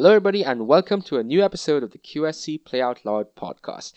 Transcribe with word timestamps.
Hello, 0.00 0.12
everybody, 0.12 0.42
and 0.42 0.66
welcome 0.66 1.02
to 1.02 1.18
a 1.18 1.22
new 1.22 1.42
episode 1.42 1.82
of 1.82 1.90
the 1.90 1.98
QSC 1.98 2.64
Play 2.64 2.80
Out 2.80 3.04
Loud 3.04 3.34
podcast. 3.34 3.92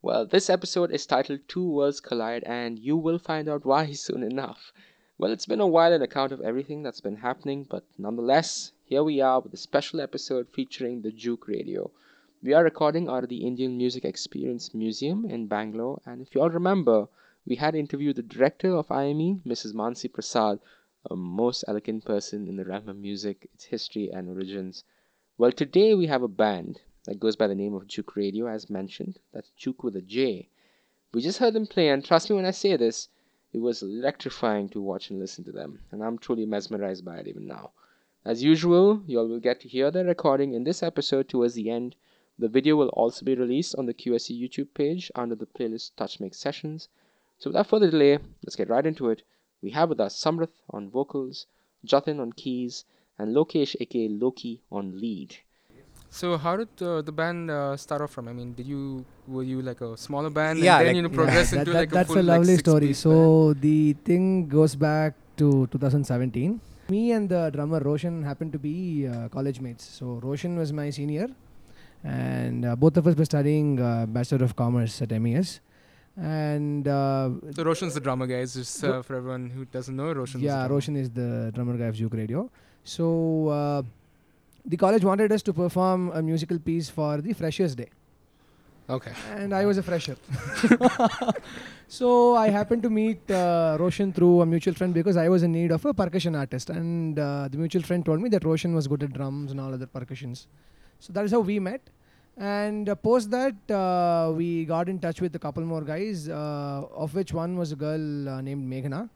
Well, 0.00 0.24
this 0.24 0.48
episode 0.48 0.92
is 0.92 1.06
titled 1.06 1.40
Two 1.48 1.68
Worlds 1.68 1.98
Collide, 1.98 2.44
and 2.44 2.78
you 2.78 2.96
will 2.96 3.18
find 3.18 3.48
out 3.48 3.64
why 3.64 3.90
soon 3.90 4.22
enough. 4.22 4.72
Well, 5.18 5.32
it's 5.32 5.46
been 5.46 5.60
a 5.60 5.66
while 5.66 5.92
on 5.92 6.02
account 6.02 6.30
of 6.30 6.40
everything 6.40 6.84
that's 6.84 7.00
been 7.00 7.16
happening, 7.16 7.66
but 7.68 7.82
nonetheless, 7.98 8.70
here 8.84 9.02
we 9.02 9.20
are 9.20 9.40
with 9.40 9.52
a 9.52 9.56
special 9.56 10.00
episode 10.00 10.46
featuring 10.52 11.02
the 11.02 11.10
Juke 11.10 11.48
Radio. 11.48 11.90
We 12.44 12.52
are 12.54 12.62
recording 12.62 13.08
out 13.08 13.24
of 13.24 13.28
the 13.28 13.44
Indian 13.44 13.76
Music 13.76 14.04
Experience 14.04 14.72
Museum 14.72 15.24
in 15.24 15.48
Bangalore, 15.48 16.00
and 16.06 16.22
if 16.22 16.32
you 16.32 16.42
all 16.42 16.50
remember, 16.50 17.08
we 17.44 17.56
had 17.56 17.74
interviewed 17.74 18.14
the 18.14 18.22
director 18.22 18.76
of 18.76 18.92
IME, 18.92 19.42
Mrs. 19.44 19.74
Manasi 19.74 20.12
Prasad, 20.12 20.60
a 21.10 21.16
most 21.16 21.64
elegant 21.66 22.04
person 22.04 22.46
in 22.46 22.54
the 22.54 22.64
realm 22.64 22.88
of 22.88 22.96
music, 22.96 23.48
its 23.52 23.64
history, 23.64 24.12
and 24.12 24.28
origins. 24.28 24.84
Well, 25.40 25.52
today 25.52 25.94
we 25.94 26.06
have 26.08 26.22
a 26.22 26.28
band 26.28 26.82
that 27.06 27.18
goes 27.18 27.34
by 27.34 27.46
the 27.46 27.54
name 27.54 27.72
of 27.72 27.86
Juke 27.86 28.14
Radio, 28.14 28.46
as 28.46 28.68
mentioned. 28.68 29.20
That's 29.32 29.48
Juke 29.56 29.82
with 29.82 29.96
a 29.96 30.02
J. 30.02 30.50
We 31.14 31.22
just 31.22 31.38
heard 31.38 31.54
them 31.54 31.66
play, 31.66 31.88
and 31.88 32.04
trust 32.04 32.28
me 32.28 32.36
when 32.36 32.44
I 32.44 32.50
say 32.50 32.76
this, 32.76 33.08
it 33.50 33.60
was 33.60 33.80
electrifying 33.80 34.68
to 34.68 34.82
watch 34.82 35.08
and 35.08 35.18
listen 35.18 35.42
to 35.44 35.50
them, 35.50 35.80
and 35.90 36.04
I'm 36.04 36.18
truly 36.18 36.44
mesmerized 36.44 37.06
by 37.06 37.16
it 37.16 37.26
even 37.26 37.46
now. 37.46 37.70
As 38.22 38.42
usual, 38.42 39.02
you 39.06 39.18
all 39.18 39.28
will 39.28 39.40
get 39.40 39.60
to 39.60 39.68
hear 39.68 39.90
the 39.90 40.04
recording 40.04 40.52
in 40.52 40.64
this 40.64 40.82
episode 40.82 41.30
towards 41.30 41.54
the 41.54 41.70
end. 41.70 41.96
The 42.38 42.46
video 42.46 42.76
will 42.76 42.90
also 42.90 43.24
be 43.24 43.34
released 43.34 43.74
on 43.76 43.86
the 43.86 43.94
QSC 43.94 44.38
YouTube 44.38 44.74
page 44.74 45.10
under 45.14 45.34
the 45.34 45.46
playlist 45.46 45.92
Touch 45.96 46.20
Make 46.20 46.34
Sessions. 46.34 46.90
So 47.38 47.48
without 47.48 47.66
further 47.66 47.90
delay, 47.90 48.18
let's 48.44 48.56
get 48.56 48.68
right 48.68 48.84
into 48.84 49.08
it. 49.08 49.22
We 49.62 49.70
have 49.70 49.88
with 49.88 50.00
us 50.00 50.22
Samrath 50.22 50.60
on 50.68 50.90
vocals, 50.90 51.46
Jatin 51.86 52.20
on 52.20 52.34
keys, 52.34 52.84
and 53.20 53.36
Lokesh 53.36 53.76
aka 53.84 54.08
Loki 54.08 54.52
on 54.72 54.98
lead. 55.04 55.36
So 56.12 56.36
how 56.44 56.56
did 56.60 56.68
uh, 56.82 57.02
the 57.08 57.12
band 57.12 57.50
uh, 57.50 57.76
start 57.76 58.00
off 58.02 58.10
from? 58.10 58.26
I 58.26 58.32
mean, 58.32 58.52
did 58.54 58.66
you 58.66 59.04
were 59.28 59.44
you 59.44 59.62
like 59.62 59.80
a 59.80 59.96
smaller 59.96 60.30
band 60.38 60.58
Yeah, 60.58 60.78
and 60.78 60.86
then 60.86 60.94
like- 60.94 60.96
you 60.96 61.02
know 61.08 61.14
progress 61.20 61.50
that, 61.52 61.60
into 61.60 61.72
that- 61.72 61.78
like 61.80 61.90
that's 61.90 62.10
a 62.10 62.14
full 62.14 62.22
a 62.22 62.30
lovely 62.34 62.54
like, 62.56 62.64
story. 62.66 62.88
six-piece 62.94 62.98
So 62.98 63.54
the 63.66 63.92
thing 64.08 64.48
goes 64.48 64.74
back 64.74 65.14
to 65.36 65.68
2017. 65.70 66.60
Me 66.90 67.12
and 67.12 67.28
the 67.28 67.50
drummer 67.54 67.78
Roshan 67.78 68.24
happened 68.24 68.52
to 68.52 68.58
be 68.58 69.06
uh, 69.06 69.28
college 69.28 69.60
mates. 69.60 69.84
So 69.98 70.18
Roshan 70.28 70.56
was 70.58 70.72
my 70.72 70.90
senior, 70.90 71.28
and 72.02 72.64
uh, 72.64 72.74
both 72.74 72.96
of 72.96 73.06
us 73.06 73.14
were 73.14 73.24
studying 73.24 73.80
uh, 73.80 74.06
Bachelor 74.06 74.44
of 74.44 74.56
Commerce 74.56 75.00
at 75.02 75.10
MES. 75.12 75.60
And 76.16 76.88
uh. 76.88 77.30
So 77.54 77.62
Roshan's 77.62 77.94
the 77.94 78.00
drummer, 78.00 78.26
guys. 78.26 78.54
Just 78.54 78.82
uh, 78.82 79.02
for 79.02 79.14
everyone 79.16 79.48
who 79.50 79.64
doesn't 79.64 79.94
know, 79.94 80.10
Roshan. 80.12 80.40
yeah, 80.40 80.66
the. 80.66 80.74
Roshan 80.74 80.96
is 80.96 81.08
the 81.10 81.52
drummer 81.54 81.76
guy 81.76 81.86
of 81.86 81.94
Juke 81.94 82.14
Radio. 82.14 82.50
So 82.84 83.48
uh, 83.48 83.82
the 84.64 84.76
college 84.76 85.04
wanted 85.04 85.32
us 85.32 85.42
to 85.42 85.52
perform 85.52 86.10
a 86.12 86.22
musical 86.22 86.58
piece 86.58 86.88
for 86.88 87.20
the 87.20 87.32
Freshers' 87.32 87.74
Day. 87.74 87.90
Okay. 88.90 89.12
and 89.36 89.54
I 89.54 89.66
was 89.66 89.78
a 89.78 89.84
fresher. 89.84 90.16
so 91.88 92.34
I 92.34 92.48
happened 92.48 92.82
to 92.82 92.90
meet 92.90 93.30
uh, 93.30 93.76
Roshan 93.78 94.12
through 94.12 94.40
a 94.40 94.46
mutual 94.46 94.74
friend 94.74 94.92
because 94.92 95.16
I 95.16 95.28
was 95.28 95.44
in 95.44 95.52
need 95.52 95.70
of 95.70 95.84
a 95.84 95.94
percussion 95.94 96.34
artist, 96.34 96.70
and 96.70 97.16
uh, 97.16 97.46
the 97.48 97.56
mutual 97.56 97.82
friend 97.82 98.04
told 98.04 98.20
me 98.20 98.28
that 98.30 98.44
Roshan 98.44 98.74
was 98.74 98.88
good 98.88 99.04
at 99.04 99.12
drums 99.12 99.52
and 99.52 99.60
all 99.60 99.72
other 99.72 99.86
percussions. 99.86 100.48
So 100.98 101.12
that 101.12 101.24
is 101.24 101.30
how 101.30 101.38
we 101.38 101.60
met. 101.60 101.82
And 102.36 102.88
uh, 102.88 102.96
post 102.96 103.30
that, 103.30 103.54
uh, 103.70 104.32
we 104.32 104.64
got 104.64 104.88
in 104.88 104.98
touch 104.98 105.20
with 105.20 105.36
a 105.36 105.38
couple 105.38 105.62
more 105.62 105.82
guys, 105.82 106.28
uh, 106.28 106.82
of 106.92 107.14
which 107.14 107.32
one 107.32 107.56
was 107.56 107.70
a 107.70 107.76
girl 107.76 108.28
uh, 108.28 108.40
named 108.40 108.68
Meghna, 108.68 109.08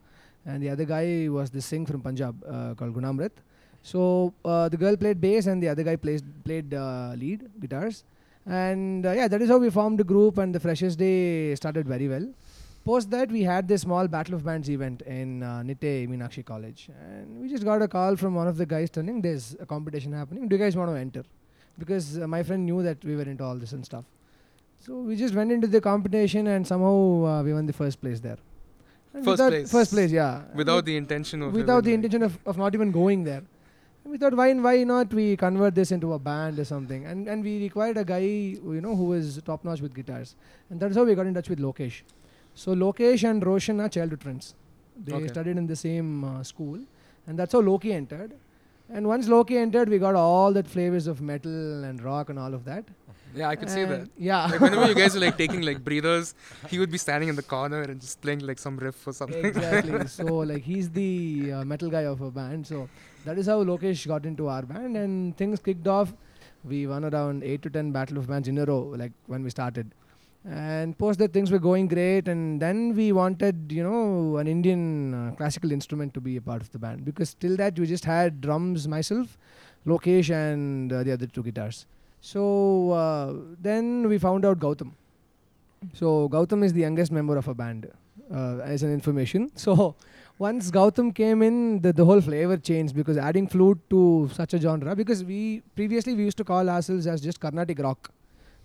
and 0.46 0.62
the 0.62 0.70
other 0.70 0.84
guy 0.84 1.26
was 1.28 1.50
the 1.50 1.60
Singh 1.60 1.84
from 1.84 2.00
Punjab 2.00 2.36
uh, 2.44 2.74
called 2.74 2.94
Gunamrit. 2.94 3.32
So 3.84 4.32
uh, 4.44 4.68
the 4.70 4.78
girl 4.78 4.96
played 4.96 5.20
bass, 5.20 5.46
and 5.46 5.62
the 5.62 5.68
other 5.68 5.82
guy 5.84 5.96
plays, 5.96 6.22
played 6.44 6.72
uh, 6.74 7.12
lead 7.16 7.48
guitars. 7.60 8.02
And 8.46 9.06
uh, 9.06 9.12
yeah 9.12 9.26
that 9.28 9.40
is 9.40 9.48
how 9.48 9.56
we 9.56 9.70
formed 9.70 9.98
the 9.98 10.04
group 10.04 10.36
and 10.36 10.54
the 10.54 10.60
freshers 10.60 10.96
day 10.96 11.54
started 11.54 11.86
very 11.88 12.08
well. 12.08 12.26
Post 12.84 13.10
that 13.10 13.30
we 13.30 13.42
had 13.42 13.66
this 13.66 13.80
small 13.82 14.06
battle 14.06 14.34
of 14.34 14.44
bands 14.44 14.68
event 14.68 15.00
in 15.02 15.42
uh, 15.42 15.62
Nitte 15.68 16.06
Meenakshi 16.10 16.44
college. 16.44 16.90
And 17.10 17.40
we 17.40 17.48
just 17.48 17.64
got 17.64 17.80
a 17.80 17.88
call 17.88 18.16
from 18.16 18.34
one 18.34 18.46
of 18.46 18.58
the 18.58 18.66
guys 18.66 18.90
telling 18.90 19.22
there's 19.22 19.56
a 19.60 19.64
competition 19.64 20.12
happening. 20.12 20.48
Do 20.48 20.56
you 20.56 20.62
guys 20.62 20.76
want 20.76 20.90
to 20.90 20.96
enter? 20.96 21.24
Because 21.78 22.18
uh, 22.18 22.26
my 22.26 22.42
friend 22.42 22.66
knew 22.66 22.82
that 22.82 23.02
we 23.02 23.16
were 23.16 23.22
into 23.22 23.42
all 23.42 23.56
this 23.56 23.72
and 23.72 23.82
stuff. 23.84 24.04
So 24.84 24.98
we 24.98 25.16
just 25.16 25.34
went 25.34 25.50
into 25.50 25.66
the 25.66 25.80
competition 25.80 26.46
and 26.48 26.66
somehow 26.66 26.96
uh, 27.24 27.42
we 27.42 27.54
won 27.54 27.64
the 27.64 27.72
first 27.72 28.02
place 28.02 28.20
there. 28.20 28.36
And 29.14 29.24
First 29.24 29.42
place. 29.48 29.72
first 29.72 29.92
place 29.92 30.10
yeah. 30.10 30.42
Without 30.54 30.84
the 30.84 30.96
intention 30.98 31.40
of 31.40 31.54
without 31.54 31.84
the 31.84 31.94
intention 31.94 32.22
of, 32.22 32.38
of 32.44 32.58
not 32.58 32.74
even 32.74 32.90
going 32.92 33.24
there. 33.24 33.42
And 34.04 34.12
we 34.12 34.18
thought, 34.18 34.34
why 34.34 34.52
why 34.54 34.84
not 34.84 35.12
we 35.14 35.36
convert 35.36 35.74
this 35.74 35.90
into 35.90 36.12
a 36.12 36.18
band 36.18 36.58
or 36.58 36.64
something? 36.64 37.06
And 37.06 37.26
and 37.28 37.42
we 37.42 37.58
required 37.62 37.96
a 37.96 38.04
guy 38.04 38.18
you 38.18 38.80
know 38.86 38.94
who 38.94 39.06
was 39.14 39.40
top 39.44 39.64
notch 39.64 39.80
with 39.80 39.94
guitars, 39.94 40.34
and 40.70 40.78
that's 40.80 40.96
how 40.96 41.04
we 41.04 41.14
got 41.14 41.26
in 41.26 41.34
touch 41.34 41.48
with 41.48 41.58
Lokesh. 41.58 42.02
So 42.54 42.74
Lokesh 42.74 43.28
and 43.28 43.44
Roshan 43.44 43.80
are 43.80 43.88
childhood 43.88 44.22
friends. 44.22 44.54
They 45.04 45.14
Okay. 45.20 45.28
studied 45.28 45.56
in 45.56 45.66
the 45.66 45.76
same 45.76 46.24
uh, 46.24 46.42
school, 46.42 46.78
and 47.26 47.38
that's 47.38 47.52
how 47.52 47.60
Loki 47.60 47.92
entered. 47.94 48.34
And 48.90 49.08
once 49.08 49.26
Loki 49.28 49.56
entered, 49.56 49.88
we 49.88 49.98
got 49.98 50.14
all 50.14 50.52
that 50.52 50.68
flavors 50.68 51.06
of 51.06 51.20
metal 51.22 51.84
and 51.90 52.02
rock 52.02 52.28
and 52.28 52.38
all 52.38 52.52
of 52.52 52.64
that. 52.66 52.84
Yeah, 53.34 53.48
I 53.48 53.56
could 53.56 53.70
see 53.70 53.84
that. 53.84 54.08
Yeah. 54.16 54.46
Like 54.46 54.60
whenever 54.60 54.86
you 54.88 54.94
guys 54.94 55.14
were 55.14 55.20
like 55.20 55.36
taking 55.44 55.62
like 55.62 55.82
breathers, 55.84 56.34
he 56.68 56.78
would 56.78 56.90
be 56.90 56.98
standing 56.98 57.28
in 57.28 57.36
the 57.36 57.42
corner 57.42 57.82
and 57.82 58.00
just 58.00 58.20
playing 58.20 58.40
like 58.40 58.58
some 58.58 58.76
riff 58.76 59.06
or 59.06 59.12
something. 59.12 59.44
exactly. 59.44 60.06
so 60.18 60.24
like 60.24 60.62
he's 60.62 60.90
the 60.90 61.52
uh, 61.52 61.64
metal 61.64 61.90
guy 61.90 62.02
of 62.02 62.20
a 62.20 62.30
band. 62.30 62.66
So 62.66 62.88
that 63.24 63.38
is 63.38 63.46
how 63.46 63.64
Lokesh 63.64 64.06
got 64.06 64.26
into 64.26 64.48
our 64.48 64.62
band, 64.62 64.96
and 64.96 65.36
things 65.36 65.58
kicked 65.60 65.88
off. 65.88 66.14
We 66.64 66.86
won 66.86 67.04
around 67.04 67.42
eight 67.44 67.62
to 67.62 67.70
ten 67.70 67.90
battle 67.90 68.18
of 68.18 68.28
bands 68.28 68.48
in 68.48 68.58
a 68.58 68.64
row, 68.64 68.94
like 68.96 69.12
when 69.26 69.42
we 69.42 69.50
started. 69.50 69.92
And 70.46 70.96
post 70.98 71.18
that 71.20 71.32
things 71.32 71.50
were 71.50 71.58
going 71.58 71.88
great, 71.88 72.28
and 72.28 72.60
then 72.60 72.94
we 72.94 73.12
wanted, 73.12 73.72
you 73.72 73.82
know, 73.82 74.36
an 74.36 74.46
Indian 74.46 75.14
uh, 75.14 75.34
classical 75.36 75.72
instrument 75.72 76.12
to 76.14 76.20
be 76.20 76.36
a 76.36 76.42
part 76.42 76.60
of 76.60 76.70
the 76.70 76.78
band 76.78 77.04
because 77.06 77.32
till 77.32 77.56
that 77.56 77.78
we 77.78 77.86
just 77.86 78.04
had 78.04 78.42
drums 78.42 78.86
myself, 78.86 79.38
Lokesh, 79.86 80.28
and 80.28 80.92
uh, 80.92 81.02
the 81.02 81.12
other 81.12 81.26
two 81.26 81.42
guitars. 81.42 81.86
So 82.24 82.90
uh, 82.92 83.34
then 83.60 84.08
we 84.08 84.16
found 84.16 84.46
out 84.46 84.58
Gautam. 84.58 84.92
So 85.92 86.26
Gautam 86.30 86.64
is 86.64 86.72
the 86.72 86.80
youngest 86.80 87.12
member 87.12 87.36
of 87.36 87.48
a 87.48 87.54
band, 87.54 87.90
uh, 88.34 88.60
as 88.60 88.82
an 88.82 88.92
information. 88.94 89.50
So 89.56 89.94
once 90.38 90.70
Gautam 90.70 91.14
came 91.14 91.42
in, 91.42 91.82
the, 91.82 91.92
the 91.92 92.02
whole 92.02 92.22
flavor 92.22 92.56
changed 92.56 92.96
because 92.96 93.18
adding 93.18 93.46
flute 93.46 93.78
to 93.90 94.30
such 94.32 94.54
a 94.54 94.58
genre. 94.58 94.96
Because 94.96 95.22
we 95.22 95.62
previously 95.76 96.14
we 96.14 96.24
used 96.24 96.38
to 96.38 96.44
call 96.44 96.70
ourselves 96.70 97.06
as 97.06 97.20
just 97.20 97.40
Carnatic 97.40 97.78
rock, 97.78 98.10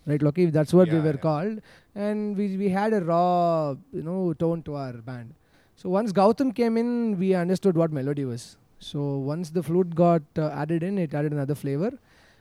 right, 0.05 0.21
Loki? 0.21 0.45
That's 0.45 0.73
what 0.73 0.89
we 0.89 0.99
were 1.01 1.17
yeah. 1.17 1.27
called, 1.27 1.61
and 1.95 2.37
we 2.37 2.55
we 2.55 2.69
had 2.69 2.93
a 2.93 3.01
raw, 3.01 3.75
you 3.91 4.03
know, 4.03 4.33
tone 4.45 4.63
to 4.69 4.75
our 4.75 4.93
band. 4.93 5.33
So 5.75 5.89
once 5.89 6.13
Gautam 6.13 6.55
came 6.55 6.77
in, 6.77 7.19
we 7.19 7.33
understood 7.33 7.75
what 7.75 7.91
melody 7.91 8.23
was. 8.23 8.55
So 8.79 9.17
once 9.17 9.49
the 9.49 9.61
flute 9.61 9.93
got 9.93 10.21
uh, 10.37 10.47
added 10.63 10.81
in, 10.81 10.97
it 10.97 11.13
added 11.13 11.33
another 11.33 11.55
flavor. 11.55 11.91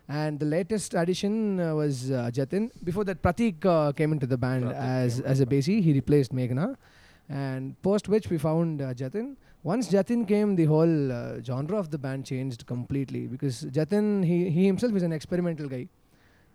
And 0.08 0.40
the 0.40 0.46
latest 0.46 0.94
addition 0.94 1.60
uh, 1.60 1.74
was 1.74 2.10
uh, 2.10 2.30
Jatin. 2.32 2.70
Before 2.82 3.04
that, 3.04 3.20
Pratik 3.22 3.64
uh, 3.66 3.92
came 3.92 4.12
into 4.12 4.26
the 4.26 4.38
band 4.38 4.64
Pratik 4.64 4.74
as 5.04 5.20
as 5.20 5.40
a 5.40 5.46
bassy. 5.46 5.82
He 5.82 5.92
replaced 5.92 6.34
Meghna. 6.34 6.76
And 7.28 7.80
post 7.82 8.08
which 8.08 8.30
we 8.30 8.38
found 8.38 8.80
uh, 8.80 8.94
Jatin. 8.94 9.36
Once 9.62 9.88
Jatin 9.90 10.26
came, 10.26 10.56
the 10.56 10.64
whole 10.64 11.12
uh, 11.12 11.42
genre 11.42 11.76
of 11.78 11.90
the 11.90 11.98
band 11.98 12.24
changed 12.24 12.64
completely 12.66 13.26
because 13.26 13.64
Jatin 13.78 14.24
he, 14.24 14.48
he 14.48 14.64
himself 14.66 14.94
is 14.94 15.02
an 15.02 15.12
experimental 15.12 15.68
guy. 15.68 15.88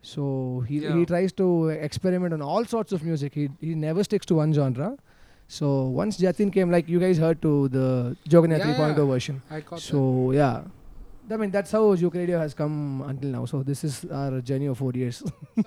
So 0.01 0.63
he, 0.67 0.79
Yeah. 0.79 0.97
he 0.97 1.05
tries 1.05 1.31
to 1.33 1.69
experiment 1.69 2.33
on 2.33 2.41
all 2.41 2.65
sorts 2.65 2.91
of 2.91 3.03
music. 3.03 3.33
He 3.35 3.49
he 3.61 3.75
never 3.75 4.03
sticks 4.03 4.25
to 4.31 4.35
one 4.43 4.51
genre. 4.53 4.97
So 5.47 5.67
once 6.03 6.17
Jatin 6.19 6.51
came, 6.51 6.71
like 6.71 6.89
you 6.89 6.99
guys 6.99 7.17
heard 7.19 7.41
to 7.43 7.67
the 7.69 8.17
Joganya 8.27 8.57
Yeah, 8.57 8.73
3.0 8.77 8.97
yeah. 8.97 9.05
version. 9.13 9.41
So 9.77 10.31
yeah, 10.31 10.63
I 11.31 11.37
mean 11.37 11.51
that's 11.51 11.71
how 11.71 11.91
Radio 11.93 12.37
has 12.39 12.53
come 12.53 13.01
until 13.07 13.29
now. 13.29 13.45
So 13.45 13.63
this 13.63 13.83
is 13.83 14.05
our 14.11 14.41
journey 14.41 14.65
of 14.67 14.77
four 14.77 14.91
years. 14.93 15.23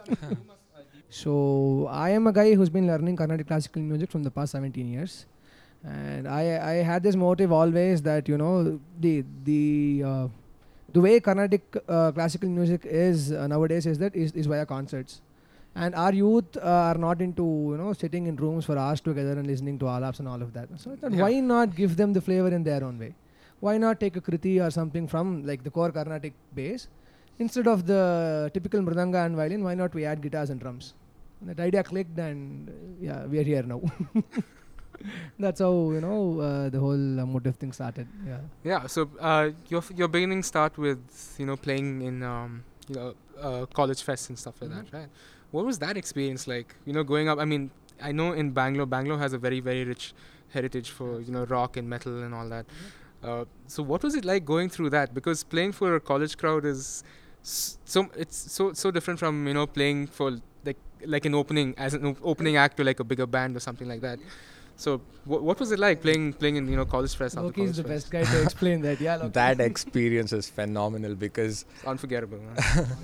so 1.10 1.88
I 1.90 2.10
am 2.10 2.26
a 2.26 2.32
guy 2.32 2.54
who's 2.54 2.68
been 2.68 2.86
learning 2.86 3.16
Carnatic 3.16 3.46
classical 3.46 3.82
music 3.82 4.10
from 4.10 4.22
the 4.22 4.30
past 4.30 4.52
17 4.52 4.86
years, 4.86 5.26
and 5.84 6.28
I 6.28 6.42
I 6.70 6.74
had 6.90 7.02
this 7.02 7.16
motive 7.16 7.52
always 7.52 8.02
that 8.02 8.28
you 8.28 8.38
know 8.38 8.78
the 9.00 9.24
the 9.44 10.02
uh, 10.04 10.28
the 10.92 11.00
way 11.00 11.20
Carnatic 11.20 11.76
uh, 11.88 12.12
classical 12.12 12.48
music 12.48 12.82
is 12.84 13.32
uh, 13.32 13.46
nowadays 13.46 13.86
is 13.86 13.98
that 13.98 14.14
is, 14.14 14.32
is 14.32 14.46
via 14.46 14.66
concerts. 14.66 15.20
And 15.74 15.94
our 15.94 16.12
youth 16.14 16.56
uh, 16.56 16.60
are 16.90 16.94
not 16.98 17.20
into 17.20 17.44
you 17.72 17.76
know 17.76 17.92
sitting 17.92 18.26
in 18.26 18.36
rooms 18.36 18.64
for 18.64 18.78
hours 18.78 19.00
together 19.00 19.32
and 19.32 19.46
listening 19.46 19.78
to 19.80 19.86
alaps 19.86 20.20
and 20.20 20.28
all 20.28 20.40
of 20.42 20.52
that. 20.54 20.68
So 20.76 20.92
I 20.92 20.96
thought, 20.96 21.12
Yeah. 21.12 21.22
why 21.22 21.40
not 21.40 21.74
give 21.76 21.96
them 21.96 22.12
the 22.14 22.20
flavor 22.20 22.48
in 22.48 22.62
their 22.62 22.82
own 22.84 22.98
way? 22.98 23.14
Why 23.60 23.78
not 23.78 24.00
take 24.00 24.16
a 24.16 24.20
kriti 24.20 24.64
or 24.64 24.70
something 24.70 25.06
from 25.08 25.44
like 25.46 25.64
the 25.64 25.70
core 25.70 25.90
Carnatic 25.90 26.34
bass 26.54 26.88
instead 27.38 27.66
of 27.66 27.86
the 27.86 28.50
typical 28.52 28.80
mridanga 28.80 29.24
and 29.24 29.36
violin? 29.36 29.64
Why 29.64 29.74
not 29.74 29.94
we 29.94 30.04
add 30.04 30.20
guitars 30.22 30.50
and 30.50 30.60
drums? 30.60 30.94
And 31.40 31.50
that 31.50 31.60
idea 31.60 31.82
clicked, 31.82 32.18
and 32.18 32.68
uh, 32.68 32.72
yeah, 33.00 33.26
we 33.26 33.38
are 33.38 33.42
here 33.42 33.62
now. 33.62 33.82
That's 35.38 35.60
how 35.60 35.90
you 35.92 36.00
know 36.00 36.40
uh, 36.40 36.68
the 36.70 36.80
whole 36.80 37.20
uh, 37.20 37.26
motive 37.26 37.56
thing 37.56 37.72
started. 37.72 38.08
Yeah. 38.26 38.38
Yeah, 38.64 38.86
so 38.86 39.10
uh, 39.20 39.50
your 39.68 39.82
f- 39.82 39.92
your 39.94 40.08
beginnings 40.08 40.46
start 40.46 40.78
with 40.78 40.98
you 41.38 41.44
know 41.46 41.56
playing 41.56 42.02
in 42.02 42.22
um, 42.22 42.64
you 42.88 42.94
know 42.96 43.14
uh, 43.40 43.66
college 43.66 44.02
fests 44.02 44.30
and 44.30 44.38
stuff 44.38 44.54
like 44.60 44.70
that, 44.70 44.86
right? 44.92 45.08
What 45.50 45.66
was 45.66 45.78
that 45.80 45.96
experience 45.96 46.46
like? 46.48 46.74
You 46.86 46.94
know, 46.94 47.04
going 47.04 47.28
up. 47.28 47.38
I 47.38 47.44
mean, 47.44 47.70
I 48.00 48.12
know 48.12 48.32
in 48.32 48.50
Bangalore, 48.52 48.86
Bangalore 48.86 49.18
has 49.18 49.34
a 49.34 49.38
very 49.38 49.60
very 49.60 49.84
rich 49.84 50.14
heritage 50.50 50.90
for 50.90 51.20
you 51.20 51.32
know 51.32 51.44
rock 51.44 51.76
and 51.76 51.88
metal 51.88 52.22
and 52.22 52.34
all 52.34 52.48
that. 52.48 52.64
Uh, 53.26 53.44
so 53.66 53.82
what 53.82 54.02
was 54.02 54.14
it 54.14 54.24
like 54.24 54.44
going 54.44 54.68
through 54.68 54.90
that? 54.90 55.12
Because 55.14 55.42
playing 55.44 55.72
for 55.72 55.94
a 55.96 56.00
college 56.00 56.36
crowd 56.36 56.64
is 56.64 57.02
so 57.42 58.08
it's 58.16 58.36
so 58.52 58.72
so 58.72 58.90
different 58.90 59.18
from 59.20 59.46
you 59.46 59.54
know 59.54 59.66
playing 59.66 60.06
for 60.06 60.28
like 60.64 60.76
like 61.14 61.24
an 61.24 61.34
opening 61.34 61.74
as 61.76 61.94
an 61.94 62.06
op- 62.06 62.20
opening 62.22 62.56
act 62.56 62.76
to 62.76 62.84
like 62.84 63.00
a 63.00 63.04
bigger 63.04 63.26
band 63.26 63.56
or 63.56 63.60
something 63.60 63.88
like 63.88 64.00
that. 64.00 64.18
So 64.76 64.98
wh- 65.24 65.42
what 65.48 65.58
was 65.58 65.72
it 65.72 65.78
like 65.78 66.02
playing 66.02 66.32
playing 66.34 66.56
in 66.56 66.68
you 66.68 66.76
know 66.76 66.84
college 66.84 67.14
fest 67.16 67.36
after 67.36 67.46
Loki 67.46 67.62
is 67.62 67.76
the 67.76 67.82
fest? 67.84 68.10
best 68.10 68.10
guy 68.12 68.24
to 68.32 68.42
explain 68.42 68.82
that. 68.82 69.00
Yeah, 69.00 69.16
Loki. 69.16 69.30
that 69.32 69.60
experience 69.60 70.32
is 70.32 70.48
phenomenal 70.48 71.14
because 71.14 71.64
It's 71.76 71.84
unforgettable. 71.84 72.40
huh? 72.58 72.84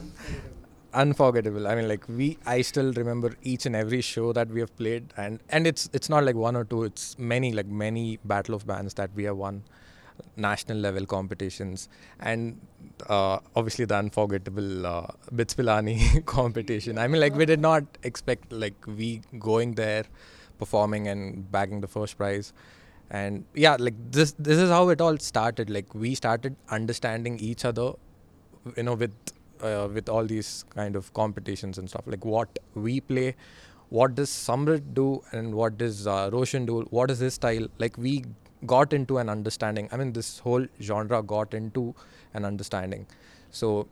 unforgettable 0.95 1.67
i 1.67 1.75
mean 1.75 1.89
like 1.89 2.03
we 2.07 2.27
i 2.45 2.61
still 2.61 2.93
remember 2.93 3.35
each 3.43 3.65
and 3.65 3.75
every 3.75 4.03
show 4.03 4.31
that 4.39 4.49
we 4.49 4.61
have 4.61 4.77
played 4.77 5.15
and 5.17 5.41
and 5.49 5.67
it's 5.67 5.89
it's 5.95 6.11
not 6.11 6.23
like 6.23 6.35
one 6.37 6.55
or 6.55 6.65
two 6.65 6.83
it's 6.85 7.19
many 7.19 7.51
like 7.59 7.65
many 7.67 8.19
battle 8.33 8.55
of 8.55 8.67
bands 8.67 8.93
that 8.93 9.11
we 9.15 9.25
have 9.25 9.35
won 9.39 9.63
national 10.37 10.79
level 10.79 11.07
competitions 11.07 11.89
and 12.21 12.61
uh, 13.09 13.39
obviously 13.57 13.85
the 13.85 13.97
unforgettable 13.97 14.87
uh, 14.87 15.07
Bits 15.35 15.55
Pilani 15.55 16.25
competition. 16.27 16.99
I 16.99 17.07
mean 17.09 17.21
like 17.21 17.35
we 17.35 17.47
did 17.47 17.61
not 17.61 17.85
expect 18.03 18.53
like 18.53 18.75
we 18.87 19.23
going 19.39 19.75
there 19.75 20.05
performing 20.59 21.09
and 21.09 21.51
bagging 21.51 21.81
the 21.81 21.89
first 21.89 22.17
prize. 22.17 22.53
And 23.11 23.45
yeah 23.55 23.77
like 23.79 23.95
this 24.11 24.35
this 24.39 24.59
is 24.59 24.71
how 24.71 24.89
it 24.89 25.01
all 25.01 25.19
started. 25.19 25.71
Like 25.71 25.95
we 25.95 26.15
started 26.15 26.57
understanding 26.71 27.39
each 27.39 27.65
other 27.65 27.93
you 28.77 28.83
know 28.85 28.95
with 28.95 29.13
uh, 29.61 29.89
with 29.93 30.09
all 30.09 30.25
these 30.25 30.65
kind 30.71 30.97
of 30.97 31.13
competitions 31.13 31.79
and 31.79 31.89
stuff. 31.89 32.03
Like 32.07 32.25
what 32.25 32.59
we 32.75 33.01
play 33.01 33.35
what 33.91 34.15
does 34.15 34.31
samrit 34.31 34.95
do 34.95 35.23
and 35.33 35.55
what 35.55 35.77
does 35.77 36.07
uh, 36.07 36.31
roshan 36.33 36.65
do 36.65 36.81
what 36.91 37.11
is 37.11 37.19
his 37.19 37.35
style? 37.35 37.67
Like 37.79 37.99
we 37.99 38.25
got 38.67 38.93
into 38.93 39.19
an 39.19 39.29
understanding 39.29 39.89
i 39.93 39.97
mean 39.97 40.13
this 40.13 40.39
whole 40.41 40.67
genre 40.81 41.23
got 41.23 41.55
into 41.55 41.95
an 42.35 42.45
understanding. 42.45 43.07
So 43.51 43.89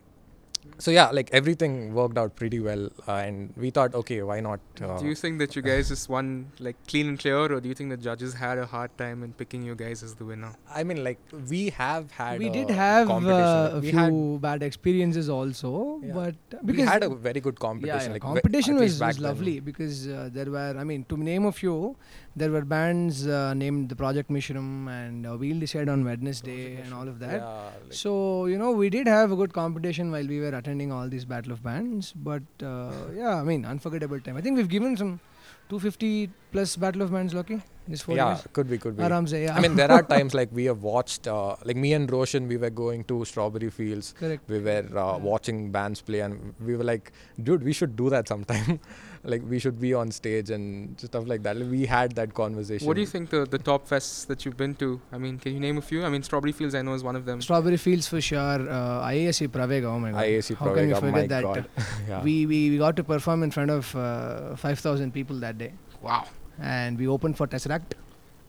so 0.78 0.90
yeah 0.90 1.10
like 1.10 1.28
everything 1.32 1.92
worked 1.94 2.18
out 2.18 2.34
pretty 2.36 2.58
well 2.60 2.88
uh, 3.08 3.12
and 3.14 3.52
we 3.56 3.70
thought 3.70 3.94
okay 3.94 4.22
why 4.22 4.40
not 4.40 4.60
uh, 4.82 4.98
do 4.98 5.06
you 5.06 5.14
think 5.14 5.38
that 5.38 5.54
you 5.56 5.62
guys 5.62 5.88
just 5.88 6.08
won 6.08 6.46
like 6.58 6.76
clean 6.86 7.08
and 7.08 7.18
clear, 7.18 7.38
or 7.54 7.60
do 7.60 7.68
you 7.68 7.74
think 7.74 7.90
the 7.90 7.96
judges 7.96 8.34
had 8.34 8.58
a 8.58 8.66
hard 8.66 8.96
time 8.98 9.22
in 9.22 9.32
picking 9.32 9.62
you 9.62 9.74
guys 9.74 10.02
as 10.02 10.14
the 10.14 10.24
winner? 10.24 10.52
i 10.74 10.82
mean 10.82 11.02
like 11.04 11.18
we 11.48 11.70
have 11.70 12.10
had 12.10 12.38
we 12.38 12.48
a 12.48 12.52
did 12.52 12.70
have 12.70 13.06
competition. 13.08 13.40
uh, 13.42 13.70
a 13.74 13.80
we 13.80 13.90
few 13.90 13.98
had 13.98 14.40
bad 14.42 14.62
experiences 14.62 15.28
also, 15.28 16.00
Yeah. 16.02 16.12
but 16.14 16.34
uh, 16.54 16.58
we 16.64 16.80
had 16.80 17.02
a 17.02 17.08
very 17.10 17.40
good 17.40 17.58
competition 17.58 18.06
yeah, 18.08 18.12
like 18.18 18.22
competition 18.22 18.74
at 18.76 18.80
least 18.80 18.94
was, 18.94 18.98
back 19.00 19.08
was 19.08 19.16
then. 19.18 19.24
lovely 19.30 19.60
because 19.60 20.08
uh, 20.08 20.28
there 20.32 20.50
were 20.50 20.74
I 20.78 20.84
mean 20.84 21.04
to 21.10 21.16
name 21.16 21.46
a 21.46 21.52
few, 21.52 21.96
there 22.36 22.50
were 22.50 22.64
bands 22.64 23.26
uh, 23.26 23.54
named 23.54 23.88
the 23.88 23.96
Project 23.96 24.30
Mishram 24.30 24.88
and 24.88 25.26
uh, 25.26 25.36
We'll 25.36 25.58
Decide 25.60 25.88
on 25.88 26.04
Wednesday 26.04 26.76
and 26.76 26.92
all 26.94 27.08
of 27.08 27.18
that. 27.20 27.40
yeah, 27.40 27.70
like- 27.84 27.92
So 28.02 28.46
you 28.46 28.58
know 28.58 28.70
we 28.72 28.88
did 28.90 29.06
have 29.06 29.30
a 29.32 29.36
good 29.36 29.52
competition 29.52 30.10
while 30.10 30.26
we 30.26 30.40
were 30.40 30.49
attending 30.54 30.92
all 30.92 31.08
these 31.08 31.24
battle 31.24 31.52
of 31.52 31.62
bands, 31.62 32.12
but 32.12 32.42
uh, 32.62 32.92
yeah, 33.14 33.36
I 33.36 33.42
mean 33.42 33.64
unforgettable 33.64 34.20
time. 34.20 34.36
I 34.36 34.40
think 34.40 34.56
we've 34.56 34.68
given 34.68 34.96
some 34.96 35.20
250 35.68 36.30
plus 36.52 36.76
battle 36.76 37.02
of 37.02 37.12
bands, 37.12 37.34
Lucky. 37.34 37.62
This 37.90 38.02
four 38.02 38.16
yeah 38.16 38.28
years. 38.30 38.46
could 38.52 38.68
be 38.70 38.78
could 38.78 38.96
be 38.96 39.02
Aram 39.02 39.26
se, 39.26 39.42
yeah. 39.44 39.56
I 39.56 39.60
mean, 39.60 39.74
there 39.76 39.90
are 39.96 40.02
times 40.02 40.34
like 40.40 40.50
we 40.52 40.64
have 40.66 40.82
watched, 40.82 41.26
uh, 41.26 41.56
like 41.64 41.76
me 41.76 41.92
and 41.98 42.10
Roshan, 42.16 42.48
we 42.48 42.56
were 42.56 42.70
going 42.70 43.04
to 43.12 43.24
Strawberry 43.24 43.70
Fields. 43.70 44.14
correct. 44.18 44.48
We 44.48 44.60
were 44.60 44.86
uh, 45.04 45.18
watching 45.18 45.70
bands 45.76 46.00
play, 46.00 46.20
and 46.20 46.54
we 46.70 46.76
were 46.76 46.84
like, 46.92 47.12
dude, 47.42 47.64
we 47.70 47.72
should 47.72 47.96
do 47.96 48.08
that 48.10 48.28
sometime. 48.28 48.80
like, 49.32 49.42
we 49.54 49.58
should 49.58 49.78
be 49.80 49.92
on 50.02 50.10
stage 50.10 50.50
and 50.50 50.98
stuff 51.00 51.26
like 51.32 51.42
that. 51.42 51.56
We 51.56 51.84
had 51.86 52.14
that 52.20 52.32
conversation. 52.34 52.86
What 52.86 52.94
do 52.94 53.00
you 53.06 53.10
think 53.14 53.30
the 53.36 53.44
the 53.56 53.58
top 53.70 53.88
fests 53.92 54.26
that 54.32 54.44
you've 54.46 54.56
been 54.64 54.74
to? 54.84 54.90
I 55.12 55.18
mean, 55.18 55.38
can 55.38 55.52
you 55.58 55.60
name 55.66 55.78
a 55.78 55.86
few? 55.90 56.04
I 56.04 56.08
mean, 56.16 56.22
Strawberry 56.22 56.52
Fields 56.52 56.74
I 56.74 56.82
know 56.82 56.94
is 56.94 57.04
one 57.10 57.16
of 57.16 57.24
them. 57.30 57.42
Strawberry 57.48 57.76
Fields 57.88 58.08
for 58.14 58.20
sure. 58.30 58.60
Uh, 58.78 59.08
IISc 59.12 59.48
Pravega, 59.58 59.84
oh 59.94 59.98
my 59.98 60.12
god. 60.12 60.24
IAC 60.24 60.56
How 60.64 60.74
can 60.74 60.88
we 60.88 60.94
forget 60.94 61.12
my 61.12 61.26
that? 61.34 61.42
God. 61.42 61.68
yeah. 62.08 62.22
We, 62.22 62.46
we 62.46 62.58
we 62.70 62.78
got 62.78 62.96
to 62.96 63.04
perform 63.04 63.42
in 63.42 63.50
front 63.50 63.70
of 63.70 63.94
uh, 63.96 64.56
5,000 64.56 65.12
people 65.12 65.36
that 65.40 65.58
day, 65.58 65.72
Wow. 66.02 66.24
And 66.60 66.98
we 66.98 67.08
opened 67.08 67.36
for 67.36 67.46
Tesseract. 67.46 67.92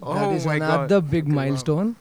Oh 0.03 0.13
that 0.15 0.33
is 0.35 0.45
my 0.45 0.55
another 0.55 0.99
god. 1.01 1.11
big 1.11 1.25
Okay, 1.25 1.31
wow. 1.35 1.41
milestone. 1.43 1.95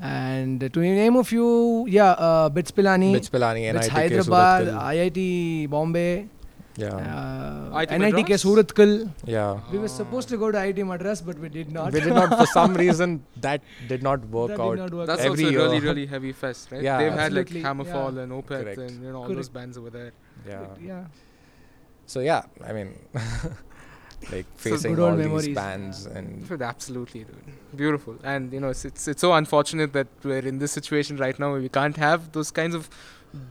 And 0.00 0.60
to 0.72 0.80
name 0.80 1.16
a 1.16 1.22
few, 1.22 1.86
yeah, 1.86 2.10
uh, 2.12 2.48
Bits 2.48 2.72
Pilani, 2.72 3.12
Bits 3.12 3.28
Pilani, 3.30 3.72
Bits 3.72 3.86
Hyderabad, 3.88 4.66
IIT 4.66 5.70
Bombay, 5.70 6.26
Yeah. 6.76 6.88
uh, 6.96 7.78
IIT 7.78 7.90
NITK 8.00 8.16
Madras? 8.16 8.44
Surathkal. 8.44 9.10
yeah. 9.24 9.60
We 9.70 9.78
were 9.78 9.88
supposed 9.88 10.28
to 10.30 10.36
go 10.38 10.50
to 10.50 10.58
IIT 10.58 10.84
Madras, 10.86 11.20
but 11.20 11.38
we 11.38 11.48
did 11.48 11.70
not. 11.70 11.92
we 11.92 12.00
did 12.00 12.14
not, 12.14 12.36
for 12.36 12.46
some 12.46 12.74
reason, 12.84 13.22
that 13.36 13.60
did 13.86 14.02
not 14.02 14.24
work 14.26 14.48
That 14.48 14.56
did 14.56 14.64
out. 14.64 14.78
not 14.78 14.92
work 14.92 15.06
That's 15.06 15.20
out. 15.20 15.26
Every 15.26 15.44
also 15.44 15.58
a 15.58 15.62
really 15.62 15.76
year. 15.76 15.84
really 15.84 16.06
heavy 16.06 16.32
fest, 16.32 16.72
right? 16.72 16.82
Yeah. 16.82 16.98
They've 16.98 17.12
had 17.12 17.32
like 17.32 17.48
Hammerfall 17.50 18.16
yeah. 18.16 18.22
and 18.22 18.32
Opeth 18.32 18.46
Correct. 18.64 18.78
and 18.78 19.04
you 19.04 19.12
know 19.12 19.18
all 19.18 19.24
Correct. 19.26 19.36
those 19.36 19.48
bands 19.50 19.78
over 19.78 19.90
there. 19.90 20.12
Yeah. 20.48 20.66
yeah. 20.82 21.04
So, 22.06 22.18
yeah, 22.20 22.42
I 22.66 22.72
mean, 22.72 22.98
like 24.30 24.46
So 24.56 24.70
facing 24.70 24.92
old 24.98 25.00
all 25.00 25.16
these 25.16 25.26
memories. 25.26 25.54
bands 25.54 26.06
and 26.06 26.48
Dude, 26.48 26.62
Absolutely, 26.62 27.24
dude. 27.24 27.76
Beautiful. 27.76 28.16
And 28.22 28.52
you 28.52 28.60
know, 28.60 28.68
it's, 28.70 28.84
it's 28.84 29.08
it's 29.08 29.20
so 29.20 29.32
unfortunate 29.34 29.92
that 29.94 30.08
we're 30.22 30.46
in 30.52 30.58
this 30.58 30.72
situation 30.72 31.16
right 31.16 31.38
now 31.38 31.50
where 31.52 31.60
we 31.60 31.68
can't 31.68 31.96
have 31.96 32.32
those 32.32 32.50
kinds 32.50 32.74
of 32.74 32.88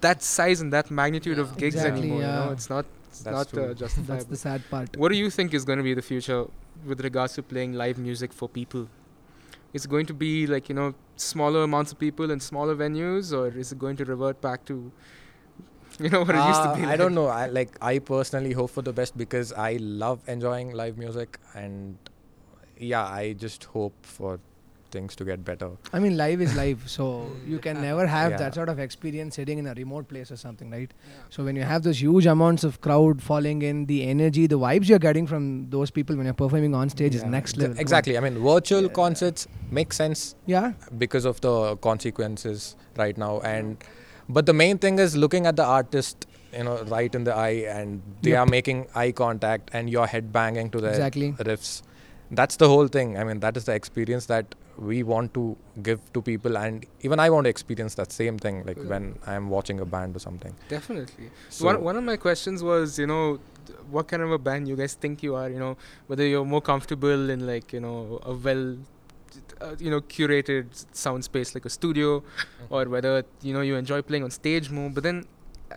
that 0.01 0.21
size 0.21 0.61
and 0.61 0.71
that 0.73 0.91
magnitude 0.91 1.39
of 1.39 1.57
gigs 1.57 1.75
Exactly, 1.75 2.03
anymore. 2.03 2.21
You 2.21 2.27
know, 2.27 2.45
yeah. 2.45 2.51
it's 2.51 2.69
not 2.69 2.85
it's 3.09 3.21
That's 3.21 3.53
not 3.53 3.63
uh, 3.63 3.73
That's 4.07 4.25
the 4.25 4.37
sad 4.37 4.61
part. 4.69 4.95
What 4.95 5.09
do 5.11 5.17
you 5.17 5.29
think 5.29 5.53
is 5.53 5.65
going 5.65 5.77
to 5.77 5.83
be 5.83 5.93
the 5.93 6.01
future 6.01 6.45
with 6.85 7.01
regards 7.01 7.33
to 7.33 7.43
playing 7.43 7.73
live 7.73 7.97
music 7.97 8.31
for 8.31 8.47
people? 8.47 8.87
Is 9.73 9.85
it 9.85 9.89
going 9.91 10.05
to 10.07 10.13
be 10.13 10.47
like 10.47 10.69
you 10.69 10.75
know 10.75 10.93
smaller 11.15 11.63
amounts 11.63 11.91
of 11.91 11.99
people 11.99 12.31
in 12.31 12.39
smaller 12.39 12.75
venues, 12.75 13.33
or 13.37 13.47
is 13.57 13.71
it 13.71 13.79
going 13.79 13.95
to 13.97 14.05
revert 14.05 14.39
back 14.41 14.65
to 14.65 14.91
you 15.99 16.09
know 16.09 16.23
what 16.23 16.35
it 16.35 16.45
used 16.47 16.63
to 16.63 16.69
Uh, 16.69 16.75
be? 16.75 16.83
I 16.85 16.95
don't 16.97 17.13
know. 17.15 17.27
I 17.27 17.47
like. 17.47 17.77
I 17.81 17.99
personally 17.99 18.53
hope 18.53 18.69
for 18.71 18.81
the 18.81 18.93
best 18.93 19.17
because 19.17 19.51
I 19.53 19.77
love 19.81 20.21
enjoying 20.27 20.71
live 20.71 20.97
music, 20.97 21.39
and 21.55 21.97
yeah, 22.77 23.05
I 23.05 23.33
just 23.33 23.65
hope 23.65 23.93
for 24.01 24.39
things 24.91 25.15
to 25.15 25.23
get 25.23 25.43
better. 25.45 25.69
I 25.93 25.99
mean, 25.99 26.17
live 26.17 26.41
is 26.41 26.53
live, 26.55 26.81
so 26.93 27.31
you 27.47 27.59
can 27.59 27.81
never 27.89 28.05
have 28.05 28.31
Yeah. 28.31 28.37
that 28.39 28.55
sort 28.55 28.67
of 28.67 28.77
experience 28.79 29.35
sitting 29.35 29.57
in 29.57 29.67
a 29.67 29.73
remote 29.73 30.09
place 30.09 30.31
or 30.31 30.35
something, 30.35 30.69
right? 30.69 30.91
So 31.29 31.45
when 31.45 31.55
you 31.55 31.63
have 31.63 31.83
those 31.83 32.01
huge 32.01 32.25
amounts 32.25 32.65
of 32.65 32.81
crowd 32.81 33.21
falling 33.21 33.61
in, 33.61 33.85
the 33.85 34.03
energy, 34.07 34.47
the 34.47 34.59
vibes 34.59 34.89
you're 34.89 34.99
getting 34.99 35.27
from 35.27 35.69
those 35.69 35.91
people 35.91 36.17
when 36.17 36.25
you're 36.25 36.33
performing 36.41 36.75
on 36.75 36.89
stage 36.89 37.15
is 37.15 37.23
next 37.23 37.55
level. 37.55 37.73
Come 37.75 37.77
on. 37.79 37.81
Exactly. 37.87 38.17
I 38.17 38.19
mean, 38.19 38.37
virtual 38.39 38.81
Yeah. 38.83 38.89
concerts 38.89 39.47
make 39.79 39.93
sense 39.93 40.35
Yeah. 40.45 40.73
because 40.97 41.23
of 41.23 41.39
the 41.39 41.77
consequences 41.77 42.75
right 42.97 43.17
now, 43.17 43.39
and 43.41 43.77
but 44.37 44.45
the 44.51 44.53
main 44.53 44.77
thing 44.85 44.99
is 44.99 45.15
looking 45.25 45.45
at 45.53 45.55
the 45.63 45.65
artist. 45.77 46.27
You 46.55 46.63
know, 46.67 46.73
right 46.91 47.13
in 47.17 47.23
the 47.27 47.33
eye, 47.41 47.59
and 47.73 48.01
they 48.23 48.31
Yep. 48.31 48.39
are 48.39 48.45
making 48.53 48.79
eye 49.01 49.11
contact, 49.19 49.69
and 49.79 49.89
you're 49.91 50.07
head 50.13 50.25
banging 50.33 50.69
to 50.73 50.81
the 50.85 50.89
Exactly. 50.89 51.29
riffs. 51.49 51.69
That's 52.39 52.57
the 52.63 52.67
whole 52.71 52.89
thing. 52.95 53.13
I 53.21 53.23
mean, 53.29 53.39
that 53.45 53.55
is 53.61 53.63
the 53.69 53.73
experience 53.81 54.25
that 54.31 54.55
we 54.89 54.97
want 55.11 55.33
to 55.37 55.45
give 55.87 56.01
to 56.17 56.21
people, 56.31 56.57
and 56.63 56.85
even 57.09 57.21
I 57.25 57.29
want 57.35 57.45
to 57.49 57.49
experience 57.55 57.95
that 58.01 58.11
same 58.17 58.37
thing, 58.47 58.59
like 58.71 58.77
Yeah. 58.81 58.89
when 58.95 59.07
I'm 59.35 59.47
watching 59.55 59.79
a 59.79 59.87
band 59.95 60.17
or 60.17 60.19
something. 60.25 60.53
Definitely. 60.75 61.29
So, 61.49 61.65
one, 61.69 61.81
one 61.89 61.95
of 62.01 62.03
my 62.11 62.17
questions 62.27 62.63
was, 62.71 62.99
you 62.99 63.07
know, 63.13 63.23
what 63.97 64.09
kind 64.13 64.21
of 64.27 64.31
a 64.39 64.41
band 64.49 64.67
you 64.67 64.75
guys 64.83 64.93
think 65.05 65.23
you 65.23 65.35
are, 65.43 65.49
you 65.49 65.59
know, 65.65 65.73
whether 66.07 66.25
you're 66.33 66.49
more 66.55 66.61
comfortable 66.73 67.29
in 67.29 67.47
like, 67.53 67.71
you 67.71 67.79
know, 67.87 68.19
a 68.23 68.33
well, 68.33 68.65
uh, 69.61 69.75
you 69.79 69.89
know, 69.89 70.01
curated 70.01 70.65
sound 70.91 71.23
space 71.23 71.53
like 71.55 71.65
a 71.65 71.69
studio, 71.69 72.23
or 72.69 72.85
whether, 72.85 73.23
you 73.41 73.53
know, 73.53 73.61
you 73.61 73.75
enjoy 73.75 74.01
playing 74.01 74.23
on 74.23 74.31
stage 74.31 74.69
more. 74.69 74.89
But 74.89 75.03
then 75.03 75.25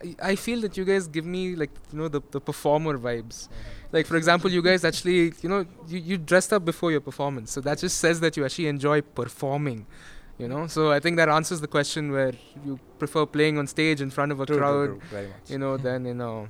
I, 0.02 0.30
I 0.30 0.36
feel 0.36 0.60
that 0.62 0.76
you 0.76 0.84
guys 0.84 1.06
give 1.08 1.24
me 1.24 1.54
like, 1.56 1.70
you 1.92 1.98
know, 1.98 2.08
the, 2.08 2.20
the 2.30 2.40
performer 2.40 2.98
vibes. 2.98 3.48
Like, 3.92 4.06
for 4.06 4.16
example, 4.16 4.50
you 4.50 4.60
guys 4.62 4.84
actually, 4.84 5.32
you 5.42 5.48
know, 5.48 5.64
you, 5.86 5.98
you 6.00 6.18
dressed 6.18 6.52
up 6.52 6.64
before 6.64 6.90
your 6.90 7.00
performance. 7.00 7.52
So 7.52 7.60
that 7.60 7.78
just 7.78 7.98
says 7.98 8.20
that 8.20 8.36
you 8.36 8.44
actually 8.44 8.66
enjoy 8.68 9.02
performing. 9.02 9.86
You 10.36 10.48
know, 10.48 10.66
so 10.66 10.90
I 10.90 10.98
think 10.98 11.16
that 11.18 11.28
answers 11.28 11.60
the 11.60 11.68
question 11.68 12.10
where 12.10 12.32
you 12.66 12.80
prefer 12.98 13.24
playing 13.24 13.56
on 13.56 13.68
stage 13.68 14.00
in 14.00 14.10
front 14.10 14.32
of 14.32 14.40
a 14.40 14.46
True, 14.46 14.56
true, 14.56 14.60
crowd 14.64 14.86
true, 14.86 15.00
very 15.10 15.26
much. 15.28 15.36
you 15.48 15.58
know, 15.58 15.76
then 15.76 16.04
you 16.04 16.14
know, 16.14 16.48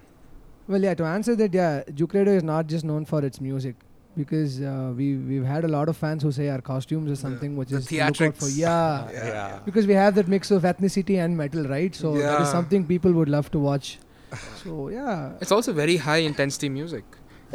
Well, 0.67 0.83
yeah. 0.83 0.95
To 0.95 1.05
answer 1.05 1.37
that, 1.37 1.53
yeah, 1.53 1.83
Juke 1.93 2.15
Radio 2.15 2.33
is 2.33 2.43
not 2.43 2.67
just 2.67 2.83
known 2.83 3.05
for 3.05 3.23
its 3.23 3.43
music. 3.43 3.77
Because 4.17 4.61
uh, 4.61 4.93
we 4.97 5.17
we've 5.17 5.45
had 5.45 5.65
a 5.65 5.69
lot 5.69 5.89
of 5.89 5.97
fans 5.97 6.23
who 6.23 6.31
say 6.33 6.49
our 6.49 6.61
costumes 6.61 7.11
is 7.11 7.19
something 7.19 7.57
which 7.57 7.71
the 7.71 7.79
is 7.79 7.87
to 7.87 7.95
look 7.97 8.03
out 8.05 8.17
for. 8.17 8.47
theatrics. 8.47 8.57
Yeah, 8.57 9.11
yeah. 9.13 9.59
because 9.65 9.87
we 9.89 9.95
have 9.95 10.15
that 10.15 10.29
mix 10.29 10.51
of 10.51 10.63
ethnicity 10.63 11.17
and 11.25 11.37
metal, 11.37 11.65
right? 11.67 11.95
So 11.95 12.13
that 12.15 12.21
Yeah. 12.21 12.43
is 12.43 12.51
something 12.51 12.87
people 12.87 13.13
would 13.13 13.29
love 13.29 13.51
to 13.53 13.59
watch. 13.59 13.99
So 14.63 14.89
yeah, 14.89 15.33
it's 15.41 15.53
also 15.53 15.73
very 15.73 15.97
high 15.97 16.23
intensity 16.29 16.69
music. 16.69 17.05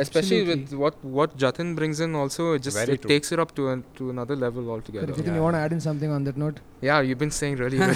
Especially 0.03 0.39
with 0.50 0.74
what 0.82 0.96
what 1.18 1.38
Jatin 1.44 1.75
brings 1.79 2.00
in, 2.06 2.15
also 2.22 2.44
it 2.58 2.62
just 2.68 2.77
Very 2.77 2.94
it 2.98 3.01
true. 3.03 3.10
takes 3.13 3.32
it 3.36 3.39
up 3.44 3.53
to 3.60 3.70
an, 3.72 3.84
to 4.00 4.10
another 4.13 4.36
level 4.44 4.70
altogether. 4.75 5.08
Correct. 5.08 5.20
Jatin, 5.20 5.27
Yeah. 5.32 5.36
you 5.39 5.44
want 5.48 5.56
to 5.60 5.63
add 5.65 5.74
in 5.77 5.82
something 5.88 6.12
on 6.18 6.24
that 6.29 6.38
note? 6.44 6.60
Yeah, 6.89 7.01
you've 7.01 7.22
been 7.25 7.32
saying 7.39 7.58
really, 7.63 7.79
really 7.79 7.96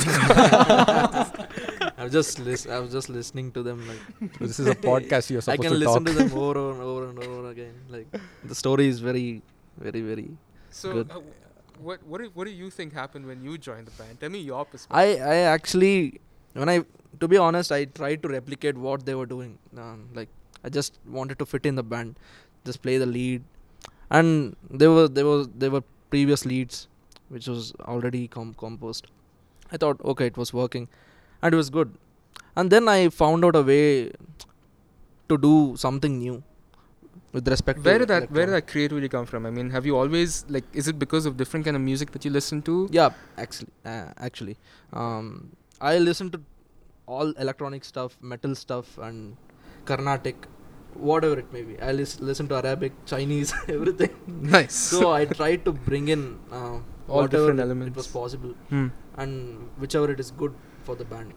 I 1.97 2.03
was 2.03 2.11
just 2.11 2.39
lis- 2.39 2.67
I 2.67 2.79
was 2.79 2.91
just 2.91 3.09
listening 3.09 3.51
to 3.57 3.63
them 3.63 3.79
like 3.87 4.39
this 4.39 4.59
is 4.59 4.67
a 4.67 4.75
podcast. 4.75 5.29
You're 5.29 5.41
supposed 5.47 5.61
to 5.61 5.67
I 5.67 5.69
can 5.69 5.71
to 5.73 5.77
listen 5.85 6.05
talk. 6.05 6.13
to 6.13 6.19
them 6.23 6.37
over 6.45 6.71
and 6.71 6.81
over 6.81 7.09
and 7.09 7.19
over 7.23 7.49
again. 7.51 7.73
Like 7.89 8.07
the 8.43 8.55
story 8.55 8.87
is 8.87 8.99
very, 8.99 9.41
very, 9.77 10.01
very. 10.01 10.29
So, 10.69 10.93
Good. 10.93 11.11
uh, 11.11 11.21
what 11.79 12.03
what 12.07 12.21
do, 12.21 12.29
what 12.33 12.45
do 12.45 12.51
you 12.51 12.69
think 12.69 12.93
happened 12.93 13.25
when 13.25 13.41
you 13.41 13.57
joined 13.57 13.87
the 13.87 13.95
band? 14.03 14.19
Tell 14.19 14.29
me 14.29 14.39
your 14.39 14.65
perspective. 14.65 15.21
I 15.23 15.35
I 15.35 15.37
actually 15.57 16.19
when 16.53 16.69
I 16.69 16.77
to 17.19 17.27
be 17.27 17.37
honest 17.37 17.71
I 17.71 17.85
tried 17.85 18.23
to 18.23 18.29
replicate 18.37 18.77
what 18.87 19.05
they 19.05 19.15
were 19.15 19.25
doing. 19.35 19.57
Um, 19.77 20.09
like 20.13 20.29
I 20.63 20.69
just 20.69 20.99
wanted 21.05 21.39
to 21.39 21.45
fit 21.45 21.65
in 21.65 21.75
the 21.75 21.83
band, 21.83 22.15
just 22.65 22.81
play 22.81 22.97
the 22.97 23.05
lead, 23.05 23.43
and 24.09 24.55
there 24.69 24.91
were 24.91 25.07
there 25.07 25.25
was 25.25 25.49
there 25.63 25.71
were 25.71 25.83
previous 26.09 26.45
leads 26.45 26.87
which 27.29 27.47
was 27.47 27.73
already 27.81 28.27
com- 28.27 28.53
composed. 28.53 29.07
I 29.71 29.77
thought 29.77 29.99
okay 30.13 30.27
it 30.27 30.37
was 30.37 30.53
working, 30.53 30.87
and 31.41 31.53
it 31.53 31.57
was 31.57 31.69
good, 31.69 31.97
and 32.55 32.69
then 32.69 32.87
I 32.87 33.09
found 33.09 33.43
out 33.45 33.55
a 33.55 33.61
way 33.61 34.11
to 35.29 35.37
do 35.37 35.75
something 35.77 36.17
new 36.19 36.43
with 37.31 37.47
respect 37.47 37.83
where 37.83 37.97
to 37.97 38.05
did 38.05 38.07
that 38.09 38.31
where 38.31 38.45
did 38.45 38.53
that 38.53 38.67
creativity 38.67 39.09
come 39.09 39.25
from? 39.25 39.45
I 39.45 39.49
mean, 39.49 39.69
have 39.71 39.85
you 39.85 39.97
always 39.97 40.45
like 40.49 40.63
is 40.73 40.87
it 40.87 40.99
because 40.99 41.25
of 41.25 41.37
different 41.37 41.65
kind 41.65 41.75
of 41.75 41.81
music 41.81 42.11
that 42.11 42.23
you 42.25 42.31
listen 42.31 42.61
to? 42.63 42.87
Yeah, 42.91 43.09
actually, 43.37 43.69
uh, 43.85 44.09
actually, 44.17 44.57
um, 44.93 45.55
I 45.81 45.97
listen 45.97 46.29
to 46.31 46.41
all 47.05 47.31
electronic 47.31 47.83
stuff, 47.83 48.17
metal 48.21 48.55
stuff, 48.55 48.97
and 48.97 49.35
Carnatic, 49.85 50.47
whatever 50.93 51.37
it 51.39 51.51
may 51.53 51.63
be. 51.63 51.79
I 51.79 51.91
lis- 51.91 52.19
listen 52.19 52.47
to 52.49 52.55
Arabic, 52.55 52.93
Chinese, 53.05 53.53
everything. 53.67 54.11
Nice. 54.27 54.73
So 54.75 55.11
I 55.11 55.25
tried 55.25 55.65
to 55.65 55.71
bring 55.73 56.07
in 56.07 56.39
uh, 56.51 56.79
All 57.07 57.27
different 57.27 57.59
elements. 57.59 57.91
it 57.91 57.95
was 58.01 58.07
possible, 58.07 58.53
Hmm. 58.69 58.87
and 59.17 59.69
whichever 59.77 60.09
it 60.11 60.19
is 60.19 60.31
good 60.31 60.53
for 60.83 60.95
the 60.95 61.05
band. 61.05 61.33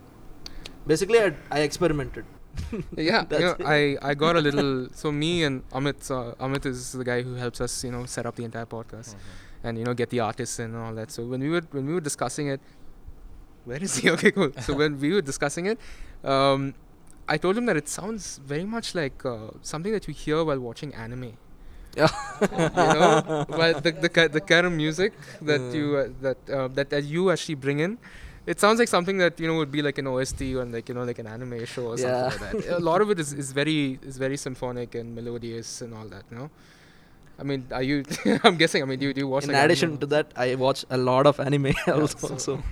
Basically, 0.86 1.20
I, 1.20 1.32
I 1.50 1.60
experimented. 1.60 2.24
yeah, 2.96 3.24
you 3.32 3.38
know, 3.40 3.56
I, 3.66 3.96
I 4.00 4.14
got 4.14 4.36
a 4.36 4.40
little. 4.40 4.88
So 4.92 5.12
me 5.12 5.44
and 5.44 5.68
Amit, 5.70 6.10
uh, 6.10 6.34
Amit 6.46 6.64
is 6.64 6.92
the 6.92 7.04
guy 7.04 7.20
who 7.22 7.34
helps 7.34 7.60
us, 7.60 7.84
you 7.84 7.90
know, 7.92 8.06
set 8.06 8.24
up 8.24 8.36
the 8.36 8.44
entire 8.44 8.64
podcast 8.66 9.14
and 9.62 9.76
you 9.78 9.84
know 9.84 9.92
get 9.94 10.08
the 10.10 10.20
artists 10.20 10.58
and 10.58 10.74
all 10.76 10.94
that. 10.94 11.10
So 11.10 11.24
when 11.24 11.40
we 11.40 11.50
were 11.50 11.62
when 11.72 11.84
we 11.86 11.92
were 11.92 12.00
discussing 12.00 12.48
it, 12.48 12.60
where 13.64 13.82
is 13.82 13.96
he? 13.96 14.08
Okay, 14.14 14.30
cool. 14.30 14.52
So 14.60 14.74
when 14.74 14.98
we 14.98 15.12
were 15.12 15.20
discussing 15.20 15.66
it, 15.66 15.78
um, 16.24 16.72
I 17.28 17.36
told 17.38 17.56
him 17.58 17.66
that 17.66 17.76
it 17.76 17.88
sounds 17.88 18.38
very 18.46 18.64
much 18.64 18.94
like 18.94 19.24
uh, 19.24 19.48
something 19.62 19.92
that 19.92 20.06
you 20.08 20.14
hear 20.14 20.44
while 20.44 20.60
watching 20.60 20.94
anime. 20.94 21.32
Yeah. 21.96 22.08
you 22.42 22.48
know, 22.48 23.46
well, 23.48 23.80
the 23.80 23.92
the 24.04 24.28
the 24.36 24.40
kind 24.40 24.66
of 24.66 24.72
music 24.72 25.12
that 25.42 25.60
Yeah. 25.60 25.78
you 25.78 25.96
uh, 25.96 26.08
that 26.26 26.38
uh, 26.58 26.68
that 26.78 26.90
that 26.90 27.04
you 27.04 27.30
actually 27.30 27.56
bring 27.66 27.80
in. 27.80 27.98
It 28.46 28.60
sounds 28.60 28.78
like 28.78 28.86
something 28.88 29.18
that 29.18 29.40
you 29.40 29.48
know 29.48 29.56
would 29.60 29.72
be 29.72 29.82
like 29.82 29.98
an 29.98 30.06
OST 30.06 30.42
or 30.60 30.64
like 30.64 30.88
you 30.88 30.94
know 30.94 31.04
like 31.10 31.18
an 31.18 31.26
anime 31.26 31.64
show 31.64 31.86
or 31.92 31.98
Yeah. 31.98 32.28
something 32.30 32.58
like 32.58 32.66
that. 32.66 32.76
A 32.78 32.84
lot 32.90 33.00
of 33.00 33.10
it 33.10 33.18
is, 33.18 33.32
is 33.32 33.50
very 33.60 33.98
is 34.02 34.18
very 34.18 34.36
symphonic 34.36 34.94
and 34.94 35.14
melodious 35.14 35.80
and 35.80 35.94
all 35.94 36.06
that. 36.14 36.24
You 36.30 36.36
know, 36.38 36.50
I 37.40 37.42
mean, 37.42 37.66
are 37.72 37.82
you? 37.82 38.04
I'm 38.44 38.56
guessing. 38.56 38.82
I 38.82 38.86
mean, 38.86 39.00
do 39.00 39.06
you 39.06 39.14
do 39.14 39.22
you 39.22 39.28
watch? 39.34 39.44
In 39.44 39.52
like, 39.52 39.64
addition 39.64 39.88
anime? 39.90 40.00
to 40.04 40.06
that, 40.14 40.32
I 40.36 40.54
watch 40.54 40.84
a 40.90 40.96
lot 41.10 41.26
of 41.26 41.40
anime 41.40 41.72
also. 41.88 42.36
so- 42.36 42.62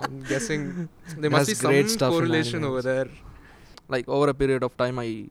I'm 0.00 0.22
guessing 0.34 0.88
there 1.18 1.30
must 1.30 1.48
be 1.48 1.54
some 1.54 2.10
correlation 2.10 2.62
over 2.72 2.82
there. 2.82 3.08
Like 3.88 4.08
over 4.08 4.28
a 4.28 4.34
period 4.34 4.62
of 4.62 4.76
time 4.76 4.98
i 4.98 5.26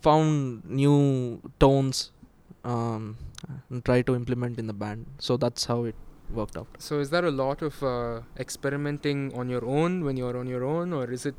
found 0.00 0.64
new 0.64 1.40
tones 1.58 2.10
um, 2.64 3.16
and 3.70 3.84
try 3.84 4.02
to 4.02 4.14
implement 4.14 4.58
in 4.58 4.66
the 4.66 4.72
band. 4.72 5.06
So 5.18 5.36
that's 5.36 5.64
how 5.64 5.84
it 5.84 5.94
worked 6.30 6.56
out. 6.56 6.66
So 6.78 7.00
is 7.00 7.10
there 7.10 7.24
a 7.24 7.30
lot 7.30 7.62
of 7.62 7.82
uh, 7.82 8.20
experimenting 8.38 9.32
on 9.34 9.48
your 9.48 9.64
own 9.64 10.04
when 10.04 10.16
you're 10.16 10.36
on 10.36 10.46
your 10.46 10.64
own, 10.64 10.92
or 10.92 11.10
is 11.10 11.26
it 11.26 11.34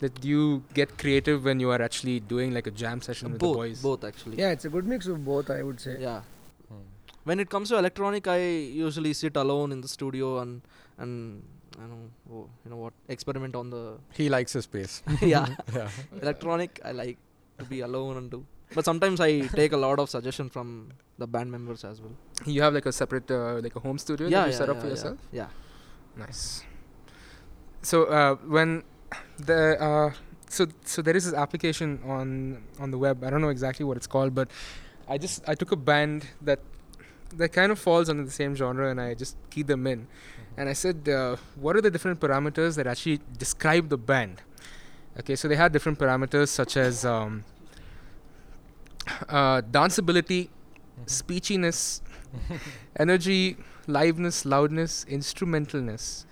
that 0.00 0.24
you 0.24 0.64
get 0.74 0.98
creative 0.98 1.44
when 1.44 1.60
you 1.60 1.70
are 1.70 1.80
actually 1.80 2.20
doing 2.20 2.52
like 2.52 2.66
a 2.66 2.70
jam 2.70 3.00
session 3.00 3.32
with 3.32 3.40
the 3.40 3.46
both 3.46 3.56
boys? 3.56 3.82
both 3.82 4.04
actually. 4.04 4.36
Yeah, 4.36 4.50
it's 4.50 4.64
a 4.64 4.68
good 4.68 4.86
mix 4.86 5.06
of 5.06 5.24
both, 5.24 5.50
I 5.50 5.62
would 5.62 5.80
say. 5.80 5.96
yeah. 6.00 6.22
When 7.24 7.38
it 7.38 7.48
comes 7.50 7.68
to 7.68 7.78
electronic 7.78 8.26
i 8.26 8.38
usually 8.38 9.12
sit 9.12 9.36
alone 9.36 9.70
in 9.70 9.80
the 9.80 9.86
studio 9.86 10.40
and 10.40 10.60
and 10.98 11.44
i 11.78 11.80
don't 11.80 11.90
know 12.02 12.10
oh, 12.32 12.46
you 12.64 12.70
know 12.70 12.76
what 12.84 12.92
experiment 13.08 13.54
on 13.54 13.70
the 13.70 13.82
He 14.20 14.28
likes 14.28 14.52
his 14.52 14.64
space. 14.64 15.02
yeah 15.20 15.46
yeah. 15.74 15.88
electronic 16.20 16.80
i 16.84 16.92
like 16.92 17.18
to 17.58 17.64
be 17.64 17.80
alone 17.80 18.16
and 18.16 18.30
do 18.30 18.44
but 18.74 18.84
sometimes 18.84 19.20
i 19.20 19.40
take 19.60 19.72
a 19.72 19.76
lot 19.86 19.98
of 19.98 20.08
suggestion 20.10 20.48
from 20.50 20.68
the 21.18 21.26
band 21.26 21.50
members 21.56 21.84
as 21.84 22.00
well 22.00 22.14
You 22.54 22.62
have 22.62 22.74
like 22.74 22.86
a 22.86 22.92
separate 22.92 23.30
uh, 23.30 23.60
like 23.64 23.76
a 23.76 23.80
home 23.86 23.98
studio 24.04 24.26
yeah 24.28 24.40
that 24.40 24.46
you 24.46 24.52
yeah, 24.52 24.58
set 24.58 24.68
up 24.70 24.76
yeah, 24.76 24.82
for 24.82 24.88
yourself. 24.94 25.18
yeah 25.40 25.48
Nice. 26.22 26.64
So 27.82 28.04
uh, 28.04 28.34
when 28.56 28.82
the 29.38 29.60
uh, 29.80 30.10
so 30.48 30.66
so 30.84 31.00
there 31.02 31.16
is 31.16 31.24
this 31.24 31.34
application 31.44 32.00
on 32.04 32.62
on 32.78 32.90
the 32.90 32.98
web. 32.98 33.24
I 33.24 33.30
don't 33.30 33.40
know 33.40 33.48
exactly 33.48 33.84
what 33.88 33.96
it's 33.96 34.06
called, 34.06 34.34
but 34.34 34.48
I 35.08 35.16
just 35.18 35.48
I 35.48 35.54
took 35.54 35.72
a 35.72 35.76
band 35.76 36.26
that 36.42 36.60
that 37.40 37.50
kind 37.52 37.72
of 37.72 37.78
falls 37.78 38.10
under 38.10 38.24
the 38.24 38.30
same 38.42 38.54
genre, 38.54 38.90
and 38.90 39.00
I 39.00 39.14
just 39.14 39.36
keyed 39.50 39.68
them 39.68 39.86
in, 39.86 40.06
and 40.56 40.68
I 40.68 40.72
said, 40.72 41.08
uh, 41.08 41.36
what 41.56 41.76
are 41.76 41.80
the 41.80 41.90
different 41.90 42.20
parameters 42.20 42.76
that 42.76 42.86
actually 42.86 43.20
describe 43.38 43.88
the 43.88 43.98
band? 43.98 44.42
Okay, 45.18 45.36
so 45.36 45.48
they 45.48 45.56
had 45.56 45.72
different 45.72 45.98
parameters 45.98 46.48
such 46.48 46.76
as 46.76 47.04
um, 47.04 47.44
uh, 49.28 49.60
danceability, 49.62 50.48
speechiness, 51.06 52.00
energy, 52.98 53.56
liveness, 53.86 54.44
loudness, 54.44 55.04
instrumentalness. 55.06 56.24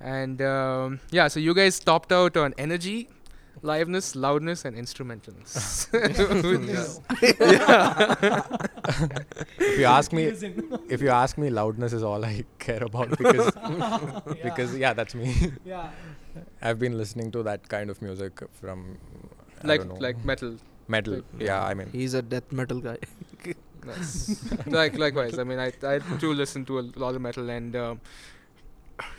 And 0.00 0.40
um, 0.42 1.00
yeah, 1.10 1.28
so 1.28 1.40
you 1.40 1.54
guys 1.54 1.78
topped 1.78 2.12
out 2.12 2.36
on 2.36 2.54
energy, 2.58 3.08
liveness, 3.62 4.14
loudness, 4.14 4.64
and 4.64 4.76
instrumentalness. 4.76 5.88
If 9.58 9.78
you 9.78 9.84
ask 9.86 10.12
me, 10.12 10.24
if 10.88 11.00
you 11.02 11.08
ask 11.10 11.38
me, 11.38 11.50
loudness 11.50 11.92
is 11.92 12.02
all 12.02 12.24
I 12.24 12.44
care 12.58 12.82
about 12.82 13.10
because 13.10 13.52
because 14.42 14.76
yeah, 14.76 14.92
that's 14.92 15.14
me. 15.14 15.52
Yeah. 15.64 15.90
I've 16.62 16.78
been 16.78 16.98
listening 16.98 17.30
to 17.32 17.42
that 17.44 17.68
kind 17.68 17.90
of 17.90 18.00
music 18.02 18.40
from 18.52 18.98
I 19.62 19.66
like 19.66 19.80
don't 19.80 19.88
know, 19.88 19.94
like 20.06 20.24
metal. 20.24 20.56
metal. 20.88 21.14
like- 21.14 21.24
yeah, 21.38 21.64
I 21.64 21.74
mean, 21.74 21.88
he's 21.92 22.14
a 22.14 22.22
death 22.22 22.52
metal 22.52 22.80
guy 22.80 22.98
Nice. 23.86 24.42
like 24.66 24.98
likewise, 24.98 25.38
I 25.38 25.44
mean, 25.44 25.58
I 25.60 25.72
I 25.82 25.98
do 26.18 26.34
listen 26.34 26.64
to 26.66 26.80
a 26.80 26.84
lot 26.96 27.14
of 27.14 27.20
metal, 27.20 27.48
and 27.50 27.76
um, 27.76 28.00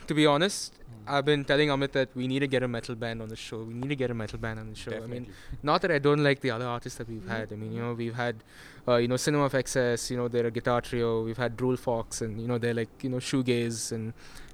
to 0.07 0.13
be 0.13 0.25
honest, 0.25 0.73
I've 1.07 1.25
been 1.25 1.45
telling 1.45 1.69
Amit 1.69 1.93
that 1.93 2.09
we 2.15 2.27
need 2.27 2.39
to 2.39 2.47
get 2.47 2.63
a 2.63 2.67
metal 2.67 2.95
band 2.95 3.21
on 3.21 3.29
the 3.29 3.35
show. 3.35 3.59
We 3.63 3.73
need 3.73 3.89
to 3.89 3.95
get 3.95 4.11
a 4.11 4.13
metal 4.13 4.37
band 4.37 4.59
on 4.59 4.69
the 4.69 4.75
show. 4.75 4.91
I 4.91 5.07
mean, 5.07 5.27
not 5.63 5.81
that 5.81 5.91
I 5.91 5.99
don't 5.99 6.23
like 6.23 6.41
the 6.41 6.51
other 6.51 6.65
artists 6.65 6.97
that 6.97 7.09
we've 7.09 7.27
had. 7.27 7.53
I 7.53 7.55
mean, 7.55 7.71
you 7.71 7.81
know, 7.81 7.93
we've 7.93 8.15
had, 8.15 8.43
uh, 8.87 8.97
you 8.97 9.07
know, 9.07 9.17
Cinema 9.17 9.45
of 9.45 9.55
Excess. 9.55 10.11
You 10.11 10.17
know, 10.17 10.27
they're 10.27 10.47
a 10.47 10.51
guitar 10.51 10.81
trio. 10.81 11.23
We've 11.23 11.37
had 11.37 11.55
Drool 11.55 11.77
Fox, 11.77 12.21
and 12.21 12.39
you 12.41 12.47
know, 12.47 12.57
they're 12.57 12.73
like 12.73 12.89
you 13.03 13.09
know 13.09 13.17
shoegaze 13.17 13.91
and 13.91 14.13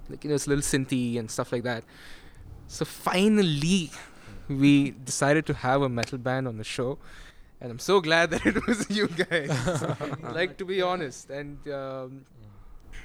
like 0.09 0.23
you 0.23 0.29
know, 0.29 0.35
it's 0.35 0.47
a 0.47 0.49
little 0.49 0.63
synthy 0.63 1.17
and 1.17 1.29
stuff 1.29 1.51
like 1.51 1.63
that. 1.63 1.83
So 2.67 2.85
finally, 2.85 3.91
we 4.47 4.91
decided 4.91 5.45
to 5.47 5.53
have 5.53 5.81
a 5.81 5.89
metal 5.89 6.17
band 6.17 6.47
on 6.47 6.57
the 6.57 6.63
show, 6.63 6.97
and 7.61 7.71
I'm 7.71 7.79
so 7.79 8.01
glad 8.01 8.29
that 8.31 8.45
it 8.45 8.65
was 8.67 8.89
you 8.89 9.07
guys. 9.07 9.51
like 10.21 10.57
to 10.57 10.65
be 10.65 10.81
honest, 10.81 11.29
and 11.29 11.57
um, 11.69 12.25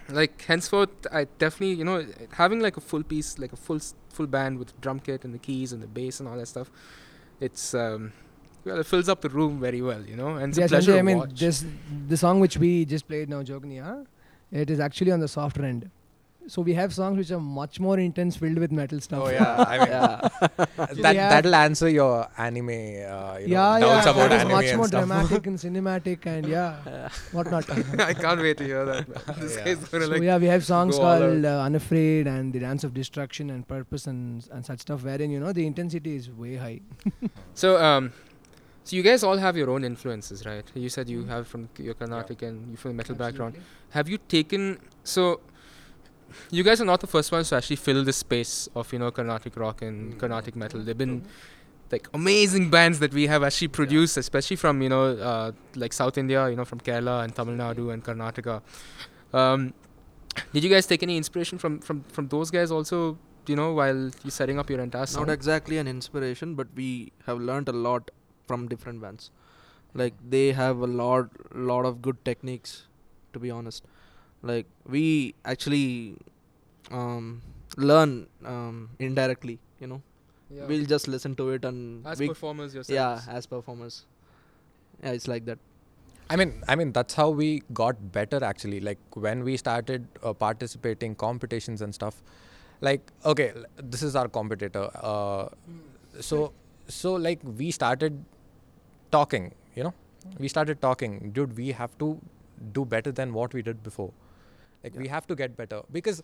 like 0.09 0.41
henceforth, 0.43 0.91
I 1.13 1.25
definitely 1.39 1.75
you 1.75 1.85
know 1.85 2.07
having 2.33 2.61
like 2.61 2.77
a 2.77 2.81
full 2.81 3.03
piece, 3.03 3.39
like 3.39 3.53
a 3.53 3.57
full 3.57 3.81
full 4.11 4.27
band 4.27 4.59
with 4.59 4.79
drum 4.81 5.01
kit 5.01 5.25
and 5.25 5.35
the 5.35 5.39
keys 5.39 5.73
and 5.73 5.83
the 5.83 5.87
bass 5.87 6.21
and 6.21 6.29
all 6.29 6.37
that 6.37 6.47
stuff. 6.47 6.71
It's 7.41 7.75
um, 7.75 8.13
well, 8.65 8.81
it 8.81 8.87
fills 8.87 9.09
up 9.09 9.21
the 9.21 9.29
room 9.29 9.61
very 9.61 9.81
well, 9.83 10.03
you 10.05 10.17
know, 10.17 10.37
and 10.37 10.51
it's 10.51 10.59
Yeah, 10.59 10.65
a 10.65 10.69
pleasure 10.69 10.93
Sanjay, 10.93 10.99
I 10.99 11.03
mean, 11.03 11.19
watch. 11.19 11.39
this 11.39 11.65
the 12.09 12.17
song 12.17 12.41
which 12.41 12.57
we 12.57 12.85
just 12.85 13.07
played 13.07 13.29
now, 13.29 13.43
Jognia, 13.43 14.07
it 14.51 14.71
is 14.71 14.81
actually 14.81 15.13
on 15.13 15.21
the 15.21 15.29
softer 15.29 15.65
end. 15.65 15.91
So 16.49 16.63
we 16.63 16.73
have 16.75 16.95
songs 16.95 17.19
which 17.19 17.31
are 17.31 17.39
much 17.41 17.79
more 17.79 17.99
intense, 17.99 18.37
filled 18.37 18.59
with 18.59 18.73
metal 18.73 19.01
stuff. 19.01 19.23
oh 19.27 19.29
yeah, 19.31 19.65
I 19.69 19.79
mean, 19.79 19.89
yeah 19.97 20.29
that 20.77 20.89
we 20.89 21.05
have- 21.05 21.31
that'll 21.33 21.55
answer 21.55 21.89
your 21.91 22.27
anime, 22.39 22.69
uh, 22.71 22.73
you 22.73 23.49
know, 23.49 23.57
yeah, 23.57 23.81
doubts 23.81 24.07
yeah, 24.07 24.13
about 24.13 24.33
anime 24.33 24.53
much 24.53 24.75
more 24.75 24.87
stuff. 24.87 25.01
dramatic 25.07 25.47
and 25.47 25.59
cinematic 25.67 26.25
and 26.25 26.47
yeah, 26.49 27.09
whatnot. 27.33 27.69
I 28.01 28.15
can't 28.15 28.41
wait 28.41 28.57
to 28.59 28.65
hear 28.65 28.85
that. 28.87 29.07
This 29.39 29.57
Yeah. 29.57 29.65
guy's 29.67 29.85
gonna 29.89 30.07
so 30.07 30.11
like. 30.13 30.23
yeah, 30.23 30.39
we 30.39 30.47
have 30.47 30.65
songs 30.65 30.97
called 30.97 31.45
uh, 31.45 31.61
"Unafraid" 31.69 32.27
and 32.27 32.53
"The 32.55 32.61
Dance 32.61 32.83
of 32.85 32.95
Destruction" 32.95 33.51
and 33.51 33.69
"Purpose" 33.69 34.07
and 34.07 34.49
and 34.51 34.65
such 34.65 34.81
stuff, 34.81 35.05
wherein 35.05 35.31
you 35.31 35.41
know 35.41 35.53
the 35.53 35.67
intensity 35.67 36.17
is 36.17 36.31
way 36.31 36.57
high. 36.57 36.81
So 37.55 37.77
um, 37.83 38.13
so 38.85 38.97
you 38.97 39.03
guys 39.03 39.23
all 39.23 39.37
have 39.37 39.55
your 39.57 39.69
own 39.69 39.85
influences, 39.85 40.47
right? 40.47 40.65
You 40.75 40.89
said 40.89 41.11
you 41.11 41.25
have 41.27 41.47
from 41.47 41.69
your 41.79 41.93
Carnatic 41.95 42.41
and 42.41 42.71
you 42.71 42.77
from 42.79 42.93
the 42.93 42.95
metal 43.03 43.15
background. 43.17 43.57
Have 43.91 44.09
you 44.09 44.19
taken 44.39 44.79
so? 45.05 45.41
You 46.51 46.63
guys 46.63 46.81
are 46.81 46.85
not 46.85 47.01
the 47.01 47.07
first 47.07 47.33
ones 47.33 47.49
to 47.51 47.57
actually 47.57 47.77
fill 47.77 48.05
this 48.05 48.17
space 48.17 48.69
of 48.75 48.93
you 48.93 48.99
know 48.99 49.11
Carnatic 49.11 49.57
rock 49.57 49.83
and 49.83 50.15
Mm. 50.15 50.19
Carnatic 50.21 50.57
metal. 50.57 50.81
They've 50.81 50.97
been 50.99 51.23
like 51.91 52.09
amazing 52.15 52.69
bands 52.71 52.99
that 53.01 53.13
we 53.15 53.27
have 53.29 53.43
actually 53.43 53.69
produced, 53.69 54.17
especially 54.17 54.57
from 54.57 54.83
you 54.83 54.89
know 54.89 55.05
uh, 55.31 55.53
like 55.75 55.93
South 55.93 56.19
India, 56.19 56.49
you 56.51 56.57
know 56.57 56.65
from 56.65 56.81
Kerala 56.81 57.25
and 57.25 57.35
Tamil 57.35 57.55
Nadu 57.57 57.93
and 57.93 58.05
Karnataka. 58.05 58.61
Um, 59.33 59.73
did 60.53 60.63
you 60.65 60.71
guys 60.71 60.87
take 60.87 61.03
any 61.03 61.17
inspiration 61.17 61.59
from 61.59 61.81
from 61.81 62.03
from 62.19 62.29
those 62.29 62.51
guys 62.51 62.71
also? 62.71 63.19
You 63.47 63.57
know, 63.57 63.73
while 63.73 64.01
you 64.25 64.31
setting 64.31 64.59
up 64.59 64.69
your 64.69 64.81
entire 64.81 65.07
sound. 65.07 65.27
Not 65.29 65.33
exactly 65.33 65.79
an 65.79 65.89
inspiration, 65.89 66.55
but 66.55 66.67
we 66.75 67.13
have 67.27 67.39
learned 67.41 67.69
a 67.71 67.73
lot 67.73 68.11
from 68.47 68.69
different 68.69 69.01
bands. 69.01 69.31
Like 69.95 70.13
they 70.35 70.53
have 70.53 70.81
a 70.81 70.87
lot, 70.87 71.31
lot 71.55 71.87
of 71.87 72.03
good 72.03 72.23
techniques. 72.27 72.75
To 73.33 73.39
be 73.39 73.51
honest, 73.51 73.87
like 74.43 74.67
we 74.87 75.35
actually 75.45 76.17
um, 76.91 77.43
learn 77.77 78.27
um, 78.45 78.91
indirectly. 78.99 79.59
You 79.81 79.87
know, 79.87 80.03
yeah. 80.51 80.67
we'll 80.67 80.87
just 80.87 81.09
listen 81.09 81.35
to 81.37 81.51
it 81.51 81.65
and 81.65 82.07
as 82.07 82.19
we, 82.19 82.29
performers 82.29 82.75
yourselves. 82.75 83.27
yeah, 83.27 83.33
as 83.35 83.47
performers. 83.47 84.05
Yeah, 85.03 85.11
it's 85.11 85.29
like 85.29 85.45
that. 85.47 85.59
I 86.31 86.37
mean, 86.37 86.63
I 86.69 86.77
mean 86.77 86.93
that's 86.93 87.15
how 87.15 87.31
we 87.31 87.63
got 87.73 88.13
better 88.13 88.43
actually. 88.45 88.81
Like 88.81 88.99
when 89.15 89.45
we 89.45 89.57
started 89.57 90.07
uh, 90.23 90.33
participating 90.33 91.15
competitions 91.15 91.83
and 91.83 91.95
stuff. 91.95 92.23
Like 92.81 93.11
okay, 93.25 93.53
l- 93.57 93.65
this 93.77 94.03
is 94.03 94.15
our 94.15 94.29
competitor. 94.29 94.89
Uh, 94.95 95.49
so 96.21 96.53
so 96.87 97.15
like 97.15 97.41
we 97.43 97.71
started 97.71 98.25
talking. 99.11 99.55
You 99.75 99.85
know, 99.85 99.95
we 100.39 100.49
started 100.49 100.81
talking. 100.81 101.31
Dude, 101.31 101.57
we 101.57 101.73
have 101.73 101.97
to 101.99 102.21
do 102.73 102.85
better 102.85 103.11
than 103.11 103.33
what 103.33 103.55
we 103.55 103.63
did 103.63 103.83
before. 103.83 104.13
Like 104.85 104.97
we 104.97 105.09
have 105.09 105.27
to 105.27 105.35
get 105.35 105.57
better 105.57 105.83
because 105.93 106.23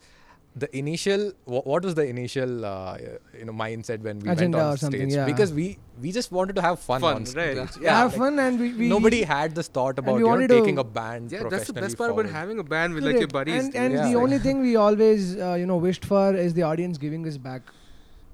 the 0.56 0.68
initial 0.78 1.32
wha- 1.46 1.62
what 1.62 1.82
was 1.82 1.94
the 1.96 2.06
initial 2.06 2.64
uh, 2.64 2.96
you 3.36 3.44
know 3.44 3.52
mindset 3.52 4.00
when 4.00 4.20
we 4.20 4.28
Agenda 4.28 4.58
went 4.58 4.68
on 4.68 4.74
or 4.74 4.76
something, 4.76 5.00
stage 5.10 5.16
yeah. 5.16 5.24
because 5.24 5.52
we 5.52 5.78
we 6.00 6.12
just 6.12 6.30
wanted 6.30 6.54
to 6.54 6.62
have 6.62 6.78
fun, 6.78 7.00
Fun, 7.00 7.16
on 7.16 7.26
stage. 7.26 7.56
right. 7.58 7.76
Yeah. 7.76 7.82
Yeah, 7.82 7.96
have 8.02 8.12
like, 8.12 8.18
fun 8.18 8.38
and 8.38 8.60
we, 8.60 8.72
we 8.72 8.88
nobody 8.88 9.22
had 9.22 9.54
this 9.56 9.66
thought 9.66 9.98
about 9.98 10.14
we 10.14 10.20
you 10.20 10.28
know, 10.28 10.46
taking 10.46 10.78
a 10.78 10.84
band 10.84 11.32
Yeah, 11.32 11.48
that's 11.48 11.66
the 11.66 11.72
best 11.72 11.98
part 11.98 12.12
about 12.12 12.26
having 12.26 12.60
a 12.60 12.64
band 12.64 12.94
with 12.94 13.02
like 13.04 13.18
your 13.18 13.26
buddies. 13.26 13.64
And, 13.64 13.74
and 13.74 13.94
Yeah. 13.94 14.08
the 14.08 14.14
only 14.14 14.38
thing 14.38 14.60
we 14.60 14.76
always, 14.76 15.36
uh, 15.36 15.54
you 15.54 15.66
know, 15.66 15.76
wished 15.76 16.04
for 16.04 16.34
is 16.34 16.54
the 16.54 16.62
audience 16.62 16.98
giving 16.98 17.26
us 17.26 17.36
back. 17.36 17.62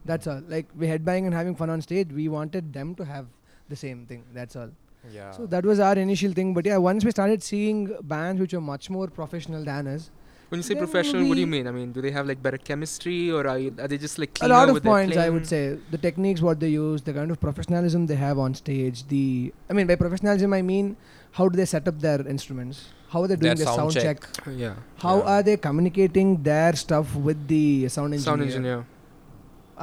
That's 0.04 0.26
all. 0.26 0.42
Like 0.48 0.66
we 0.76 0.86
headbanging 0.88 1.26
and 1.26 1.34
having 1.34 1.54
fun 1.54 1.70
on 1.70 1.80
stage. 1.80 2.12
We 2.12 2.28
wanted 2.28 2.72
them 2.74 2.94
to 2.96 3.04
have 3.04 3.26
the 3.70 3.76
same 3.76 4.04
thing. 4.06 4.24
That's 4.34 4.56
all. 4.56 4.70
Yeah. 5.12 5.30
So 5.32 5.46
that 5.46 5.64
was 5.64 5.80
our 5.80 5.94
initial 5.96 6.32
thing. 6.32 6.52
But 6.54 6.66
yeah, 6.66 6.76
once 6.76 7.04
we 7.04 7.10
started 7.10 7.42
seeing 7.42 7.96
bands 8.02 8.40
which 8.40 8.52
were 8.52 8.60
much 8.60 8.90
more 8.90 9.06
professional 9.08 9.64
than 9.64 9.86
us, 9.86 10.10
When 10.50 10.58
you 10.58 10.64
say 10.66 10.74
professional, 10.74 11.26
what 11.28 11.36
do 11.36 11.40
you 11.40 11.46
mean? 11.46 11.66
I 11.68 11.72
mean, 11.74 11.92
do 11.96 12.02
they 12.04 12.10
have 12.10 12.26
like 12.30 12.40
better 12.46 12.58
chemistry, 12.68 13.30
or 13.30 13.46
are, 13.50 13.58
you, 13.64 13.72
are 13.82 13.86
they 13.92 13.98
just 14.04 14.18
like 14.22 14.38
a 14.42 14.48
lot 14.52 14.68
of 14.72 14.82
points 14.82 15.16
I 15.16 15.28
would 15.34 15.46
say. 15.50 15.60
The 15.92 15.98
techniques, 16.06 16.40
what 16.46 16.58
they 16.64 16.70
use, 16.70 17.02
the 17.08 17.12
kind 17.18 17.30
of 17.34 17.38
professionalism 17.44 18.06
they 18.12 18.16
have 18.22 18.36
on 18.46 18.56
stage. 18.62 19.04
The 19.12 19.52
I 19.70 19.72
mean, 19.78 19.86
by 19.86 19.96
professionalism 20.04 20.52
I 20.52 20.62
mean 20.72 20.96
how 21.38 21.48
do 21.48 21.56
they 21.60 21.68
set 21.74 21.86
up 21.92 22.00
their 22.06 22.26
instruments? 22.34 22.80
How 23.12 23.22
are 23.22 23.28
they 23.28 23.36
doing 23.36 23.54
Their 23.54 23.64
their 23.64 23.66
sound 23.76 23.92
sound 23.92 24.06
check. 24.06 24.18
check? 24.38 24.54
Yeah, 24.64 24.74
How 25.04 25.16
Yeah. 25.18 25.30
are 25.34 25.42
they 25.50 25.56
communicating 25.68 26.42
their 26.42 26.72
stuff 26.84 27.14
with 27.28 27.46
the 27.54 27.64
sound 27.88 28.14
engineer? 28.14 28.24
sound 28.32 28.42
engineer. 28.48 28.80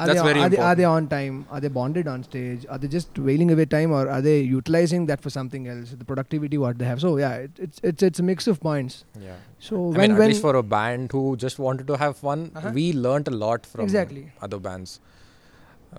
Are 0.01 0.05
That's 0.07 0.21
they, 0.21 0.25
very 0.27 0.41
are 0.45 0.49
they, 0.53 0.57
are 0.69 0.75
they 0.79 0.83
on 0.83 1.07
time? 1.11 1.37
Are 1.49 1.59
they 1.59 1.69
bonded 1.77 2.07
on 2.07 2.23
stage? 2.25 2.65
Are 2.69 2.77
they 2.81 2.87
just 2.95 3.17
wailing 3.27 3.49
away 3.53 3.65
time, 3.65 3.91
or 3.99 4.01
are 4.15 4.21
they 4.27 4.35
utilizing 4.41 5.07
that 5.11 5.21
for 5.25 5.31
something 5.35 5.67
else? 5.67 5.93
The 6.01 6.05
productivity 6.11 6.59
what 6.63 6.77
they 6.81 6.85
have. 6.89 7.01
So 7.05 7.17
yeah, 7.21 7.33
it, 7.47 7.51
it's 7.67 7.79
it's 7.91 8.03
it's 8.09 8.19
a 8.19 8.25
mix 8.31 8.47
of 8.53 8.59
points. 8.67 8.97
yeah. 9.27 9.37
So 9.69 9.75
I 9.75 9.79
when 9.79 10.01
mean, 10.01 10.11
at 10.11 10.19
when 10.19 10.27
least 10.33 10.41
for 10.47 10.55
a 10.55 10.63
band 10.75 11.11
who 11.17 11.23
just 11.45 11.57
wanted 11.67 11.87
to 11.93 11.97
have 12.03 12.15
fun, 12.27 12.43
Uh-huh. 12.55 12.71
we 12.79 12.85
learnt 13.07 13.27
a 13.33 13.35
lot 13.45 13.65
from 13.73 13.85
Exactly. 13.89 14.25
other 14.49 14.59
bands. 14.69 14.99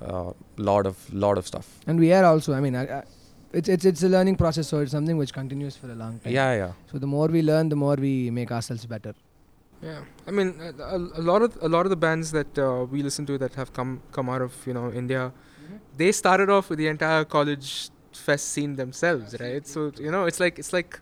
Uh, 0.01 0.33
lot 0.71 0.87
of 0.87 0.97
lot 1.27 1.39
of 1.39 1.47
stuff. 1.53 1.69
and 1.89 1.99
we 1.99 2.13
are 2.13 2.25
also. 2.25 2.53
I 2.55 2.61
mean, 2.61 2.77
I, 2.77 2.83
I, 2.99 3.03
it's 3.61 3.69
it's 3.77 3.85
it's 3.91 4.03
a 4.03 4.09
learning 4.17 4.37
process. 4.37 4.69
So 4.69 4.81
it's 4.87 4.93
something 4.93 5.17
which 5.17 5.33
continues 5.33 5.77
for 5.85 5.91
a 5.91 5.95
long 5.95 6.19
time. 6.21 6.33
Yeah, 6.41 6.53
yeah. 6.63 6.73
So 6.93 6.99
the 7.07 7.11
more 7.17 7.27
we 7.39 7.43
learn, 7.43 7.69
the 7.71 7.81
more 7.87 7.97
we 7.97 8.31
make 8.31 8.53
ourselves 8.53 8.87
better. 8.87 9.15
Yeah, 9.83 10.05
I 10.27 10.31
mean, 10.33 10.61
a, 10.61 10.83
a, 10.83 10.97
a 10.97 11.23
lot 11.23 11.43
of 11.43 11.57
a 11.63 11.69
lot 11.69 11.87
of 11.87 11.91
the 11.91 11.97
bands 11.97 12.33
that 12.33 12.59
uh, 12.59 12.85
we 12.85 13.03
listen 13.03 13.27
to 13.27 13.39
that 13.39 13.55
have 13.55 13.73
come 13.73 14.03
come 14.13 14.29
out 14.29 14.43
of 14.43 14.55
you 14.67 14.75
know 14.75 14.91
India, 14.93 15.33
mm-hmm. 15.65 15.77
they 15.97 16.11
started 16.11 16.51
off 16.51 16.69
with 16.71 16.79
the 16.79 16.89
entire 16.89 17.25
college 17.25 17.91
fest 18.13 18.49
scene 18.49 18.75
themselves, 18.77 19.37
right? 19.41 19.67
So 19.67 19.93
you 19.99 20.11
know, 20.11 20.25
it's 20.25 20.41
like 20.41 20.59
it's 20.59 20.73
like 20.73 21.01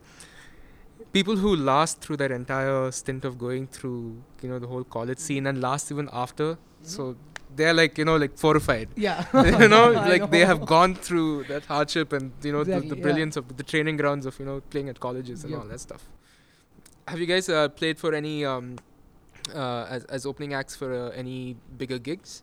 people 1.13 1.37
who 1.37 1.57
last 1.57 2.01
through 2.03 2.19
that 2.19 2.31
entire 2.31 2.91
stint 2.91 3.25
of 3.25 3.39
going 3.39 3.67
through 3.67 4.23
you 4.43 4.49
know 4.51 4.59
the 4.59 4.67
whole 4.67 4.85
college 4.85 5.19
mm-hmm. 5.19 5.27
scene 5.27 5.47
and 5.47 5.61
last 5.61 5.91
even 5.91 6.11
after. 6.13 6.55
Mm-hmm. 6.55 6.85
So 6.85 7.17
they're 7.55 7.73
like 7.73 7.97
you 7.97 8.05
know 8.05 8.17
like 8.17 8.37
fortified. 8.37 8.89
Yeah. 8.97 9.25
you 9.63 9.69
know, 9.69 9.95
I 9.95 10.09
like 10.09 10.31
they 10.31 10.45
have 10.45 10.67
gone 10.67 10.95
through 10.95 11.45
that 11.45 11.65
hardship 11.65 12.13
and 12.13 12.33
you 12.43 12.53
know 12.53 12.65
the, 12.65 12.73
Exactly, 12.73 12.91
the 12.91 12.97
yeah. 12.97 13.03
brilliance 13.03 13.37
of 13.37 13.57
the 13.57 13.63
training 13.63 13.97
grounds 13.97 14.27
of 14.27 14.39
you 14.39 14.45
know 14.45 14.61
playing 14.71 14.91
at 14.91 15.01
colleges 15.01 15.45
and 15.45 15.53
Yep. 15.53 15.61
all 15.61 15.69
that 15.69 15.81
stuff. 15.81 16.09
Have 17.09 17.21
you 17.21 17.27
guys 17.27 17.49
uh, 17.49 17.69
played 17.69 17.99
for 17.99 18.15
any 18.15 18.45
um, 18.45 18.77
uh, 19.55 19.87
as 19.89 20.05
as 20.05 20.27
opening 20.27 20.55
acts 20.55 20.75
for 20.75 20.93
uh, 20.93 21.11
any 21.11 21.57
bigger 21.79 21.99
gigs? 21.99 22.43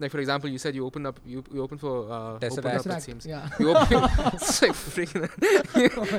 Like 0.00 0.10
for 0.10 0.18
example, 0.18 0.50
you 0.50 0.58
said 0.58 0.74
you 0.74 0.84
opened 0.84 1.06
up 1.06 1.20
you 1.24 1.44
you 1.52 1.62
opened 1.62 1.80
for 1.80 2.10
uh, 2.10 2.38
Tesseract. 2.38 2.74
opened 2.74 2.90
up, 2.90 2.98
it 2.98 3.02
seems. 3.02 3.26
Yeah. 3.26 3.48
You 3.60 3.76
opened, 3.76 4.10
it's 4.34 4.60
like 4.62 4.72
freaking. 4.72 5.30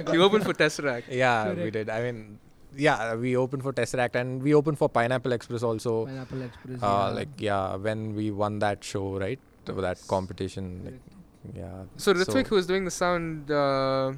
Oh 0.08 0.14
you 0.14 0.24
opened 0.24 0.46
for 0.46 0.54
Tesseract. 0.54 1.04
Yeah, 1.10 1.52
we 1.52 1.72
did. 1.72 1.90
I 1.90 2.02
mean, 2.02 2.40
yeah, 2.78 3.16
we 3.16 3.36
opened 3.36 3.64
for 3.64 3.74
Tesseract 3.74 4.16
and 4.16 4.42
we 4.42 4.54
opened 4.54 4.78
for 4.78 4.88
Pineapple 4.88 5.34
Express 5.34 5.64
also. 5.64 6.06
Pineapple 6.06 6.42
Express. 6.44 6.82
Uh, 6.82 6.86
yeah. 6.86 7.08
like 7.10 7.30
yeah, 7.38 7.76
when 7.76 8.16
we 8.16 8.32
won 8.32 8.60
that 8.60 8.84
show, 8.84 9.18
right? 9.20 9.40
That 9.66 10.00
competition, 10.08 10.82
like 10.86 11.56
yeah. 11.56 11.84
So 11.98 12.14
Ritvik, 12.14 12.48
who 12.48 12.56
was 12.56 12.68
doing 12.68 12.86
the 12.86 12.92
sound, 12.92 13.50
uh, 13.52 14.14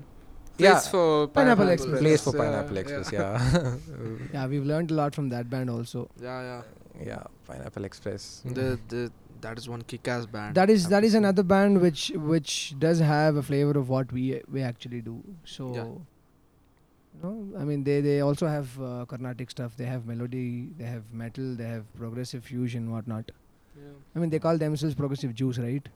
plays 0.58 0.70
Yeah. 0.70 0.80
for 0.80 1.28
Pineapple 1.28 1.70
Express. 1.76 2.00
plays 2.00 2.22
for 2.24 2.34
uh, 2.36 2.42
Pineapple 2.44 2.78
Express, 2.78 3.12
yeah. 3.12 3.76
yeah, 4.34 4.48
we've 4.48 4.66
learned 4.66 4.92
a 4.92 4.94
lot 5.04 5.16
from 5.16 5.30
that 5.30 5.50
band 5.50 5.70
also. 5.70 6.10
Yeah, 6.22 6.42
yeah. 6.50 7.06
yeah, 7.12 7.24
Pineapple 7.48 7.86
Express. 7.86 8.42
The 8.60 8.80
the 8.90 9.12
that 9.42 9.58
is 9.62 9.70
one 9.70 9.82
kick-ass 9.94 10.26
band. 10.36 10.56
That 10.56 10.70
is 10.76 10.88
that 10.90 11.04
is 11.04 11.14
another 11.22 11.44
band 11.44 11.80
which 11.82 12.12
which 12.34 12.54
does 12.86 13.00
have 13.00 13.36
a 13.36 13.44
flavor 13.50 13.78
of 13.82 13.90
what 13.96 14.12
we 14.20 14.42
we 14.52 14.64
actually 14.70 15.02
do. 15.10 15.18
So, 15.56 15.68
Yeah. 15.76 15.90
no, 17.24 17.34
I 17.60 17.64
mean 17.72 17.84
they 17.84 18.00
they 18.02 18.16
also 18.22 18.48
have 18.48 18.80
uh, 18.82 19.06
Carnatic 19.14 19.52
stuff. 19.52 19.78
They 19.78 19.86
have 19.86 20.06
melody. 20.14 20.70
They 20.80 20.86
have 20.96 21.04
metal. 21.26 21.54
They 21.62 21.70
have 21.76 21.86
progressive 22.02 22.44
fusion, 22.54 22.92
whatnot. 22.96 23.32
Yeah. 23.76 23.94
I 24.16 24.20
mean 24.20 24.30
they 24.36 24.40
call 24.40 24.58
themselves 24.58 24.96
progressive 24.96 25.36
juice, 25.44 25.60
right? 25.60 25.88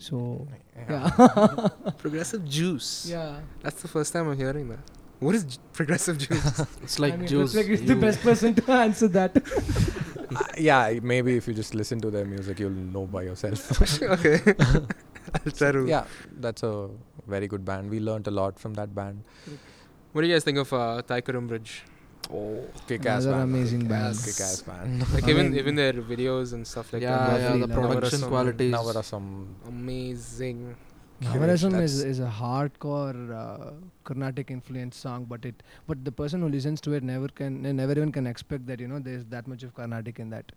So 0.00 0.46
yeah, 0.88 1.68
Progressive 1.98 2.42
Juice. 2.48 3.06
yeah. 3.10 3.40
That's 3.62 3.82
the 3.82 3.88
first 3.88 4.12
time 4.14 4.28
I'm 4.28 4.36
hearing 4.36 4.68
that. 4.70 4.78
What 5.20 5.34
is 5.34 5.44
j- 5.44 5.58
progressive 5.74 6.16
juice? 6.16 6.60
It's 6.82 6.98
like 6.98 7.12
I 7.12 7.16
mean, 7.18 7.28
juice. 7.28 7.54
Ritwik 7.54 7.68
is 7.68 7.82
the 7.84 7.96
best 7.96 8.20
person 8.22 8.54
to 8.54 8.72
answer 8.72 9.08
that. 9.08 9.36
Uh, 9.36 10.44
yeah, 10.68 10.98
maybe 11.02 11.36
if 11.36 11.46
you 11.46 11.52
just 11.52 11.74
listen 11.74 12.00
to 12.00 12.10
their 12.10 12.24
music, 12.24 12.58
you'll 12.58 12.70
know 12.96 13.04
by 13.04 13.22
yourself. 13.24 13.60
okay. 14.02 14.40
I'll 15.44 15.52
try 15.52 15.72
to. 15.72 15.86
yeah, 15.86 16.06
that's 16.40 16.62
a 16.62 16.88
very 17.28 17.46
good 17.46 17.64
band. 17.66 17.90
We 17.90 18.00
learnt 18.00 18.26
a 18.26 18.30
lot 18.30 18.58
from 18.58 18.72
that 18.80 18.94
band. 18.94 19.22
What 20.12 20.22
do 20.22 20.26
you 20.28 20.34
guys 20.34 20.44
think 20.44 20.56
of 20.56 20.72
uh, 20.72 21.02
Thaikkudam 21.06 21.46
Bridge? 21.46 21.84
Oh, 22.32 22.62
kick-ass 22.86 23.24
Another 23.24 23.38
band. 23.38 23.54
amazing 23.54 23.86
band. 23.88 24.16
Kick-ass 24.16 24.62
band. 24.62 25.04
Like 25.14 25.24
I 25.24 25.30
even 25.30 25.50
mean- 25.50 25.58
even 25.58 25.74
their 25.74 25.92
videos 25.94 26.52
and 26.52 26.66
stuff 26.66 26.92
like 26.92 27.02
yeah, 27.02 27.16
that. 27.16 27.40
yeah, 27.40 27.48
lovely, 27.50 27.66
the 27.66 27.74
production 27.74 28.20
Navarasam. 28.20 28.28
quality 28.28 28.66
is 28.68 28.74
Navarasam. 28.74 29.46
Amazing. 29.68 30.76
Navarasam 31.22 31.80
is, 31.82 32.02
is 32.02 32.18
a 32.20 32.26
hardcore 32.40 33.18
uh, 33.38 33.72
Carnatic 34.04 34.50
influence 34.50 34.96
song, 34.96 35.24
but 35.28 35.44
it 35.44 35.62
but 35.86 36.04
the 36.04 36.12
person 36.12 36.40
who 36.40 36.48
listens 36.48 36.80
to 36.82 36.92
it 36.92 37.02
never 37.02 37.28
can 37.28 37.60
never 37.62 37.92
even 37.92 38.10
can 38.12 38.26
expect 38.26 38.66
that 38.66 38.80
you 38.80 38.88
know 38.88 38.98
there's 39.00 39.24
that 39.26 39.46
much 39.46 39.62
of 39.62 39.74
Carnatic 39.74 40.18
in 40.18 40.30
that. 40.30 40.52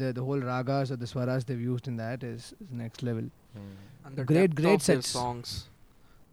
The 0.00 0.12
the 0.12 0.24
whole 0.24 0.40
ragas 0.40 0.90
or 0.90 0.96
the 0.96 1.06
swaras 1.06 1.44
they've 1.44 1.60
used 1.60 1.86
in 1.86 1.96
that 1.98 2.24
is, 2.24 2.54
is 2.64 2.70
next 2.70 3.02
level. 3.02 3.24
and 4.06 4.16
the 4.16 4.24
Great- 4.24 4.50
depth 4.54 4.62
great 4.62 4.74
of 4.74 4.82
sets. 4.82 5.08
songs 5.08 5.68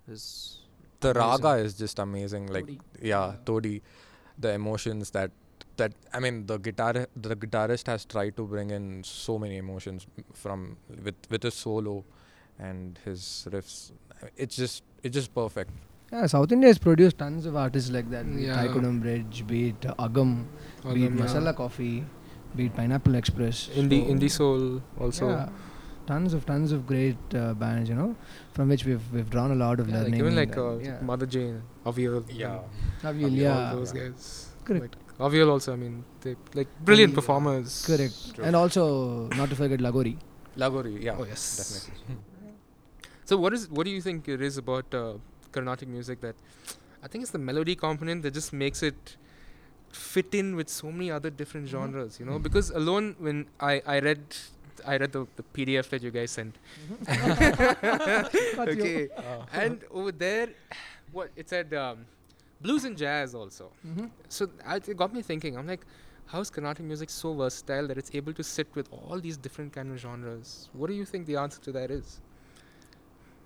is 0.07 0.59
The 1.01 1.11
Amazing. 1.11 1.29
raga 1.43 1.63
is 1.63 1.73
just 1.85 1.99
amazing. 1.99 2.47
Like 2.47 2.65
Todi. 2.67 2.79
yeah, 3.01 3.33
Todi, 3.45 3.81
the 4.39 4.51
emotions 4.53 5.11
that 5.11 5.31
that 5.77 5.93
I 6.13 6.19
mean 6.19 6.45
the 6.45 6.57
guitar 6.57 6.93
the 7.27 7.35
guitarist 7.35 7.87
has 7.87 8.05
tried 8.05 8.35
to 8.37 8.43
bring 8.53 8.69
in 8.71 9.03
so 9.03 9.37
many 9.39 9.57
emotions 9.57 10.07
from 10.33 10.77
with 11.07 11.15
with 11.29 11.43
his 11.43 11.53
solo 11.53 12.03
and 12.57 12.99
his 13.05 13.47
riffs. 13.51 13.91
It's 14.35 14.55
just 14.55 14.83
it's 15.03 15.13
just 15.13 15.33
perfect. 15.33 15.71
Yeah, 16.11 16.25
South 16.25 16.51
India 16.51 16.67
has 16.69 16.79
produced 16.79 17.19
tons 17.19 17.45
of 17.45 17.55
artists 17.55 17.91
like 17.91 18.09
that. 18.11 18.25
Be 18.35 18.43
it 18.43 18.47
Yeah. 18.47 18.57
Thaikkudam 18.65 18.99
Bridge, 19.01 19.43
be 19.47 19.59
it 19.69 19.85
uh, 19.85 19.93
Agam, 20.07 20.45
be 20.93 21.05
it 21.05 21.11
Agam, 21.11 21.19
yeah. 21.19 21.25
Masala 21.25 21.55
Coffee, 21.55 22.03
be 22.55 22.65
it 22.65 22.75
Pineapple 22.75 23.15
Express. 23.15 23.69
Indie 23.75 24.05
So- 24.07 24.13
indie 24.13 24.31
soul 24.31 24.81
also. 24.99 25.29
Yeah, 25.29 25.49
tons 26.09 26.33
of 26.37 26.45
tons 26.49 26.71
of 26.77 26.85
great 26.91 27.35
uh, 27.41 27.53
bands, 27.63 27.89
you 27.93 27.95
know, 28.01 28.09
from 28.57 28.69
which 28.73 28.85
we've 28.89 29.07
we've 29.17 29.29
drawn 29.35 29.51
a 29.55 29.59
lot 29.63 29.79
of 29.83 29.89
Yeah, 29.89 29.97
like 29.97 30.05
learning. 30.05 30.19
even 30.25 30.35
like 30.41 30.57
uh, 30.57 30.67
uh, 30.69 30.77
yeah. 30.89 30.99
Mother 31.11 31.27
Jane, 31.35 31.61
Avial. 31.91 32.23
Yeah. 32.43 32.59
Avial, 33.03 33.29
Avial, 33.31 33.37
yeah, 33.43 33.57
all 33.57 33.75
those 33.77 33.93
Yeah. 33.93 34.01
guys. 34.07 34.29
Correct. 34.69 34.95
Like, 34.95 35.29
Avial 35.31 35.49
also, 35.55 35.73
I 35.73 35.77
mean, 35.83 35.95
they 36.25 36.35
like 36.59 36.73
brilliant 36.89 37.13
Avial, 37.13 37.21
performers. 37.21 37.77
correct. 37.91 38.17
True. 38.35 38.45
And 38.49 38.55
also, 38.63 38.83
not 39.41 39.49
to 39.53 39.55
forget 39.61 39.79
Lagori. 39.87 40.17
Lagori, 40.65 40.93
yeah. 41.09 41.17
Oh 41.19 41.25
yes. 41.33 41.45
Definitely. 41.61 42.17
So 43.29 43.37
what 43.41 43.53
is 43.55 43.63
what 43.77 43.85
do 43.87 43.91
you 43.95 44.01
think 44.03 44.27
it 44.35 44.41
is 44.45 44.55
about 44.59 44.95
uh, 44.99 45.01
Carnatic 45.55 45.87
music 45.95 46.21
that 46.21 46.35
I 47.03 47.07
think 47.07 47.21
it's 47.25 47.33
the 47.35 47.41
melody 47.49 47.75
component 47.81 48.23
that 48.27 48.33
just 48.37 48.53
makes 48.61 48.81
it 48.87 49.11
fit 49.99 50.33
in 50.39 50.55
with 50.59 50.71
so 50.77 50.91
many 50.95 51.09
other 51.17 51.29
different 51.41 51.67
Mhm. 51.67 51.73
genres, 51.73 52.17
you 52.21 52.25
know? 52.29 52.39
Because 52.47 52.71
alone 52.79 53.11
when 53.27 53.43
I 53.67 53.73
I 53.95 53.99
read 54.07 54.39
I 54.85 54.97
read 54.97 55.11
the, 55.11 55.25
the 55.35 55.43
PDF 55.53 55.89
that 55.89 56.01
you 56.03 56.11
guys 56.11 56.31
sent. 56.31 56.55
Got 57.05 58.33
you. 58.33 58.59
okay. 58.59 59.09
and 59.53 59.83
over 59.91 60.11
there 60.11 60.49
what 61.11 61.29
it 61.35 61.49
said 61.49 61.73
um, 61.73 62.05
blues 62.61 62.85
and 62.85 62.97
jazz 62.97 63.33
also. 63.35 63.71
Mhm. 63.87 64.09
So 64.27 64.49
I, 64.65 64.75
it 64.77 64.95
got 64.97 65.13
me 65.13 65.21
thinking. 65.21 65.57
I'm 65.57 65.67
like, 65.67 65.85
how 66.27 66.39
is 66.41 66.49
Carnatic 66.49 66.85
music 66.85 67.09
so 67.09 67.33
versatile 67.33 67.87
that 67.87 67.97
it's 67.97 68.11
able 68.13 68.33
to 68.33 68.43
sit 68.43 68.67
with 68.75 68.87
all 68.91 69.19
these 69.19 69.37
different 69.37 69.73
kind 69.73 69.91
of 69.91 69.97
genres? 69.99 70.69
What 70.73 70.87
do 70.87 70.93
you 70.93 71.05
think 71.05 71.25
the 71.25 71.37
answer 71.37 71.59
to 71.61 71.71
that 71.73 71.89
is? 71.91 72.19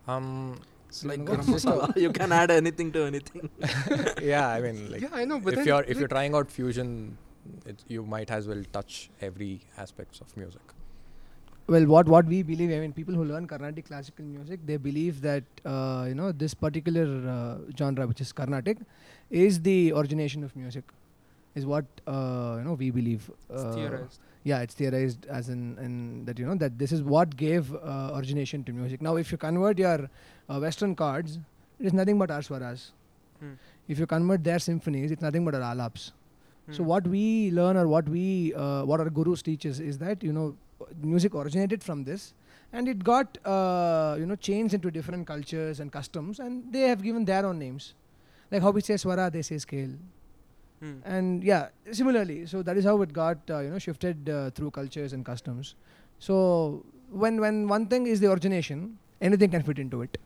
Um, 0.08 0.60
It's 0.90 1.04
like 1.06 1.22
Garam 1.22 1.38
garam 1.44 1.52
Just 1.54 1.66
a- 1.66 1.70
masala. 1.72 1.98
you 2.06 2.12
can 2.12 2.32
add 2.32 2.52
anything 2.52 2.92
to 2.96 3.04
anything. 3.06 3.50
yeah, 4.22 4.48
I 4.50 4.60
mean, 4.62 4.92
like 4.92 5.02
yeah, 5.02 5.10
I 5.14 5.26
know, 5.26 5.40
but 5.40 5.54
if 5.58 5.66
you're 5.66 5.82
if 5.82 5.88
like- 5.90 5.98
you're 6.00 6.08
trying 6.10 6.36
out 6.36 6.52
fusion, 6.52 7.18
it, 7.66 7.80
you 7.88 8.04
might 8.04 8.30
as 8.38 8.48
well 8.52 8.62
touch 8.74 9.10
every 9.22 9.62
aspects 9.78 10.20
of 10.26 10.36
music. 10.42 10.62
Well, 11.68 11.86
what 11.86 12.08
what 12.08 12.26
we 12.26 12.44
believe, 12.44 12.72
I 12.72 12.80
mean, 12.80 12.92
people 12.92 13.14
who 13.14 13.24
learn 13.24 13.48
Carnatic 13.48 13.86
classical 13.88 14.26
music, 14.26 14.60
they 14.66 14.76
believe 14.78 15.22
that 15.22 15.44
uh, 15.66 16.06
you 16.08 16.14
know 16.16 16.32
this 16.34 16.54
particular 16.54 17.06
uh, 17.36 17.72
genre, 17.78 18.06
which 18.06 18.20
is 18.20 18.34
Carnatic, 18.34 18.78
is 19.30 19.62
the 19.62 19.94
origination 19.94 20.44
of 20.44 20.54
music, 20.58 20.84
is 21.56 21.66
what 21.66 21.86
uh, 22.06 22.56
you 22.58 22.66
know 22.66 22.74
we 22.74 22.90
believe. 22.92 23.30
it's 23.50 23.64
Uh, 23.64 23.72
theorized. 23.76 24.20
yeah, 24.44 24.60
it's 24.60 24.74
theorized 24.74 25.26
as 25.28 25.48
in, 25.48 25.78
in 25.80 26.26
that 26.26 26.38
you 26.38 26.46
know 26.46 26.56
that 26.56 26.78
this 26.78 26.92
is 26.92 27.02
what 27.02 27.38
gave 27.38 27.74
uh, 27.76 28.12
origination 28.16 28.66
to 28.66 28.74
music. 28.74 29.02
Now, 29.02 29.16
if 29.16 29.32
you 29.32 29.38
convert 29.38 29.78
your 29.80 30.10
uh, 30.50 30.60
Western 30.60 30.98
chords, 30.98 31.38
it 31.80 31.86
is 31.86 31.94
nothing 31.94 32.20
but 32.20 32.30
our 32.30 32.42
swaras. 32.42 32.90
Hmm. 33.40 33.54
If 33.88 34.00
you 34.00 34.06
convert 34.06 34.44
their 34.44 34.60
symphonies, 34.60 35.12
it's 35.12 35.22
nothing 35.22 35.46
but 35.46 35.56
our 35.56 35.62
alaps. 35.74 36.12
So 36.72 36.84
Hmm. 36.84 36.90
what 36.90 37.08
we 37.08 37.24
learn 37.52 37.78
or 37.78 37.88
what 37.88 38.10
we 38.18 38.54
uh, 38.54 38.84
what 38.92 39.00
our 39.00 39.10
gurus 39.22 39.42
teach 39.42 39.66
us 39.72 39.80
is 39.80 39.98
that 40.04 40.22
you 40.30 40.34
know 40.34 40.46
music 41.02 41.36
originated 41.36 41.84
from 41.84 42.04
this. 42.04 42.34
And 42.72 42.88
it 42.88 43.04
got 43.04 43.38
uh, 43.46 44.16
you 44.20 44.26
know 44.26 44.36
changed 44.36 44.74
into 44.74 44.90
different 44.90 45.28
cultures 45.28 45.80
and 45.80 45.92
customs 45.92 46.40
and 46.40 46.72
they 46.74 46.82
have 46.82 47.04
given 47.04 47.26
their 47.26 47.46
own 47.46 47.60
names. 47.60 47.94
Like 48.52 48.62
how 48.62 48.72
we 48.72 48.82
say 48.82 48.96
swara 48.96 49.32
they 49.32 49.42
say 49.42 49.58
scale. 49.58 49.96
Hmm. 50.84 50.96
and 51.06 51.44
yeah 51.48 51.68
similarly 51.98 52.46
so 52.46 52.62
that 52.62 52.76
is 52.80 52.84
how 52.84 53.02
it 53.04 53.14
got 53.18 53.38
uh, 53.50 53.60
you 53.60 53.70
know 53.70 53.78
shifted 53.80 54.30
uh, 54.30 54.50
through 54.50 54.72
cultures 54.72 55.14
and 55.14 55.26
customs. 55.26 55.76
So 56.20 56.84
when 57.10 57.40
when 57.40 57.68
one 57.68 57.86
thing 57.86 58.08
is 58.08 58.20
the 58.20 58.30
origination 58.32 58.98
anything 59.22 59.52
can 59.52 59.64
fit 59.64 59.80
into 59.80 60.02
it 60.02 60.18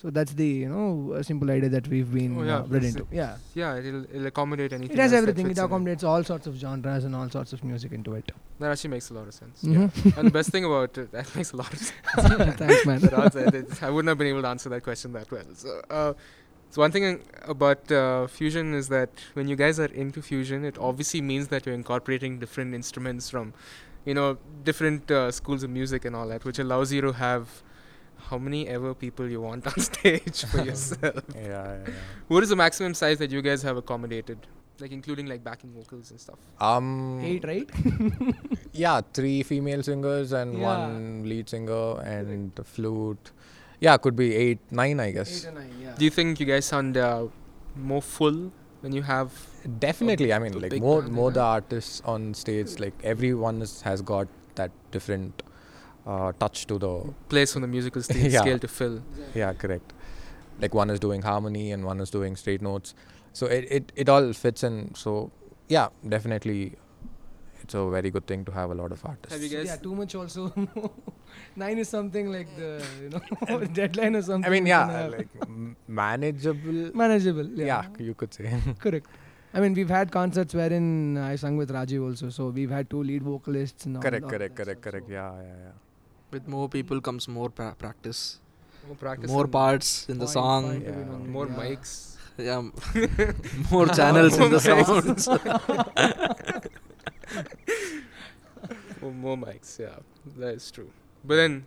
so 0.00 0.10
that's 0.16 0.32
the 0.40 0.46
you 0.62 0.68
know 0.72 1.12
a 1.20 1.22
simple 1.28 1.50
idea 1.50 1.68
that 1.74 1.86
we've 1.92 2.10
been 2.16 2.34
Oh, 2.38 2.44
yeah, 2.48 2.56
uh, 2.58 2.62
bred 2.72 2.84
into 2.88 3.04
yeah 3.10 3.36
yeah, 3.60 3.76
it'll, 3.78 4.04
it'll 4.14 4.26
accommodate 4.32 4.72
anything. 4.72 4.96
it 4.96 5.00
has 5.04 5.12
everything. 5.12 5.50
It 5.50 5.58
accommodates 5.58 6.04
all 6.04 6.22
sorts 6.30 6.46
of 6.50 6.54
genres 6.64 7.04
and 7.04 7.16
all 7.20 7.28
sorts 7.36 7.52
of 7.52 7.64
music 7.70 7.90
into 7.92 8.14
it. 8.14 8.30
That 8.60 8.70
actually 8.72 8.90
makes 8.90 9.10
a 9.10 9.14
lot 9.14 9.26
of 9.30 9.34
sense. 9.34 9.62
Mhm. 9.62 9.74
Yeah. 9.74 10.12
and 10.18 10.28
the 10.28 10.36
best 10.38 10.50
thing 10.50 10.64
about 10.64 10.96
it, 11.02 11.10
that 11.16 11.34
makes 11.36 11.50
a 11.52 11.56
lot 11.62 11.72
of 11.72 11.78
sense. 11.78 11.92
Thanks, 12.62 12.86
man. 12.86 13.00
But 13.00 13.14
also, 13.14 13.38
it- 13.46 13.54
it's- 13.62 13.82
I 13.82 13.90
wouldn't 13.90 14.08
have 14.08 14.18
been 14.18 14.28
able 14.34 14.42
to 14.42 14.48
answer 14.48 14.68
that 14.74 14.82
question 14.84 15.12
that 15.14 15.30
well. 15.32 15.44
So, 15.54 15.80
uh, 15.90 16.12
so 16.70 16.80
one 16.82 16.92
thing 16.92 17.20
about 17.54 17.90
uh, 17.90 18.26
fusion 18.28 18.74
is 18.74 18.88
that 18.88 19.10
when 19.34 19.48
you 19.48 19.56
guys 19.56 19.80
are 19.80 19.86
into 20.04 20.22
fusion, 20.22 20.64
it 20.64 20.76
obviously 20.78 21.20
means 21.22 21.48
that 21.48 21.66
you're 21.66 21.74
incorporating 21.74 22.38
different 22.38 22.74
instruments 22.74 23.30
from, 23.30 23.54
you 24.04 24.14
know, 24.14 24.36
different 24.64 25.10
uh, 25.10 25.30
schools 25.32 25.62
of 25.64 25.70
music 25.70 26.04
and 26.04 26.14
all 26.14 26.28
that, 26.28 26.44
which 26.44 26.58
allows 26.58 26.92
you 26.92 27.00
to 27.00 27.12
have 27.12 27.62
how 28.18 28.38
many 28.38 28.68
ever 28.68 28.94
people 28.94 29.28
you 29.28 29.40
want 29.40 29.66
on 29.66 29.78
stage 29.90 30.44
for 30.46 30.62
yourself. 30.62 31.22
Yeah, 31.34 31.42
yeah, 31.42 31.76
yeah. 31.86 31.92
What 32.28 32.42
is 32.42 32.48
the 32.50 32.56
maximum 32.56 32.94
size 32.94 33.18
that 33.18 33.30
you 33.30 33.40
guys 33.42 33.62
have 33.62 33.76
accommodated, 33.76 34.38
like 34.80 34.92
including 34.92 35.26
like 35.26 35.42
backing 35.44 35.72
vocals 35.72 36.10
and 36.10 36.20
stuff? 36.20 36.38
Um, 36.60 37.20
Eight, 37.22 37.44
right? 37.44 37.68
yeah, 38.72 39.00
three 39.14 39.42
female 39.42 39.82
singers 39.82 40.32
and 40.32 40.58
Yeah. 40.58 40.66
one 40.72 41.24
lead 41.28 41.48
singer 41.48 42.00
and 42.00 42.52
the 42.54 42.64
flute. 42.64 43.32
Yeah, 43.80 43.96
could 43.96 44.16
be 44.16 44.34
eight, 44.34 44.58
nine, 44.70 44.98
I 45.00 45.10
guess. 45.12 45.44
Eight 45.44 45.48
or 45.48 45.52
nine, 45.52 45.72
yeah. 45.80 45.94
Do 45.96 46.04
you 46.04 46.10
think 46.10 46.40
you 46.40 46.46
guys 46.46 46.66
sound 46.66 46.96
uh, 46.96 47.26
more 47.76 48.02
full 48.02 48.50
when 48.80 48.92
you 48.92 49.02
have 49.02 49.32
Definitely, 49.80 50.32
I 50.32 50.38
mean, 50.38 50.58
like 50.60 50.80
more 50.80 51.02
more 51.02 51.30
the 51.30 51.40
artists 51.42 52.00
on 52.04 52.32
stage, 52.34 52.78
like 52.80 52.94
everyone 53.02 53.60
is, 53.62 53.82
has 53.82 54.00
got 54.02 54.28
that 54.54 54.70
different 54.92 55.42
uh, 56.12 56.32
touch 56.42 56.66
to 56.72 56.78
the. 56.84 56.92
place 57.34 57.54
on 57.56 57.62
the 57.62 57.68
musical 57.76 58.02
sta- 58.08 58.18
Yeah. 58.36 58.40
scale 58.44 58.58
to 58.66 58.68
fill? 58.80 58.96
Yeah, 59.34 59.52
correct. 59.64 59.92
Like 60.62 60.74
one 60.82 60.90
is 60.96 61.00
doing 61.06 61.22
harmony 61.30 61.64
and 61.72 61.84
one 61.92 62.00
is 62.04 62.10
doing 62.18 62.36
straight 62.42 62.62
notes, 62.70 62.94
so 63.40 63.46
it 63.58 63.66
it, 63.78 63.92
it 64.04 64.08
all 64.16 64.32
fits 64.44 64.64
in. 64.68 64.76
So 65.02 65.30
yeah, 65.76 65.88
definitely, 66.16 66.60
it's 67.62 67.74
a 67.74 67.84
very 67.96 68.10
good 68.16 68.26
thing 68.32 68.44
to 68.48 68.52
have 68.58 68.72
a 68.76 68.78
lot 68.80 68.90
of 68.96 69.04
artists. 69.12 69.32
Have 69.36 69.42
you 69.44 69.52
guys? 69.56 69.66
Yeah, 69.70 69.76
too 69.86 69.94
much 70.00 70.16
also. 70.22 70.42
nine 71.64 71.78
is 71.84 71.88
something 71.88 72.32
like 72.32 72.50
the 72.56 72.70
you 73.04 73.10
know 73.14 73.60
deadline 73.80 74.16
or 74.16 74.22
something. 74.22 74.50
I 74.50 74.54
mean, 74.56 74.66
yeah, 74.74 75.06
like 75.16 75.28
m- 75.42 75.76
manageable. 75.86 76.90
manageable. 77.04 77.46
Yeah. 77.64 77.66
Yeah, 77.66 78.04
you 78.10 78.14
could 78.14 78.34
say. 78.34 78.52
correct. 78.86 79.06
I 79.54 79.60
mean, 79.60 79.74
we've 79.74 79.88
had 79.88 80.10
concerts 80.20 80.54
wherein 80.54 81.16
I 81.18 81.34
sung 81.36 81.56
with 81.56 81.70
Rajiv 81.70 82.02
also, 82.06 82.28
so 82.30 82.48
we've 82.48 82.70
had 82.78 82.90
two 82.90 83.02
lead 83.02 83.22
vocalists. 83.22 83.86
And 83.86 84.02
correct, 84.02 84.24
all 84.24 84.30
correct, 84.30 84.56
that 84.56 84.64
correct, 84.64 84.82
correct. 84.82 85.06
so- 85.06 85.12
Yeah, 85.12 85.32
yeah, 85.50 85.60
yeah. 85.66 85.76
With 86.30 86.46
more 86.46 86.68
people 86.68 87.00
comes 87.00 87.26
more 87.28 87.48
pra- 87.50 87.74
practice, 87.78 88.38
More 88.86 88.96
practice. 88.96 89.30
more 89.30 89.46
parts 89.46 90.06
in 90.08 90.18
the 90.18 90.26
song. 90.26 90.64
point 90.70 90.84
Yeah. 90.84 91.04
More 91.36 91.46
yeah. 91.46 91.56
mics. 91.62 92.04
Yeah, 92.38 92.62
more 93.72 93.88
channels 93.88 94.34
in 94.38 94.50
the 94.52 94.60
More 94.60 94.60
sounds. 94.60 95.26
More, 99.00 99.12
more 99.12 99.36
mics. 99.36 99.78
Yeah, 99.78 99.96
that 100.36 100.54
is 100.54 100.70
true. 100.70 100.90
But 101.24 101.36
then, 101.36 101.66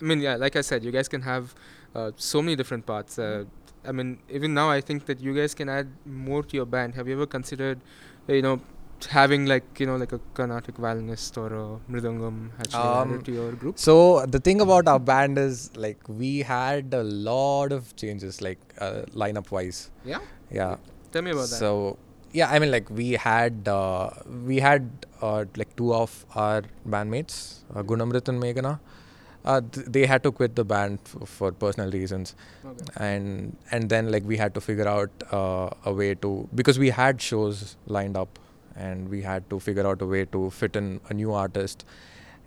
I 0.00 0.04
mean, 0.04 0.20
yeah, 0.20 0.36
like 0.36 0.56
I 0.56 0.62
said, 0.62 0.84
you 0.84 0.90
guys 0.90 1.08
can 1.08 1.22
have 1.22 1.54
uh, 1.94 2.12
so 2.16 2.40
many 2.42 2.56
different 2.56 2.86
parts. 2.86 3.18
Uh, 3.18 3.44
I 3.84 3.92
mean, 3.92 4.18
even 4.30 4.54
now, 4.54 4.70
I 4.70 4.80
think 4.80 5.06
that 5.06 5.20
you 5.20 5.34
guys 5.34 5.54
can 5.54 5.68
add 5.68 5.88
more 6.06 6.42
to 6.42 6.56
your 6.56 6.66
band. 6.66 6.94
Have 6.94 7.08
you 7.08 7.14
ever 7.14 7.26
considered, 7.26 7.80
you 8.28 8.42
know, 8.42 8.60
having 9.06 9.46
like 9.46 9.78
you 9.80 9.86
know 9.86 9.96
like 9.96 10.12
a 10.12 10.20
Carnatic 10.34 10.76
violinist 10.76 11.36
or 11.38 11.46
a 11.46 11.78
mridangam 11.92 12.50
actually 12.58 12.80
Um, 12.82 13.12
added 13.12 13.24
to 13.26 13.32
your 13.32 13.52
group? 13.52 13.78
So 13.78 14.26
the 14.26 14.40
thing 14.40 14.60
about 14.60 14.88
our 14.88 14.98
band 14.98 15.38
is 15.38 15.70
like 15.76 15.98
we 16.08 16.40
had 16.42 16.92
a 16.94 17.02
lot 17.02 17.72
of 17.72 17.94
changes, 17.96 18.40
like 18.42 18.58
uh, 18.78 19.02
lineup 19.14 19.50
wise. 19.50 19.90
Yeah. 20.04 20.18
Yeah. 20.50 20.76
Tell 21.12 21.22
me 21.22 21.30
about 21.32 21.48
that. 21.48 21.58
So 21.64 21.98
yeah, 22.32 22.50
I 22.50 22.58
mean 22.58 22.70
like 22.70 22.88
we 22.90 23.12
had 23.12 23.66
uh, 23.68 24.10
we 24.46 24.58
had 24.60 24.90
uh, 25.22 25.44
like 25.56 25.74
two 25.76 25.92
of 25.94 26.24
our 26.34 26.62
bandmates, 26.88 27.60
uh, 27.74 27.82
Gunamrit 27.82 28.28
and 28.28 28.40
Meghana. 28.42 28.78
Uh, 29.42 29.62
th- 29.72 29.86
they 29.86 30.04
had 30.04 30.22
to 30.22 30.30
quit 30.30 30.54
the 30.54 30.64
band 30.64 30.98
f- 31.06 31.26
for 31.26 31.50
personal 31.50 31.90
reasons, 31.90 32.34
Okay. 32.64 32.84
and 32.96 33.56
and 33.70 33.88
then 33.88 34.10
like 34.12 34.22
we 34.32 34.36
had 34.36 34.52
to 34.54 34.60
figure 34.60 34.86
out 34.86 35.08
uh, 35.32 35.70
a 35.86 35.92
way 36.00 36.14
to 36.16 36.46
because 36.54 36.78
we 36.78 36.90
had 36.90 37.22
shows 37.22 37.74
lined 37.86 38.18
up, 38.18 38.38
and 38.76 39.08
we 39.08 39.22
had 39.22 39.48
to 39.50 39.58
figure 39.60 39.86
out 39.86 40.02
a 40.02 40.06
way 40.06 40.24
to 40.26 40.50
fit 40.50 40.76
in 40.76 41.00
a 41.08 41.14
new 41.14 41.32
artist, 41.32 41.84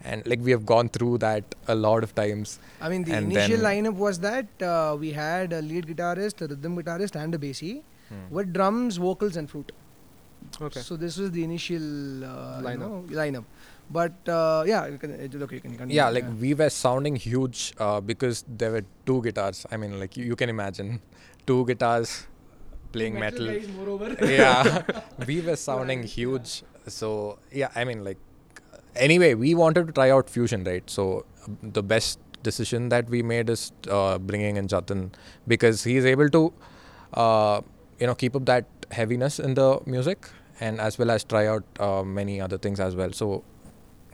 and 0.03 0.25
like 0.27 0.39
we 0.41 0.51
have 0.51 0.65
gone 0.65 0.89
through 0.89 1.17
that 1.19 1.55
a 1.67 1.75
lot 1.75 2.03
of 2.03 2.13
times. 2.15 2.59
I 2.81 2.89
mean, 2.89 3.03
the 3.03 3.13
And 3.13 3.31
initial 3.31 3.57
then- 3.57 3.85
lineup 3.85 3.95
was 3.95 4.19
that 4.19 4.61
uh, 4.61 4.95
we 4.99 5.11
had 5.11 5.53
a 5.53 5.61
lead 5.61 5.87
guitarist, 5.87 6.41
a 6.41 6.47
rhythm 6.47 6.75
guitarist, 6.81 7.15
and 7.15 7.33
a 7.35 7.39
bassy 7.39 7.83
Hmm. 8.09 8.23
with 8.35 8.51
drums, 8.53 8.97
vocals, 8.97 9.37
and 9.37 9.49
flute. 9.49 9.71
Okay. 10.61 10.81
So 10.81 10.97
this 10.97 11.17
was 11.17 11.31
the 11.31 11.43
initial 11.43 12.23
uh, 12.25 12.61
Lineup. 12.61 12.71
You 12.73 12.77
know, 12.79 13.03
lineup. 13.21 13.45
But 13.89 14.27
uh, 14.27 14.63
yeah, 14.67 14.87
you 14.87 14.97
can, 14.97 15.11
uh, 15.11 15.43
okay, 15.45 15.55
you 15.55 15.61
can 15.61 15.71
continue. 15.71 15.95
Yeah, 15.95 16.09
like 16.09 16.25
we 16.41 16.53
were 16.53 16.69
sounding 16.69 17.15
huge 17.15 17.73
uh, 17.79 18.01
because 18.01 18.43
there 18.47 18.71
were 18.71 18.83
two 19.05 19.21
guitars. 19.21 19.65
I 19.71 19.77
mean, 19.77 19.99
like 19.99 20.17
you, 20.17 20.25
you 20.25 20.35
can 20.35 20.49
imagine, 20.49 20.99
two 21.47 21.65
guitars 21.65 22.27
playing 22.93 23.19
metal. 23.19 23.49
moreover. 23.77 24.15
yeah, 24.21 24.83
we 25.27 25.41
were 25.41 25.55
sounding 25.55 26.03
huge. 26.03 26.63
So 26.87 27.39
yeah, 27.51 27.71
I 27.75 27.83
mean, 27.83 28.03
like 28.03 28.17
anyway, 28.95 29.33
we 29.33 29.55
wanted 29.55 29.87
to 29.87 29.93
try 29.93 30.09
out 30.11 30.29
fusion, 30.29 30.63
right? 30.63 30.89
So 30.89 31.25
the 31.61 31.83
best 31.83 32.19
decision 32.43 32.89
that 32.89 33.09
we 33.09 33.21
made 33.23 33.49
is 33.49 33.71
uh, 33.89 34.17
bringing 34.17 34.57
in 34.57 34.67
Jatin 34.67 35.11
because 35.47 35.83
he's 35.83 36.05
able 36.05 36.29
to, 36.29 36.53
uh, 37.13 37.61
you 37.99 38.07
know, 38.07 38.15
keep 38.15 38.35
up 38.35 38.45
that 38.45 38.65
heaviness 38.91 39.39
in 39.39 39.53
the 39.55 39.79
music 39.85 40.29
and 40.59 40.79
as 40.79 40.97
well 40.97 41.11
as 41.11 41.23
try 41.23 41.47
out 41.47 41.63
uh, 41.79 42.03
many 42.03 42.39
other 42.41 42.57
things 42.57 42.79
as 42.79 42.95
well. 42.95 43.11
So. 43.11 43.43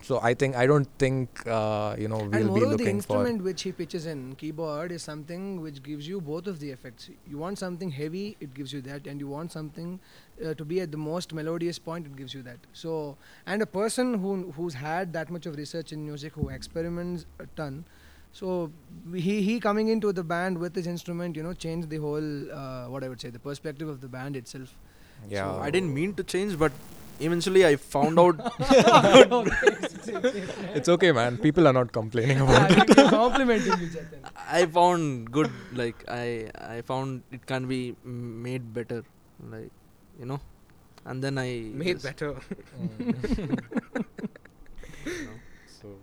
So 0.01 0.19
I 0.21 0.33
think 0.33 0.55
I 0.55 0.65
don't 0.65 0.87
think 0.97 1.45
uh, 1.47 1.95
you 1.97 2.07
know 2.07 2.19
and 2.19 2.31
we'll 2.31 2.53
be 2.53 2.61
moreover, 2.61 2.65
the 2.65 2.71
looking 2.71 3.01
for 3.01 3.17
instrument 3.17 3.43
which 3.43 3.61
he 3.63 3.71
pitches 3.71 4.05
in 4.05 4.35
keyboard 4.35 4.91
is 4.91 5.03
something 5.03 5.61
which 5.61 5.83
gives 5.83 6.07
you 6.07 6.21
both 6.21 6.47
of 6.47 6.59
the 6.59 6.69
effects. 6.71 7.09
You 7.27 7.37
want 7.37 7.59
something 7.59 7.91
heavy, 7.91 8.37
it 8.39 8.53
gives 8.53 8.73
you 8.73 8.81
that, 8.81 9.07
and 9.07 9.19
you 9.19 9.27
want 9.27 9.51
something 9.51 9.99
uh, 10.45 10.53
to 10.53 10.65
be 10.65 10.81
at 10.81 10.91
the 10.91 10.97
most 10.97 11.33
melodious 11.33 11.79
point, 11.79 12.05
it 12.05 12.15
gives 12.15 12.33
you 12.33 12.41
that. 12.43 12.59
So, 12.73 13.17
and 13.45 13.61
a 13.61 13.65
person 13.65 14.13
who 14.19 14.51
who's 14.51 14.73
had 14.73 15.13
that 15.13 15.29
much 15.29 15.45
of 15.45 15.55
research 15.57 15.91
in 15.91 16.05
music, 16.05 16.33
who 16.33 16.49
experiments 16.49 17.25
a 17.39 17.47
ton, 17.55 17.85
So 18.31 18.71
he 19.13 19.41
he 19.41 19.59
coming 19.59 19.87
into 19.89 20.13
the 20.13 20.23
band 20.23 20.57
with 20.57 20.75
his 20.75 20.87
instrument, 20.87 21.35
you 21.35 21.43
know, 21.43 21.53
changed 21.53 21.89
the 21.89 21.97
whole 21.97 22.51
uh, 22.51 22.85
what 22.87 23.03
I 23.03 23.09
would 23.09 23.19
say 23.21 23.29
the 23.29 23.39
perspective 23.39 23.87
of 23.89 24.01
the 24.01 24.07
band 24.07 24.35
itself. 24.35 24.75
Yeah. 25.27 25.45
So 25.45 25.59
I 25.59 25.71
didn't 25.71 25.93
mean 25.93 26.13
to 26.15 26.23
change, 26.23 26.57
but 26.57 26.71
eventually 27.19 27.65
I 27.65 27.75
found 27.75 28.19
out. 28.19 28.39
It's 30.77 30.89
okay, 30.89 31.11
man. 31.11 31.37
People 31.37 31.67
are 31.67 31.73
not 31.73 31.91
complaining 31.91 32.41
about 32.41 32.71
it. 32.71 32.97
complimenting 33.09 33.79
you, 33.79 33.87
Jatin. 33.87 34.19
I 34.49 34.65
found 34.65 35.31
good. 35.31 35.51
Like 35.73 36.03
I, 36.07 36.49
I 36.59 36.81
found 36.81 37.23
it 37.31 37.45
can 37.45 37.67
be 37.67 37.95
made 38.03 38.73
better. 38.73 39.03
Like 39.51 39.71
you 40.19 40.25
know, 40.25 40.39
and 41.05 41.23
then 41.23 41.37
I 41.37 41.69
Made 41.73 41.99
just- 41.99 42.05
better. 42.05 42.35
Mm. 42.81 44.05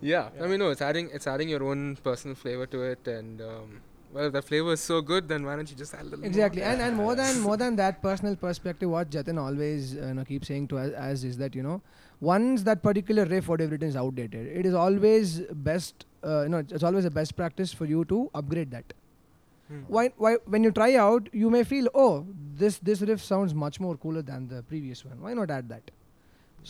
Yeah, 0.00 0.30
I 0.40 0.46
mean, 0.46 0.58
no, 0.58 0.70
it's 0.70 0.80
adding 0.80 1.10
it's 1.12 1.26
adding 1.26 1.50
your 1.50 1.62
own 1.62 1.96
personal 1.96 2.34
flavor 2.34 2.64
to 2.66 2.82
it, 2.82 3.06
and 3.06 3.40
um, 3.42 3.82
well, 4.16 4.26
if 4.26 4.32
the 4.32 4.40
flavor 4.40 4.72
is 4.72 4.80
so 4.80 5.02
good, 5.02 5.28
then 5.28 5.44
why 5.44 5.56
don't 5.56 5.70
you 5.70 5.76
just 5.76 5.92
add 5.92 6.00
a 6.00 6.04
little 6.04 6.18
more? 6.20 6.26
Exactly, 6.26 6.62
and 6.62 6.80
and 6.80 6.96
more 6.96 7.14
than 7.14 7.40
more 7.40 7.56
than 7.62 7.76
that 7.76 8.02
personal 8.02 8.36
perspective, 8.44 8.88
what 8.90 9.10
Jatin 9.10 9.40
always 9.46 9.96
uh, 9.96 10.06
you 10.06 10.14
know 10.14 10.24
keeps 10.24 10.48
saying 10.48 10.68
to 10.68 10.78
us 10.78 10.92
as 10.92 11.24
is 11.30 11.36
that 11.42 11.54
you 11.54 11.62
know 11.62 11.82
once 12.20 12.62
that 12.68 12.82
particular 12.82 13.26
riff 13.26 13.48
whatever 13.48 13.74
it 13.74 13.82
is 13.82 13.90
is, 13.90 13.96
outdated, 14.04 14.46
it 14.46 14.64
is 14.64 14.78
always 14.84 15.40
best 15.66 16.06
uh, 16.24 16.42
you 16.44 16.48
know 16.48 16.64
it's 16.78 16.88
always 16.92 17.04
a 17.04 17.10
best 17.10 17.36
practice 17.42 17.74
for 17.82 17.84
you 17.84 18.06
to 18.06 18.30
upgrade 18.34 18.70
that. 18.70 18.96
Hmm. 19.68 19.82
Why 19.98 20.08
why 20.16 20.34
when 20.56 20.64
you 20.64 20.72
try 20.80 20.90
out, 21.04 21.28
you 21.44 21.50
may 21.58 21.62
feel 21.74 21.88
oh 21.94 22.26
this 22.64 22.78
this 22.78 23.06
riff 23.12 23.22
sounds 23.22 23.54
much 23.66 23.80
more 23.80 23.96
cooler 24.08 24.22
than 24.32 24.48
the 24.56 24.62
previous 24.74 25.04
one. 25.04 25.20
Why 25.28 25.34
not 25.34 25.56
add 25.60 25.68
that? 25.68 25.90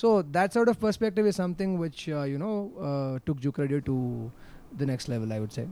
So 0.05 0.23
that 0.39 0.53
sort 0.53 0.69
of 0.69 0.81
perspective 0.81 1.27
is 1.27 1.37
something 1.37 1.79
which 1.79 2.09
uh, 2.09 2.23
you 2.23 2.39
know 2.39 2.55
uh, 2.93 3.19
took 3.25 3.41
Juke 3.49 3.67
Radio 3.67 3.81
to 3.91 4.33
the 4.77 4.95
next 4.95 5.09
level. 5.09 5.33
I 5.33 5.45
would 5.49 5.53
say. 5.53 5.69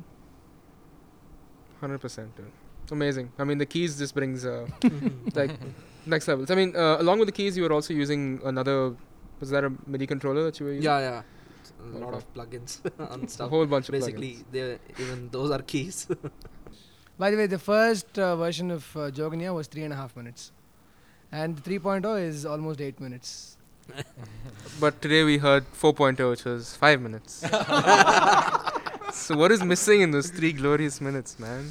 Hundred 1.85 2.01
percent, 2.05 2.35
dude. 2.37 2.51
Amazing. 2.99 3.27
I 3.39 3.45
mean, 3.49 3.59
the 3.59 3.67
keys 3.75 3.99
just 4.03 4.15
brings 4.15 4.45
uh, 4.47 4.67
like 5.41 5.51
next 6.07 6.27
levels. 6.29 6.51
I 6.51 6.55
mean, 6.61 6.75
uh, 6.75 6.97
along 7.05 7.19
with 7.19 7.29
the 7.29 7.37
keys, 7.41 7.57
you 7.59 7.63
were 7.67 7.73
also 7.79 7.93
using 8.03 8.41
another. 8.53 8.77
Was 9.41 9.51
that 9.51 9.65
a 9.65 9.73
MIDI 9.87 10.07
controller 10.07 10.45
that 10.45 10.59
you 10.61 10.67
were 10.67 10.73
using? 10.73 10.85
Yeah, 10.91 11.01
yeah. 11.09 11.23
A 11.83 11.99
lot 11.99 12.15
Okay. 12.15 12.17
of 12.19 12.35
plugins 12.35 12.73
and 13.13 13.31
stuff. 13.31 13.47
A 13.49 13.51
whole 13.51 13.67
bunch 13.67 13.89
of 13.91 13.93
Basically, 13.93 14.33
they 14.51 14.79
even 14.99 15.29
those 15.31 15.51
are 15.51 15.61
keys. 15.73 16.07
By 17.19 17.31
the 17.31 17.37
way, 17.37 17.47
the 17.47 17.59
first 17.59 18.19
uh, 18.19 18.35
version 18.37 18.71
of 18.71 18.85
uh, 18.97 19.01
Jogania 19.19 19.55
was 19.55 19.67
three 19.67 19.85
and 19.89 19.93
a 19.93 19.97
half 19.97 20.17
minutes, 20.17 20.51
and 21.31 21.63
3.0 21.63 22.23
is 22.31 22.45
almost 22.47 22.81
eight 22.81 22.99
minutes. 23.09 23.57
But 24.81 25.01
today 25.03 25.23
we 25.25 25.37
heard 25.39 25.65
4.0, 25.75 26.31
which 26.31 26.45
was 26.45 26.75
five 26.85 27.01
minutes. 27.03 27.45
So 29.15 29.37
what 29.37 29.53
is 29.53 29.63
missing 29.63 30.01
in 30.03 30.11
those 30.11 30.31
three 30.31 30.53
glorious 30.53 31.01
minutes, 31.01 31.39
man? 31.39 31.71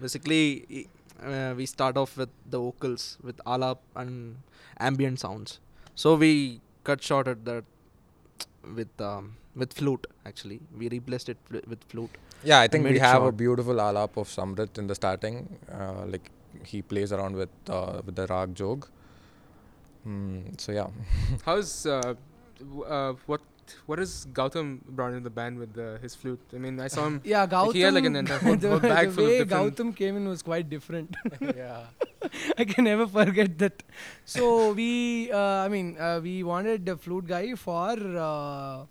Basically, 0.00 0.88
uh, 1.22 1.54
we 1.56 1.66
start 1.66 1.96
off 1.96 2.16
with 2.16 2.30
the 2.48 2.58
vocals 2.58 3.18
with 3.22 3.36
alap 3.46 3.78
and 3.96 4.36
ambient 4.78 5.20
sounds. 5.20 5.58
So 5.94 6.14
we 6.16 6.60
cut 6.84 7.02
short 7.02 7.28
at 7.28 7.44
that 7.44 7.64
with 8.76 9.00
um, 9.00 9.36
with 9.54 9.72
flute. 9.72 10.06
Actually, 10.26 10.60
we 10.76 10.88
replaced 10.88 11.28
it 11.28 11.38
fl- 11.48 11.66
with 11.68 11.82
flute. 11.84 12.16
Yeah, 12.42 12.60
I 12.60 12.68
think 12.68 12.84
we 12.84 12.96
it 12.96 13.00
have 13.00 13.22
a 13.22 13.32
beautiful 13.32 13.74
alap 13.74 14.16
of 14.16 14.28
Samrit 14.28 14.78
in 14.78 14.86
the 14.86 14.94
starting. 14.94 15.58
Uh, 15.70 16.06
like 16.06 16.30
he 16.64 16.82
plays 16.82 17.12
around 17.12 17.36
with 17.36 17.50
uh, 17.68 18.00
with 18.04 18.16
the 18.16 18.26
rag 18.28 18.54
jog. 18.54 18.86
Mm, 20.06 20.58
so 20.60 20.72
yeah, 20.72 20.88
How's 21.44 21.86
uh, 21.86 22.14
w- 22.58 22.84
uh, 22.84 23.14
what 23.26 23.40
what 23.86 23.98
is 24.00 24.26
Gautam 24.32 24.80
brought 24.86 25.12
in 25.14 25.22
the 25.22 25.30
band 25.30 25.58
with 25.58 25.76
uh, 25.78 25.98
his 25.98 26.14
flute? 26.14 26.40
I 26.54 26.58
mean, 26.58 26.80
I 26.80 26.88
saw 26.88 27.06
him. 27.06 27.20
Yeah, 27.24 27.46
Gautam. 27.46 27.66
Like 27.66 27.74
he 27.76 27.80
had 27.82 27.94
like 27.94 28.04
an 28.04 28.16
entire 28.16 28.38
whole- 28.38 28.56
the, 28.64 28.78
bag 28.78 29.08
the 29.08 29.14
full 29.14 29.24
of 29.26 29.30
different- 29.30 29.76
Gautam 29.76 29.96
came 29.96 30.16
in 30.16 30.28
was 30.28 30.42
quite 30.42 30.68
different. 30.70 31.14
yeah. 31.40 31.84
I 32.58 32.64
can 32.64 32.84
never 32.84 33.06
forget 33.06 33.58
that. 33.58 33.82
So 34.24 34.72
we, 34.72 35.30
uh, 35.32 35.38
I 35.38 35.68
mean, 35.68 35.96
uh, 35.98 36.20
we 36.22 36.42
wanted 36.42 36.88
a 36.88 36.96
flute 36.96 37.26
guy 37.26 37.54
for 37.54 37.90
uh, 37.98 38.84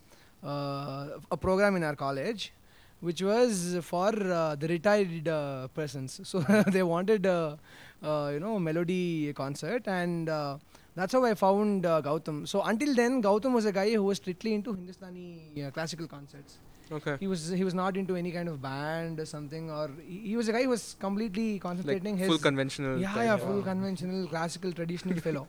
uh, 0.43 1.07
a 1.31 1.37
program 1.37 1.75
in 1.75 1.83
our 1.83 1.95
college, 1.95 2.53
which 3.01 3.21
was 3.21 3.77
for 3.81 4.09
uh, 4.09 4.55
the 4.55 4.67
retired 4.67 5.27
uh, 5.27 5.67
persons. 5.69 6.19
So 6.23 6.39
they 6.67 6.83
wanted 6.83 7.25
a, 7.25 7.57
uh, 8.03 8.29
you 8.33 8.39
know, 8.39 8.57
melody 8.59 9.31
concert, 9.33 9.87
and 9.87 10.29
uh, 10.29 10.57
that's 10.99 11.13
how 11.17 11.23
I 11.25 11.33
found 11.41 11.85
uh, 11.85 12.01
Gautam. 12.07 12.47
So 12.53 12.61
until 12.71 12.93
then, 13.01 13.21
Gautam 13.27 13.53
was 13.59 13.65
a 13.65 13.71
guy 13.71 13.89
who 13.91 14.03
was 14.03 14.17
strictly 14.17 14.53
into 14.53 14.73
Hindustani 14.73 15.27
uh, 15.65 15.71
classical 15.71 16.07
concerts 16.17 16.57
Okay. 16.97 17.11
he 17.23 17.27
was 17.31 17.41
he 17.57 17.63
was 17.65 17.75
not 17.79 17.97
into 18.01 18.15
any 18.19 18.31
kind 18.35 18.49
of 18.51 18.55
band 18.63 19.19
or 19.23 19.25
something 19.31 19.65
or 19.79 19.83
he, 20.05 20.15
he 20.29 20.35
was 20.37 20.47
a 20.51 20.53
guy 20.55 20.63
who 20.63 20.69
was 20.69 20.85
completely 21.03 21.43
Like 21.53 21.61
concentrating 21.65 22.17
his 22.21 22.27
full 22.31 22.39
conventional. 22.45 22.95
yeah 23.03 23.19
yeah 23.27 23.37
full 23.43 23.61
conventional 23.67 24.23
classical 24.31 24.71
traditional 24.79 25.19
fellow 25.27 25.43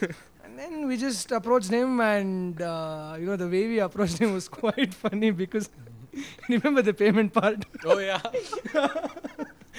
and 0.44 0.58
then 0.62 0.86
we 0.92 0.96
just 1.02 1.30
approached 1.40 1.70
him 1.78 2.00
and 2.06 2.62
uh, 2.62 3.16
you 3.20 3.26
know 3.26 3.36
the 3.44 3.50
way 3.56 3.62
we 3.74 3.78
approached 3.88 4.16
him 4.24 4.32
was 4.38 4.48
quite 4.62 4.94
funny 5.02 5.30
because 5.42 5.68
remember 6.54 6.80
the 6.90 6.94
payment 7.04 7.34
part 7.34 7.66
Oh 7.84 7.98
yeah. 7.98 8.22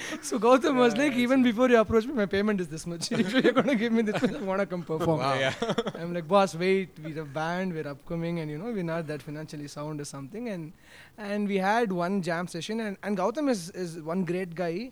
so 0.22 0.38
Gautam 0.38 0.76
was 0.76 0.96
like 0.96 1.12
yeah, 1.12 1.18
even 1.26 1.42
before 1.42 1.68
you 1.68 1.78
approach 1.78 2.06
me 2.06 2.12
my 2.14 2.26
payment 2.26 2.60
is 2.60 2.68
this 2.68 2.86
much 2.86 3.10
if 3.22 3.32
you're 3.32 3.52
gonna 3.52 3.74
give 3.74 3.92
me 3.92 4.02
this 4.02 4.20
much 4.22 4.34
I 4.34 4.42
wanna 4.42 4.66
come 4.66 4.82
perform 4.82 5.20
Yeah. 5.20 5.52
I'm 5.94 6.12
like, 6.14 6.26
boss, 6.28 6.54
wait, 6.54 6.88
we're 7.02 7.22
a 7.22 7.24
band, 7.24 7.72
we're 7.74 7.88
upcoming, 7.88 8.40
and 8.40 8.50
you 8.50 8.58
know, 8.58 8.70
we're 8.72 8.82
not 8.82 9.06
that 9.08 9.22
financially 9.22 9.68
sound 9.68 10.00
or 10.00 10.04
something. 10.04 10.48
And 10.48 10.72
and 11.18 11.48
we 11.48 11.56
had 11.58 11.92
one 11.92 12.22
jam 12.22 12.46
session, 12.48 12.80
and, 12.80 12.96
and 13.02 13.16
Gautam 13.16 13.48
is, 13.50 13.70
is 13.70 14.00
one 14.02 14.24
great 14.24 14.54
guy. 14.54 14.90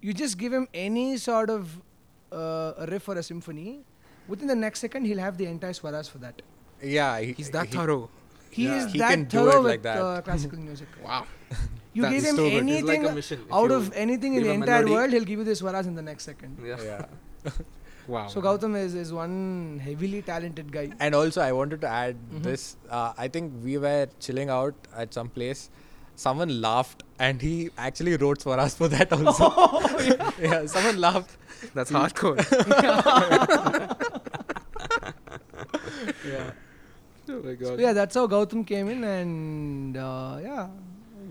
You 0.00 0.12
just 0.12 0.36
give 0.38 0.52
him 0.52 0.68
any 0.74 1.16
sort 1.16 1.48
of 1.50 1.80
uh, 2.32 2.72
a 2.78 2.86
riff 2.88 3.08
or 3.08 3.16
a 3.16 3.22
symphony, 3.22 3.84
within 4.28 4.48
the 4.48 4.54
next 4.56 4.80
second, 4.80 5.04
he'll 5.04 5.18
have 5.18 5.36
the 5.38 5.46
entire 5.46 5.72
swaras 5.72 6.10
for 6.10 6.18
that. 6.18 6.42
Yeah. 6.82 7.20
He, 7.20 7.32
He's 7.32 7.50
that 7.50 7.66
he- 7.68 7.76
thorough. 7.76 8.10
He 8.50 8.64
Yeah. 8.64 8.84
is 8.86 8.92
He 8.92 8.98
that 8.98 9.10
can 9.10 9.24
do 9.24 9.38
thorough 9.38 9.60
it 9.60 9.62
like 9.64 9.72
with 9.78 9.82
that. 9.84 9.98
Uh, 10.02 10.20
classical 10.22 10.58
music. 10.58 10.88
Wow. 11.04 11.26
You 11.94 12.02
That's 12.02 12.14
give 12.14 12.24
him 12.24 12.36
so 12.36 12.48
good. 12.48 12.52
It's 12.52 12.62
It's 12.62 12.88
anything 12.88 13.02
like 13.04 13.14
mission. 13.14 13.40
Out 13.52 13.70
of 13.70 13.92
anything 13.94 14.34
in 14.34 14.42
the 14.44 14.50
entire 14.50 14.76
melody- 14.82 14.92
world, 14.92 15.10
he'll 15.12 15.24
give 15.24 15.38
you 15.40 15.44
the 15.44 15.52
swaras 15.52 15.86
in 15.86 15.94
the 15.94 16.02
next 16.02 16.24
second. 16.24 16.58
Yeah. 16.64 16.82
Yeah. 16.90 17.50
Wow. 18.08 18.26
So 18.26 18.40
Gautam 18.42 18.76
is, 18.76 18.94
is 18.96 19.12
one 19.12 19.80
heavily 19.80 20.22
talented 20.22 20.72
guy. 20.72 20.90
And 20.98 21.14
also, 21.14 21.40
I 21.40 21.52
wanted 21.52 21.80
to 21.82 21.86
add 21.88 22.16
Mhm. 22.34 22.42
this. 22.42 22.76
Uh, 22.90 23.12
I 23.16 23.28
think 23.28 23.52
we 23.66 23.78
were 23.78 24.08
chilling 24.18 24.50
out 24.50 24.74
at 25.02 25.14
some 25.14 25.28
place. 25.28 25.70
Someone 26.16 26.60
laughed, 26.60 27.04
and 27.20 27.40
he 27.40 27.70
actually 27.78 28.16
wrote 28.16 28.40
swaras 28.40 28.74
for 28.80 28.88
that 28.88 29.12
also. 29.12 29.52
yeah. 30.48 30.66
someone 30.66 30.98
laughed. 31.00 31.36
That's 31.74 31.92
hardcore. 31.92 32.42
Yeah. 36.26 36.50
oh 37.28 37.42
my 37.44 37.54
So 37.54 37.70
god. 37.70 37.80
yeah, 37.80 37.92
that's 37.92 38.14
how 38.16 38.26
Gautam 38.26 38.66
came 38.66 38.88
in, 38.88 39.04
and 39.04 39.96
uh, 39.96 40.38
yeah, 40.42 40.68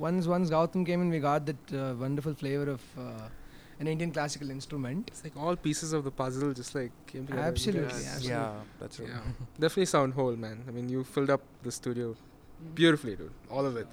once 0.08 0.28
once 0.34 0.50
Gautam 0.56 0.86
came 0.90 1.02
in, 1.06 1.10
we 1.16 1.20
got 1.20 1.46
that 1.52 1.74
uh, 1.74 1.94
wonderful 2.06 2.34
flavor 2.42 2.70
of 2.78 2.82
uh, 2.98 3.28
an 3.80 3.88
Indian 3.94 4.12
classical 4.12 4.50
instrument. 4.56 5.10
It's 5.14 5.24
like 5.24 5.38
all 5.46 5.56
pieces 5.68 5.94
of 6.00 6.04
the 6.10 6.12
puzzle 6.22 6.54
just 6.62 6.76
like 6.80 6.92
came 7.12 7.26
together. 7.28 7.48
Absolutely, 7.48 7.82
Yes. 7.84 8.16
absolutely. 8.16 8.30
Yeah, 8.30 8.80
that's 8.80 8.96
true. 8.98 9.08
Yeah. 9.08 9.22
Definitely 9.66 9.86
sound 9.94 10.14
whole, 10.14 10.36
man. 10.48 10.64
I 10.68 10.72
mean, 10.72 10.90
you 10.96 11.04
filled 11.04 11.30
up 11.38 11.42
the 11.64 11.72
studio 11.72 12.16
beautifully, 12.82 13.16
dude. 13.16 13.32
All 13.50 13.66
of 13.66 13.78
it. 13.78 13.88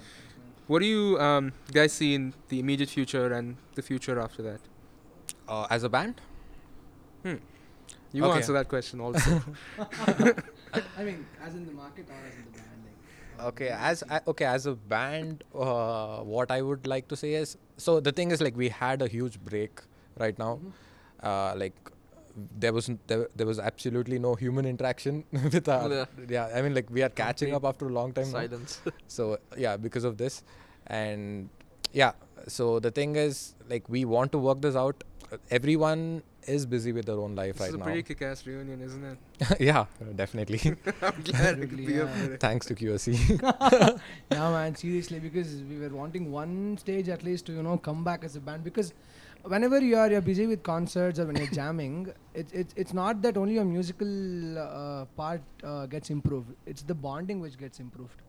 What 0.67 0.79
do 0.79 0.85
you 0.85 1.19
um, 1.27 1.53
guys 1.73 1.93
see 1.93 2.13
in 2.13 2.33
the 2.49 2.59
immediate 2.59 2.89
future 2.89 3.27
and 3.33 3.55
the 3.75 3.81
future 3.81 4.19
after 4.19 4.43
that? 4.43 4.59
Uh, 5.47 5.65
as 5.77 5.83
a 5.83 5.89
band, 5.89 6.21
You 8.11 8.23
Okay. 8.25 8.37
answer 8.37 8.53
that 8.53 8.67
question 8.69 9.01
also. 9.07 9.31
I 10.99 11.03
mean, 11.07 11.25
as 11.47 11.53
in 11.55 11.65
the 11.65 11.71
market 11.73 12.05
or 12.09 12.19
as 12.27 12.35
in 12.35 12.45
the 12.51 12.57
band. 12.59 12.68
Okay 13.41 13.69
as 13.69 14.03
I, 14.09 14.19
okay 14.27 14.45
as 14.45 14.65
a 14.65 14.73
band 14.73 15.43
uh, 15.55 16.17
what 16.19 16.51
i 16.51 16.61
would 16.61 16.85
like 16.85 17.07
to 17.07 17.15
say 17.15 17.33
is 17.33 17.57
so 17.77 17.99
the 17.99 18.11
thing 18.11 18.31
is 18.31 18.41
like 18.41 18.55
we 18.57 18.69
had 18.69 19.01
a 19.01 19.07
huge 19.07 19.39
break 19.39 19.81
right 20.17 20.37
now 20.37 20.59
uh, 21.23 21.53
like 21.55 21.73
there 22.59 22.73
was 22.73 22.89
there, 23.07 23.27
there 23.35 23.47
was 23.47 23.59
absolutely 23.59 24.19
no 24.19 24.35
human 24.35 24.65
interaction 24.65 25.23
with 25.31 25.67
our 25.69 25.89
Yeah. 25.89 26.05
yeah 26.29 26.49
i 26.55 26.61
mean 26.61 26.73
like 26.75 26.89
we 26.89 27.01
are 27.01 27.09
catching 27.09 27.53
up 27.53 27.63
after 27.65 27.87
a 27.87 27.93
long 27.99 28.11
time 28.13 28.25
now. 28.31 28.39
Silence. 28.39 28.81
so 29.07 29.37
yeah 29.57 29.77
because 29.77 30.03
of 30.03 30.17
this 30.17 30.43
and 30.87 31.49
yeah 31.93 32.11
so 32.47 32.79
the 32.79 32.91
thing 32.91 33.15
is 33.15 33.55
like 33.69 33.87
we 33.89 34.03
want 34.05 34.31
to 34.33 34.37
work 34.37 34.61
this 34.61 34.75
out 34.75 35.03
everyone 35.49 36.23
is 36.47 36.65
busy 36.65 36.91
with 36.91 37.05
their 37.05 37.19
own 37.19 37.35
life 37.35 37.57
this 37.57 37.67
is 37.67 37.73
right 37.73 37.75
a 37.75 37.77
now 37.77 37.83
pretty 37.85 38.03
kick-ass 38.03 38.45
reunion, 38.47 38.81
isn't 38.81 39.03
it? 39.03 39.17
yeah 39.59 39.85
definitely 40.15 40.59
I'm 41.01 41.21
glad 41.23 41.55
I 41.61 41.65
could 41.65 41.77
be 41.85 41.93
yeah. 41.93 42.07
for 42.07 42.33
it. 42.33 42.39
thanks 42.39 42.65
to 42.67 42.75
QSC. 42.75 43.41
yeah, 44.31 44.51
man, 44.51 44.75
seriously, 44.75 45.19
because 45.19 45.63
we 45.63 45.77
were 45.79 45.89
wanting 45.89 46.31
one 46.31 46.77
stage 46.77 47.09
at 47.09 47.23
least 47.23 47.45
to 47.47 47.53
you 47.53 47.63
know 47.63 47.77
come 47.77 48.03
back 48.03 48.23
as 48.23 48.35
a 48.35 48.39
band 48.39 48.63
because 48.63 48.93
whenever 49.43 49.79
you 49.79 49.97
are 49.97 50.09
you're 50.09 50.21
busy 50.21 50.47
with 50.47 50.63
concerts 50.63 51.19
or 51.19 51.25
when 51.25 51.35
you're 51.35 51.47
jamming, 51.47 52.11
it's 52.33 52.51
it's 52.51 52.73
it's 52.75 52.93
not 52.93 53.21
that 53.21 53.37
only 53.37 53.53
your 53.55 53.65
musical 53.65 54.57
uh, 54.59 55.05
part 55.15 55.41
uh, 55.63 55.85
gets 55.85 56.09
improved. 56.09 56.53
It's 56.65 56.81
the 56.83 56.95
bonding 56.95 57.39
which 57.39 57.57
gets 57.57 57.79
improved. 57.79 58.21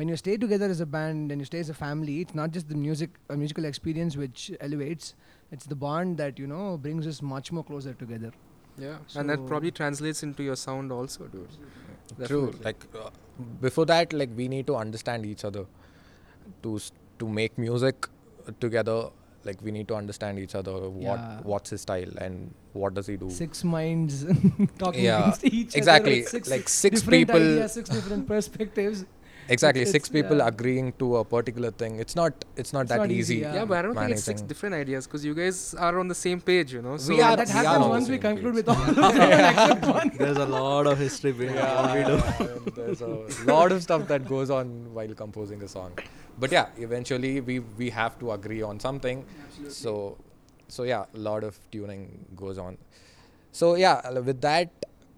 when 0.00 0.08
you 0.10 0.16
stay 0.20 0.34
together 0.42 0.66
as 0.72 0.78
a 0.80 0.86
band 0.92 1.32
and 1.32 1.40
you 1.40 1.44
stay 1.48 1.58
as 1.62 1.70
a 1.72 1.74
family, 1.78 2.20
it's 2.20 2.34
not 2.34 2.50
just 2.50 2.68
the 2.68 2.74
music, 2.74 3.10
uh, 3.30 3.36
musical 3.40 3.66
experience 3.70 4.16
which 4.16 4.50
elevates. 4.60 5.14
It's 5.52 5.66
the 5.66 5.76
bond 5.76 6.16
that 6.18 6.38
you 6.38 6.46
know 6.46 6.76
brings 6.78 7.06
us 7.06 7.20
much 7.22 7.52
more 7.52 7.62
closer 7.70 7.92
together. 7.94 8.32
Yeah, 8.78 8.96
and 9.16 9.28
that 9.30 9.46
probably 9.46 9.70
translates 9.70 10.22
into 10.22 10.42
your 10.42 10.56
sound 10.56 10.90
also, 10.90 11.24
dude. 11.26 12.26
True. 12.28 12.52
Like 12.64 12.84
uh, 12.98 13.10
before 13.60 13.84
that, 13.86 14.12
like 14.12 14.30
we 14.36 14.48
need 14.48 14.66
to 14.68 14.76
understand 14.76 15.26
each 15.26 15.44
other 15.44 15.66
to 16.62 16.78
to 17.18 17.28
make 17.28 17.58
music 17.58 18.08
together. 18.60 19.10
Like 19.44 19.60
we 19.60 19.72
need 19.72 19.88
to 19.88 19.94
understand 19.96 20.38
each 20.38 20.54
other. 20.54 20.72
What 20.88 21.02
Yeah. 21.18 21.40
what's 21.52 21.70
his 21.70 21.80
style 21.82 22.12
and 22.26 22.54
what 22.72 22.94
does 22.94 23.08
he 23.08 23.16
do? 23.22 23.28
Six 23.38 23.62
minds 23.64 24.24
talking 24.78 25.04
Yeah, 25.04 25.20
against 25.22 25.44
each 25.44 25.68
other. 25.70 25.78
exactly. 25.78 26.20
with 26.20 26.28
Six 26.28 26.50
like 26.50 26.68
six 26.68 27.00
different 27.00 27.26
people. 27.28 27.40
ideas, 27.42 27.72
six 27.72 27.90
different 27.90 28.26
perspectives. 28.34 29.04
Exactly, 29.48 29.82
It's- 29.82 29.92
six 29.92 30.08
it's, 30.08 30.12
people 30.12 30.38
yeah. 30.38 30.46
agreeing 30.48 30.92
to 31.00 31.16
a 31.16 31.24
particular 31.24 31.70
thing. 31.70 31.98
It's 31.98 32.14
not. 32.16 32.44
It's 32.56 32.72
not 32.72 32.82
It's 32.82 32.90
that 32.90 32.98
not 32.98 33.10
easy. 33.10 33.18
easy, 33.36 33.36
yeah. 33.42 33.54
yeah, 33.54 33.64
but 33.64 33.78
I 33.78 33.82
don't 33.82 33.94
think 33.94 34.10
it's 34.12 34.22
six 34.24 34.40
different 34.40 34.74
ideas 34.74 35.06
because 35.06 35.24
you 35.24 35.34
guys 35.34 35.74
are 35.74 35.98
on 35.98 36.08
the 36.08 36.14
same 36.14 36.40
page, 36.40 36.72
you 36.72 36.82
know. 36.82 36.96
So 36.96 37.14
We 37.14 37.20
are- 37.20 37.36
that 37.36 37.48
we 37.48 37.52
are 37.52 37.56
happens 37.64 37.84
on 37.84 37.90
once 37.90 38.08
we 38.08 38.18
conclude 38.18 38.54
page. 38.54 38.66
with 38.66 38.68
all 38.68 39.04
of 39.06 39.14
them 39.20 39.44
except 39.50 39.86
one. 39.86 40.12
There's 40.18 40.36
a 40.36 40.46
lot 40.46 40.86
of 40.86 40.98
history 40.98 41.32
behind 41.32 42.08
what 42.08 42.38
we 42.40 42.46
do. 42.46 42.72
there's 42.76 43.00
a 43.00 43.10
lot 43.52 43.72
of 43.72 43.82
stuff 43.82 44.06
that 44.08 44.26
goes 44.28 44.50
on 44.50 44.92
while 44.94 45.14
composing 45.14 45.62
a 45.62 45.68
song. 45.68 45.98
But 46.38 46.52
yeah, 46.52 46.66
eventually 46.78 47.40
we 47.40 47.58
we 47.82 47.90
have 47.90 48.18
to 48.20 48.32
agree 48.32 48.62
on 48.62 48.80
something. 48.80 49.24
So 49.68 50.16
so 50.68 50.84
yeah, 50.84 51.04
a 51.14 51.18
lot 51.18 51.44
of 51.44 51.58
tuning 51.70 52.06
goes 52.36 52.58
on. 52.58 52.78
So 53.60 53.74
yeah, 53.74 54.00
uh, 54.04 54.22
with 54.22 54.40
that, 54.42 54.70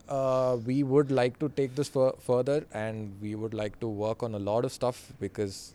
uh, 0.08 0.56
we 0.66 0.82
would 0.82 1.10
like 1.10 1.38
to 1.38 1.48
take 1.50 1.74
this 1.74 1.88
fur- 1.88 2.12
further, 2.18 2.64
and 2.72 3.12
we 3.20 3.34
would 3.34 3.54
like 3.54 3.78
to 3.80 3.88
work 3.88 4.22
on 4.22 4.34
a 4.34 4.38
lot 4.38 4.64
of 4.64 4.72
stuff 4.72 5.12
because 5.20 5.74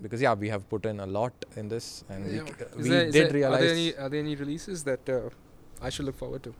because 0.00 0.20
yeah, 0.22 0.34
we 0.34 0.48
have 0.48 0.68
put 0.68 0.84
in 0.86 1.00
a 1.00 1.06
lot 1.06 1.32
in 1.56 1.68
this, 1.68 2.04
and 2.08 2.24
Yeah. 2.32 2.42
we, 2.42 2.48
c- 2.50 2.54
we 2.76 2.88
there- 2.88 3.02
is 3.06 3.12
did 3.12 3.26
there- 3.26 3.32
realize. 3.34 3.60
Are 3.60 3.64
there, 3.64 3.74
any, 3.74 3.96
are 3.96 4.08
there 4.08 4.20
any 4.20 4.34
releases 4.36 4.84
that 4.84 5.08
uh, 5.08 5.20
I 5.80 5.90
should 5.90 6.06
look 6.06 6.16
forward 6.16 6.42
to? 6.44 6.54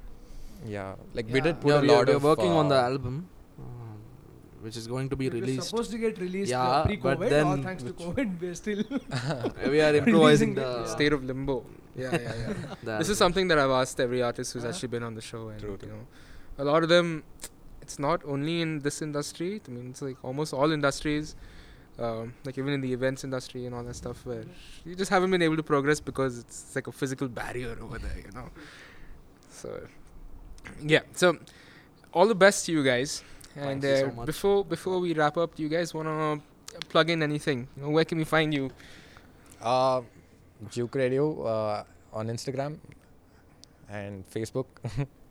yeah, 0.65 0.95
like 1.13 1.27
we 1.33 1.41
did 1.41 1.61
put 1.61 1.71
Yeah, 1.71 1.79
a 1.79 1.81
we 1.81 1.89
lot 1.89 2.03
are, 2.03 2.07
we 2.07 2.13
are 2.13 2.17
of 2.17 2.23
working 2.25 2.53
on 2.53 2.69
the 2.69 2.77
uh, 2.77 2.83
album, 2.91 3.29
um, 3.59 3.97
which 4.61 4.77
is 4.77 4.87
going 4.87 5.09
to 5.09 5.17
be 5.17 5.27
It 5.27 5.33
was 5.33 5.41
released. 5.43 5.69
supposed 5.71 5.91
to 5.91 5.99
get 5.99 6.19
released 6.21 6.51
Yeah, 6.53 6.63
uh, 6.63 6.83
but 6.85 6.87
pre-COVID. 7.19 7.45
all 7.45 7.57
then 7.57 7.63
thanks 7.65 7.83
to 7.83 7.93
COVID, 7.93 8.41
we're 8.43 8.55
still. 8.55 8.85
we 9.73 9.81
are 9.81 9.95
improvising 10.03 10.55
the. 10.55 10.61
yeah. 10.61 10.85
State 10.85 11.13
of 11.13 11.25
limbo. 11.25 11.65
Yeah, 11.97 12.13
yeah, 12.13 12.35
yeah. 12.43 12.99
this 13.01 13.09
is 13.09 13.19
something 13.19 13.49
that 13.49 13.59
I've 13.59 13.71
asked 13.83 13.99
every 13.99 14.23
artist 14.23 14.53
who's 14.53 14.63
Uh-huh. 14.63 14.73
actually 14.73 14.89
been 14.97 15.03
on 15.03 15.15
the 15.17 15.21
show, 15.33 15.49
and 15.49 15.61
True, 15.61 15.79
you 15.83 15.89
know, 15.89 16.07
a 16.59 16.65
lot 16.65 16.83
of 16.83 16.89
them. 16.89 17.23
It's 17.81 17.99
not 17.99 18.23
only 18.25 18.61
in 18.61 18.81
this 18.81 19.03
industry. 19.03 19.61
I 19.67 19.71
mean, 19.71 19.91
it's 19.91 20.03
like 20.03 20.17
almost 20.23 20.55
all 20.55 20.71
industries, 20.71 21.35
um, 21.99 22.35
like 22.45 22.57
even 22.57 22.73
in 22.73 22.81
the 22.81 22.93
events 22.93 23.25
industry 23.25 23.67
and 23.67 23.75
all 23.75 23.83
that 23.83 23.97
stuff, 23.97 24.25
where 24.25 24.45
you 24.85 24.95
just 24.95 25.11
haven't 25.11 25.31
been 25.31 25.43
able 25.43 25.57
to 25.57 25.63
progress 25.63 25.99
because 25.99 26.39
it's 26.39 26.75
like 26.77 26.87
a 26.87 26.93
physical 26.93 27.29
barrier 27.29 27.77
over 27.83 27.99
there, 27.99 28.17
you 28.17 28.31
know. 28.35 28.49
So, 29.51 29.89
yeah. 30.81 31.01
So, 31.13 31.39
all 32.13 32.27
the 32.27 32.37
best 32.37 32.67
to 32.67 32.73
you 32.73 32.85
guys. 32.85 33.25
And 33.57 33.83
so 33.83 34.09
uh, 34.09 34.13
much. 34.13 34.27
before 34.27 34.65
before 34.65 34.99
we 34.99 35.13
wrap 35.13 35.37
up, 35.37 35.57
do 35.57 35.63
you 35.63 35.69
guys 35.69 35.93
wanna 35.93 36.41
plug 36.89 37.11
in 37.11 37.23
anything? 37.23 37.69
You 37.77 37.83
know, 37.83 37.91
where 37.91 38.05
can 38.05 38.17
we 38.17 38.25
find 38.25 38.55
you? 38.55 38.71
Uh, 39.61 40.03
Juke 40.71 40.95
Radio 40.95 41.43
uh, 41.43 41.85
on 42.13 42.29
Instagram 42.29 42.79
and 43.91 44.25
Facebook. 44.31 44.67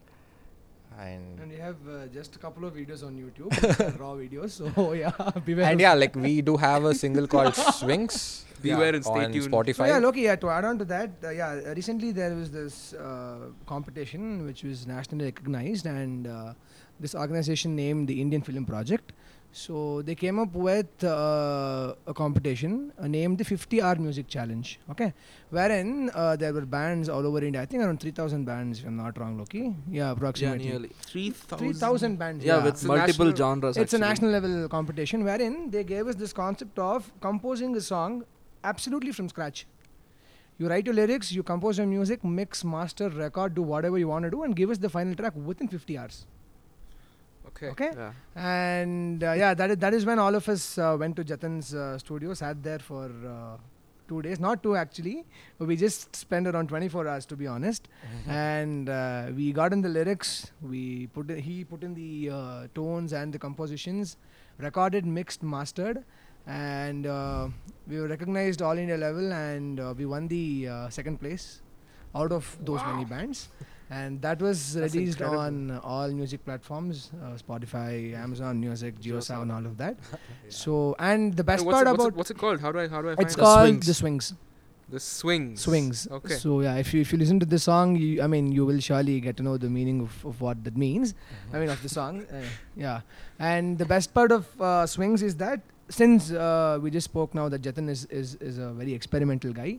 and 1.00 1.40
And 1.40 1.52
we 1.52 1.58
have 1.58 1.78
uh, 1.88 2.08
just 2.08 2.36
a 2.36 2.40
couple 2.40 2.66
of 2.66 2.76
videos 2.76 3.06
on 3.06 3.16
YouTube, 3.18 3.52
raw 4.00 4.14
videos. 4.14 4.52
So 4.52 4.94
yeah, 5.04 5.12
beware. 5.46 5.72
and 5.72 5.80
yeah, 5.80 5.94
like 5.94 6.16
we 6.16 6.42
do 6.42 6.58
have 6.58 6.86
a 6.86 6.94
single 6.94 7.28
called 7.28 7.56
Swings. 7.56 8.46
Beware 8.62 8.94
and 8.94 9.04
stay 9.04 9.26
on 9.26 9.32
tuned. 9.32 9.52
Spotify. 9.52 9.76
So 9.76 9.86
yeah, 9.86 9.98
Loki. 9.98 10.22
Yeah, 10.22 10.36
to 10.36 10.50
add 10.50 10.66
on 10.66 10.78
to 10.78 10.86
that, 10.86 11.10
uh, 11.24 11.30
yeah, 11.30 11.60
uh, 11.66 11.74
recently 11.74 12.12
there 12.12 12.36
was 12.36 12.52
this 12.52 12.94
uh, 12.94 13.48
competition 13.66 14.46
which 14.46 14.64
was 14.64 14.86
nationally 14.86 15.26
recognized, 15.26 15.88
and 15.88 16.28
uh, 16.28 16.54
this 17.00 17.16
organization 17.16 17.76
named 17.76 18.08
the 18.08 18.22
Indian 18.22 18.44
Film 18.44 18.66
Project. 18.66 19.14
So 19.54 20.02
they 20.02 20.16
came 20.16 20.40
up 20.40 20.54
with 20.54 21.04
uh, 21.04 21.94
a 22.08 22.14
competition 22.14 22.94
uh, 22.98 23.08
named 23.08 23.38
the 23.38 23.44
50 23.44 23.82
Hour 23.82 23.96
Music 23.96 24.28
Challenge. 24.30 24.80
Okay, 24.90 25.14
wherein 25.50 26.10
uh, 26.14 26.38
there 26.38 26.54
were 26.54 26.66
bands 26.66 27.10
all 27.10 27.26
over 27.28 27.44
India. 27.44 27.62
I 27.62 27.66
think 27.66 27.84
around 27.84 28.00
3,000 28.00 28.46
bands, 28.46 28.80
if 28.80 28.86
I'm 28.86 28.96
not 28.96 29.18
wrong, 29.20 29.38
Loki. 29.38 29.76
Yeah, 29.90 30.12
approximately. 30.12 30.66
Yeah, 30.66 30.72
nearly. 30.72 30.90
Three 31.02 31.32
3,000 31.32 32.18
bands. 32.18 32.46
Yeah, 32.46 32.64
with 32.64 32.82
multiple 32.86 33.26
national- 33.26 33.36
genres. 33.36 33.76
it's 33.78 33.94
a 33.94 33.98
national 33.98 34.32
level 34.32 34.70
competition 34.70 35.26
wherein 35.26 35.70
they 35.70 35.84
gave 35.84 36.08
us 36.08 36.16
this 36.16 36.32
concept 36.32 36.80
of 36.80 37.12
composing 37.20 37.76
a 37.76 37.82
song 37.82 38.24
absolutely 38.64 39.12
from 39.12 39.28
scratch 39.28 39.66
you 40.60 40.68
write 40.70 40.86
your 40.86 40.94
lyrics 40.94 41.32
you 41.32 41.42
compose 41.42 41.80
your 41.80 41.88
music 41.88 42.24
mix 42.24 42.64
master 42.64 43.10
record 43.10 43.56
do 43.56 43.64
whatever 43.64 43.98
you 43.98 44.08
want 44.08 44.24
to 44.24 44.30
do 44.30 44.44
and 44.44 44.56
give 44.56 44.70
us 44.70 44.78
the 44.78 44.88
final 44.90 45.16
track 45.16 45.34
within 45.36 45.68
50 45.68 45.98
hours 45.98 46.28
Okay. 47.62 47.89
okay? 47.89 47.91
Yeah. 47.95 48.12
and 48.36 49.24
uh, 49.24 49.34
yeah 49.34 49.54
that 49.54 49.71
is, 49.71 49.78
that 49.78 49.93
is 49.93 50.06
when 50.06 50.19
all 50.19 50.36
of 50.36 50.47
us 50.50 50.78
uh, 50.78 50.95
went 51.00 51.15
to 51.17 51.24
Jatin's 51.24 51.74
uh, 51.74 51.97
studio 51.97 52.34
sat 52.34 52.63
there 52.63 52.80
for 52.80 53.06
uh, 53.06 53.58
two 54.12 54.21
days. 54.21 54.39
Not 54.39 54.62
two 54.63 54.76
actually. 54.76 55.24
But 55.58 55.67
we 55.67 55.76
just 55.76 56.15
spent 56.15 56.47
around 56.47 56.67
24 56.69 57.08
hours 57.08 57.26
to 57.28 57.36
be 57.36 57.47
honest. 57.47 57.88
And 58.28 58.89
uh, 58.89 59.28
we 59.36 59.52
got 59.54 59.71
in 59.74 59.82
the 59.82 59.89
lyrics. 59.89 60.52
We 60.62 61.08
put 61.08 61.30
in, 61.30 61.39
he 61.39 61.63
put 61.63 61.84
in 61.84 61.93
the 61.93 62.30
uh, 62.30 62.67
tones 62.76 63.13
and 63.13 63.34
the 63.34 63.39
compositions 63.39 64.17
recorded 64.58 65.06
mixed 65.06 65.43
mastered. 65.43 66.04
And 66.45 67.06
uh, 67.06 67.47
we 67.88 68.00
were 68.00 68.08
recognized 68.08 68.62
all 68.67 68.78
india 68.84 68.97
level 68.97 69.32
and 69.32 69.80
uh, 69.80 69.93
we 69.97 70.06
won 70.13 70.28
the 70.28 70.67
uh, 70.67 70.89
second 70.89 71.19
place 71.24 71.62
out 72.15 72.32
of 72.38 72.58
those 72.69 72.82
many 72.88 73.06
bands 73.06 73.50
and 73.98 74.22
that 74.26 74.42
was 74.42 74.58
That's 74.74 74.94
released 74.96 75.20
incredible. 75.20 75.42
on 75.46 75.80
all 75.84 76.10
music 76.20 76.44
platforms 76.46 77.12
uh, 77.22 77.38
spotify 77.44 78.14
amazon 78.26 78.60
music 78.60 79.00
JioSaavn. 79.00 79.48
JioSaavn, 79.50 79.54
all 79.56 79.66
of 79.72 79.76
that 79.84 79.98
so 80.50 80.96
and 81.10 81.36
the 81.36 81.44
best 81.44 81.66
what's 81.66 81.76
part 81.76 81.88
it, 81.88 81.90
what's, 81.92 82.00
about 82.04 82.14
it, 82.14 82.18
what's 82.20 82.32
it 82.32 82.38
called? 82.38 82.60
How 82.62 82.72
do 82.72 82.80
I 82.80 82.88
how 82.88 83.02
do 83.02 83.10
I 83.12 83.16
find 83.16 83.26
it's 83.28 83.34
it? 83.34 83.38
The 83.38 83.44
called 83.44 83.68
Swings. 83.68 83.86
the 83.88 83.94
swings 84.04 84.34
The 84.92 85.00
swings. 85.00 85.62
swings. 85.66 85.98
Okay. 86.20 86.36
So 86.44 86.60
yeah, 86.68 86.76
if 86.84 86.94
you 86.94 87.00
if 87.04 87.12
you 87.14 87.18
listen 87.20 87.38
to 87.44 87.46
the 87.52 87.60
song, 87.66 87.96
you, 87.96 88.10
I 88.24 88.28
mean, 88.34 88.52
you 88.56 88.66
will 88.70 88.82
surely 88.88 89.14
get 89.28 89.38
to 89.38 89.44
know 89.48 89.54
the 89.66 89.70
meaning 89.76 90.02
of, 90.06 90.12
of 90.32 90.42
what 90.46 90.58
that 90.66 90.76
means. 90.86 91.14
I 91.54 91.60
mean, 91.62 91.70
of 91.76 91.80
the 91.86 91.88
song. 91.94 92.26
Uh, 92.28 92.42
yeah, 92.86 92.98
and 93.52 93.78
the 93.84 93.88
best 93.94 94.14
part 94.18 94.34
of 94.38 94.50
uh, 94.70 94.86
swings 94.96 95.24
is 95.30 95.38
that 95.44 95.62
since 96.00 96.28
uh, 96.32 96.78
we 96.84 96.92
just 96.98 97.06
spoke 97.14 97.34
now 97.40 97.48
that 97.54 97.62
Jatin 97.62 97.88
is, 97.96 98.04
is 98.22 98.36
is 98.50 98.58
a 98.58 98.68
very 98.82 98.94
experimental 99.00 99.54
guy, 99.62 99.72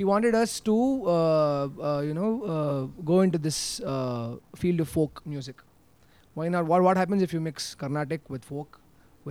he 0.00 0.04
wanted 0.10 0.34
us 0.34 0.52
to 0.68 0.74
uh, 1.06 1.68
uh, 1.88 2.00
you 2.08 2.14
know 2.18 2.30
uh, 2.54 3.02
go 3.10 3.20
into 3.20 3.38
this 3.46 3.58
uh, 3.80 4.36
field 4.56 4.80
of 4.80 4.88
folk 4.88 5.22
music. 5.26 5.62
Why 6.34 6.48
not? 6.48 6.66
What 6.72 6.82
what 6.88 6.96
happens 7.02 7.26
if 7.28 7.34
you 7.36 7.40
mix 7.48 7.74
Carnatic 7.84 8.30
with 8.34 8.44
folk, 8.52 8.80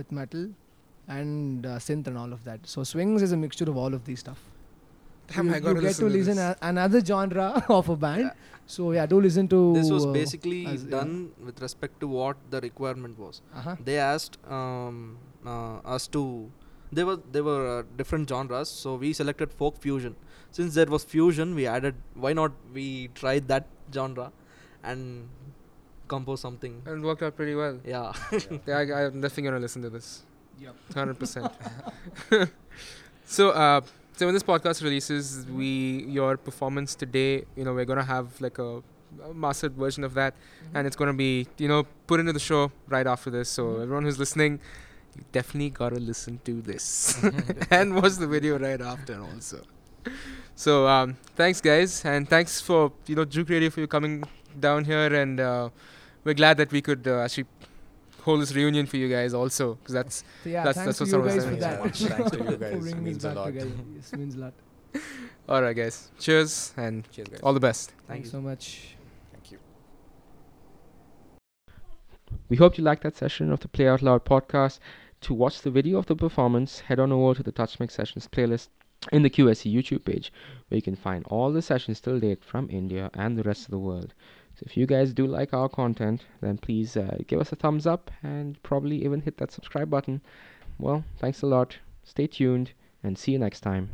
with 0.00 0.12
metal, 0.20 0.48
and 1.08 1.66
uh, 1.66 1.76
synth 1.88 2.06
and 2.12 2.16
all 2.24 2.32
of 2.38 2.44
that? 2.44 2.72
So 2.74 2.84
swings 2.94 3.26
is 3.28 3.32
a 3.38 3.40
mixture 3.46 3.68
of 3.74 3.76
all 3.84 3.94
of 4.00 4.04
these 4.10 4.20
stuff 4.20 4.48
Damn, 5.32 5.48
you, 5.48 5.54
you 5.54 5.60
get 5.60 5.82
listen 5.82 6.08
to 6.08 6.12
listen 6.12 6.38
a, 6.38 6.56
another 6.62 7.04
genre 7.04 7.64
of 7.68 7.88
a 7.88 7.96
band. 7.96 8.22
Yeah. 8.22 8.30
So 8.66 8.92
yeah, 8.92 9.06
do 9.06 9.20
listen 9.20 9.48
to. 9.48 9.74
This 9.74 9.90
was 9.90 10.06
uh, 10.06 10.12
basically 10.12 10.66
as- 10.66 10.84
yeah. 10.84 10.90
done 10.90 11.30
with 11.44 11.60
respect 11.60 12.00
to 12.00 12.08
what 12.08 12.36
the 12.50 12.60
requirement 12.60 13.18
was. 13.18 13.42
Uh-huh. 13.54 13.76
They 13.84 13.98
asked 13.98 14.38
um, 14.48 15.18
uh, 15.46 15.78
us 15.96 16.08
to. 16.08 16.50
There 16.92 17.06
were 17.06 17.18
there 17.30 17.44
were 17.44 17.78
uh, 17.78 17.82
different 17.96 18.28
genres, 18.28 18.68
so 18.68 18.96
we 18.96 19.12
selected 19.12 19.52
folk 19.52 19.80
fusion. 19.80 20.16
Since 20.52 20.74
there 20.74 20.86
was 20.86 21.04
fusion, 21.04 21.54
we 21.54 21.66
added. 21.66 21.94
Why 22.14 22.32
not 22.32 22.52
we 22.72 23.08
tried 23.14 23.48
that 23.48 23.66
genre, 23.94 24.32
and 24.82 25.28
compose 26.08 26.40
something. 26.40 26.82
And 26.86 27.02
it 27.04 27.06
worked 27.06 27.22
out 27.22 27.36
pretty 27.36 27.54
well. 27.54 27.78
Yeah. 27.84 28.12
Yeah, 28.66 28.78
I, 28.78 29.06
I'm 29.06 29.20
definitely 29.20 29.44
gonna 29.44 29.60
listen 29.60 29.82
to 29.82 29.90
this. 29.90 30.22
Yep. 30.60 30.74
Hundred 30.94 31.18
percent. 31.18 31.52
So, 33.24 33.50
uh, 33.50 33.80
so 34.16 34.26
when 34.26 34.34
this 34.34 34.42
podcast 34.42 34.82
releases, 34.82 35.46
we 35.46 36.04
your 36.08 36.36
performance 36.36 36.94
today, 36.96 37.44
you 37.56 37.64
know, 37.64 37.72
we're 37.72 37.84
gonna 37.84 38.02
have 38.04 38.40
like 38.40 38.58
a, 38.58 38.82
a 39.24 39.32
mastered 39.34 39.74
version 39.74 40.02
of 40.02 40.14
that, 40.14 40.34
and 40.74 40.86
it's 40.86 40.96
gonna 40.96 41.14
be, 41.14 41.46
you 41.58 41.68
know, 41.68 41.84
put 42.08 42.18
into 42.18 42.32
the 42.32 42.40
show 42.40 42.72
right 42.88 43.06
after 43.06 43.30
this. 43.30 43.48
So 43.48 43.64
Mhm. 43.66 43.82
everyone 43.82 44.04
who's 44.04 44.18
listening, 44.18 44.58
you 45.16 45.22
definitely 45.32 45.70
gotta 45.70 46.00
listen 46.00 46.40
to 46.44 46.60
this 46.60 47.22
and 47.70 47.94
watch 47.94 48.14
the 48.16 48.26
video 48.26 48.58
right 48.58 48.80
after 48.80 49.20
also. 49.22 49.62
So 50.54 50.86
um, 50.86 51.16
thanks 51.36 51.58
guys, 51.62 52.04
and 52.04 52.28
thanks 52.28 52.60
for 52.60 52.92
you 53.06 53.14
know 53.16 53.24
Juke 53.24 53.48
Radio 53.48 53.70
for 53.70 53.80
you 53.80 53.86
coming 53.86 54.24
down 54.58 54.84
here, 54.84 55.14
and 55.14 55.40
uh, 55.40 55.70
we're 56.22 56.34
glad 56.34 56.58
that 56.58 56.70
we 56.70 56.82
could 56.82 57.08
uh, 57.08 57.20
actually 57.20 57.46
hold 58.24 58.42
this 58.42 58.54
reunion 58.54 58.84
for 58.84 58.98
you 58.98 59.08
guys 59.08 59.32
also, 59.32 59.76
because 59.76 59.94
that's 59.94 60.16
So 60.44 60.50
yeah, 60.50 60.64
That's- 60.64 60.84
thanks 60.84 60.98
that's 60.98 61.10
to 61.12 61.18
what 61.18 61.24
you 61.24 61.30
guys 61.30 61.44
for 61.44 61.50
saying. 61.50 61.60
that. 61.60 61.80
Thanks 61.80 62.30
to 62.32 62.44
you 62.44 62.56
guys. 62.58 62.80
bringing 62.82 63.04
Means 63.04 63.24
a 63.24 63.32
lot. 63.32 63.46
together. 63.46 63.70
Yes, 63.96 64.12
means 64.12 64.34
a 64.34 64.38
lot. 64.38 64.52
all 65.48 65.62
right, 65.62 65.74
guys. 65.74 66.10
Cheers 66.18 66.74
and 66.76 67.10
Cheers, 67.10 67.28
guys. 67.28 67.40
all 67.42 67.54
the 67.54 67.60
best. 67.60 67.90
Thank 67.92 68.06
Thanks 68.08 68.26
you. 68.26 68.32
so 68.32 68.40
much. 68.42 68.96
Thank 69.32 69.52
you. 69.52 69.58
We 72.50 72.56
hope 72.58 72.76
you 72.76 72.84
liked 72.84 73.02
that 73.04 73.16
session 73.16 73.50
of 73.50 73.60
the 73.60 73.68
Play 73.68 73.88
Out 73.88 74.02
Loud 74.02 74.24
podcast. 74.26 74.78
to 75.22 75.32
watch 75.34 75.62
the 75.62 75.70
video 75.70 75.98
of 75.98 76.04
the 76.06 76.16
performance, 76.16 76.80
head 76.80 76.98
on 77.00 77.12
over 77.12 77.34
to 77.34 77.42
the 77.42 77.52
TouchMix 77.52 77.92
Sessions 77.92 78.28
playlist 78.30 78.68
in 79.12 79.22
the 79.22 79.30
QSC 79.30 79.72
YouTube 79.72 80.04
page, 80.04 80.32
where 80.68 80.76
you 80.76 80.82
can 80.82 80.96
find 80.96 81.24
all 81.26 81.52
the 81.52 81.62
sessions 81.62 82.00
till 82.00 82.20
date 82.20 82.44
from 82.44 82.68
India 82.70 83.10
and 83.14 83.36
the 83.36 83.42
rest 83.42 83.64
of 83.64 83.70
the 83.70 83.78
world. 83.78 84.12
So 84.54 84.64
if 84.66 84.76
you 84.76 84.86
guys 84.86 85.14
do 85.14 85.26
like 85.26 85.54
our 85.54 85.68
content, 85.68 86.26
then 86.40 86.58
please 86.58 86.96
uh, 86.96 87.16
give 87.26 87.40
us 87.40 87.52
a 87.52 87.56
thumbs 87.56 87.86
up 87.86 88.10
and 88.22 88.62
probably 88.62 89.02
even 89.04 89.22
hit 89.22 89.38
that 89.38 89.52
subscribe 89.52 89.88
button. 89.88 90.20
Well, 90.78 91.04
thanks 91.18 91.42
a 91.42 91.46
lot. 91.46 91.78
Stay 92.04 92.26
tuned 92.26 92.72
and 93.02 93.16
see 93.16 93.32
you 93.32 93.38
next 93.38 93.60
time. 93.60 93.90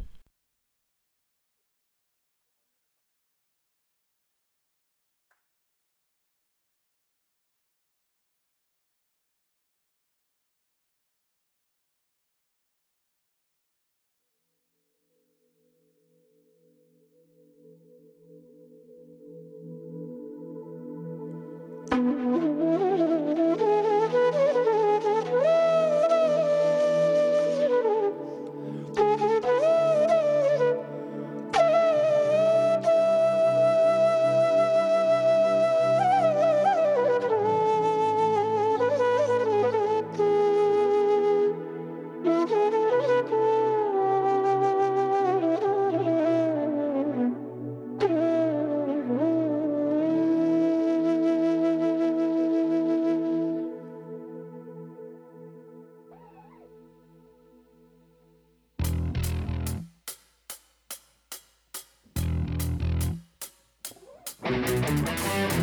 Música 64.49 65.55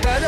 pa 0.00 0.24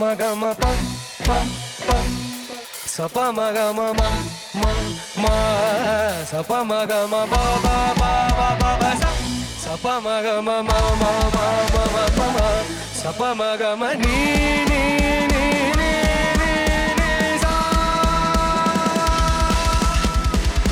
ma 0.00 0.14
ga 0.20 0.30
ma 0.34 0.50
pa 0.54 0.70
pa 1.26 1.38
pa. 1.86 1.96
Sa 2.94 3.04
pa 3.08 3.24
ma 3.36 3.46
ga 3.56 3.66
ma 3.78 3.86
ma. 3.98 4.08
Ma 4.60 4.70
ma 5.22 5.34
sa 6.30 6.40
pa 6.48 6.58
ma 6.64 6.80
ga 6.90 7.00
ma 7.12 7.20
ba 7.32 7.42
ba 7.64 7.76
ba 8.00 8.10
ba 8.38 8.48
ba 8.60 8.70
ba. 8.80 8.90
Sa 9.02 9.10
sa 9.62 9.74
pa 9.82 9.94
ma 10.04 10.14
ga 10.24 10.34
ma 10.46 10.56
ma 10.68 10.78
ma 11.02 11.10
ma 11.34 11.44
ma 11.74 11.82
ma. 11.94 12.02
Pa 12.16 12.26
ma 12.36 12.46
sa 13.00 13.10
pa 13.18 13.28
ma 13.40 13.50
ga 13.60 13.70
ma 13.80 13.88
ni 14.02 14.16
ni 14.70 14.82
ni 15.30 15.42
ni 15.78 15.92
ni 16.40 16.52
ni 16.98 17.12
sa 17.44 17.54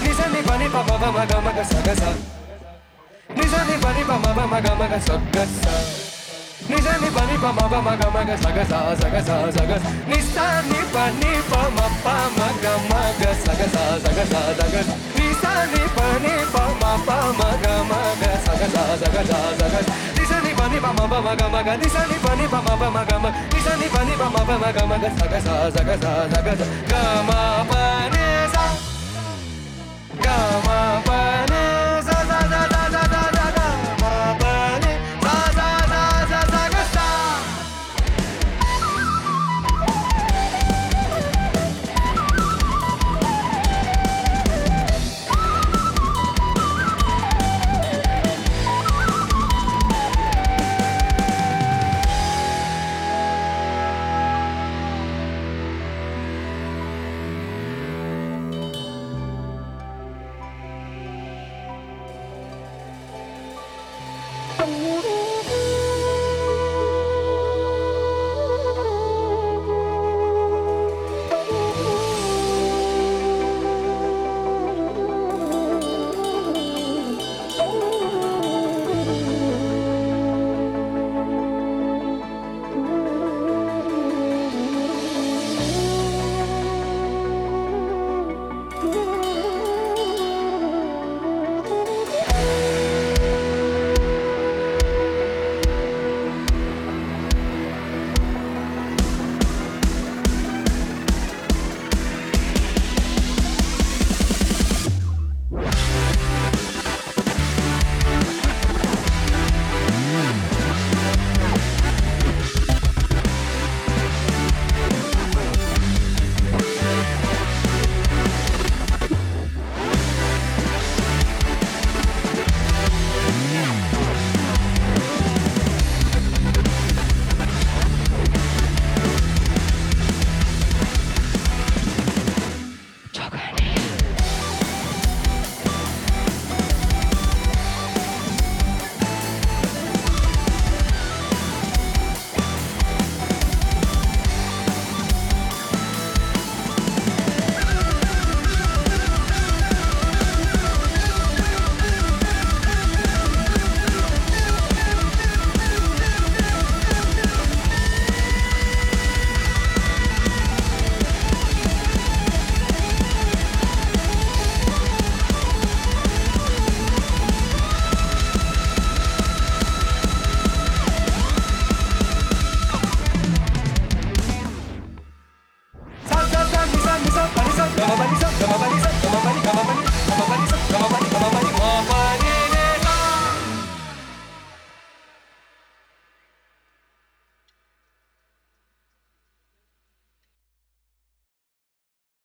ni 0.02 0.10
sa 0.18 0.26
ni 0.32 0.40
pa 0.48 0.54
ni 0.60 0.66
pa 0.74 0.80
pa 0.88 0.94
ma 1.16 1.22
ga 1.30 1.38
ma 1.44 1.50
ga 1.56 1.64
sa 1.70 1.78
ga 1.86 1.94
sa. 2.00 2.10
Ni 3.36 3.44
sa 3.52 3.60
ni 3.68 3.74
pa 3.82 3.90
ni 3.96 4.02
pa 4.08 4.16
ma 4.24 4.30
pa 4.36 4.44
ma 4.52 4.58
ga 4.64 4.72
ma 4.80 4.86
ga 4.92 4.98
sa 5.06 5.14
ga 5.34 5.44
sa 5.62 5.74
ni 6.68 6.76
sa 6.84 6.92
ni 7.00 7.08
pa 7.16 7.22
ni 7.24 7.36
pa 7.42 7.50
ma 7.56 7.64
pa 7.72 7.78
ma 7.80 7.92
ga 8.00 8.08
ma 8.14 8.22
ga 8.28 8.36
sa 8.36 8.50
ga 8.56 8.64
sa 8.70 8.78
sa 9.00 9.08
ga 9.08 9.20
sa 9.28 9.36
sa 9.56 9.62
ga 9.70 9.76
sa 9.82 9.88
ni 10.10 10.18
sa 10.20 10.46
ni 10.68 10.80
pa 10.92 11.04
ni 11.20 11.32
pa 11.50 11.60
ma 11.76 11.86
pa 12.04 12.16
ma 12.36 12.48
ga 12.62 12.72
ma 12.90 13.00
ga 13.20 13.30
sa 13.44 13.52
ga 13.60 13.66
sa 13.74 13.84
sa 14.04 14.10
ga 14.16 14.24
sa 14.32 14.40
sa 14.58 14.66
ga 14.72 14.82
sa 14.88 14.94
ni 15.16 15.26
sa 15.40 15.52
ni 15.72 15.82
pa 15.96 16.06
ni 16.24 16.34
pa 16.52 16.64
ma 16.82 16.92
pa 17.08 17.16
ma 17.40 17.48
ga 17.64 17.74
ma 17.90 18.00
ga 18.20 18.32
sa 18.44 18.52
ga 18.60 18.68
sa 18.74 18.82
sa 19.00 19.08
ga 19.14 19.22
sa 19.30 19.38
sa 19.60 19.66
ga 19.72 19.80
sa 19.88 19.92
ni 20.16 20.24
sa 20.30 20.36
ni 20.44 20.52
pa 20.58 20.64
ni 20.72 20.78
pa 20.84 20.90
ma 20.98 21.04
pa 21.12 21.18
ma 21.26 21.32
ga 21.40 21.46
ma 21.54 21.60
ga 21.66 21.72
ni 21.80 21.88
sa 21.88 22.02
ni 22.10 22.16
pa 22.24 22.28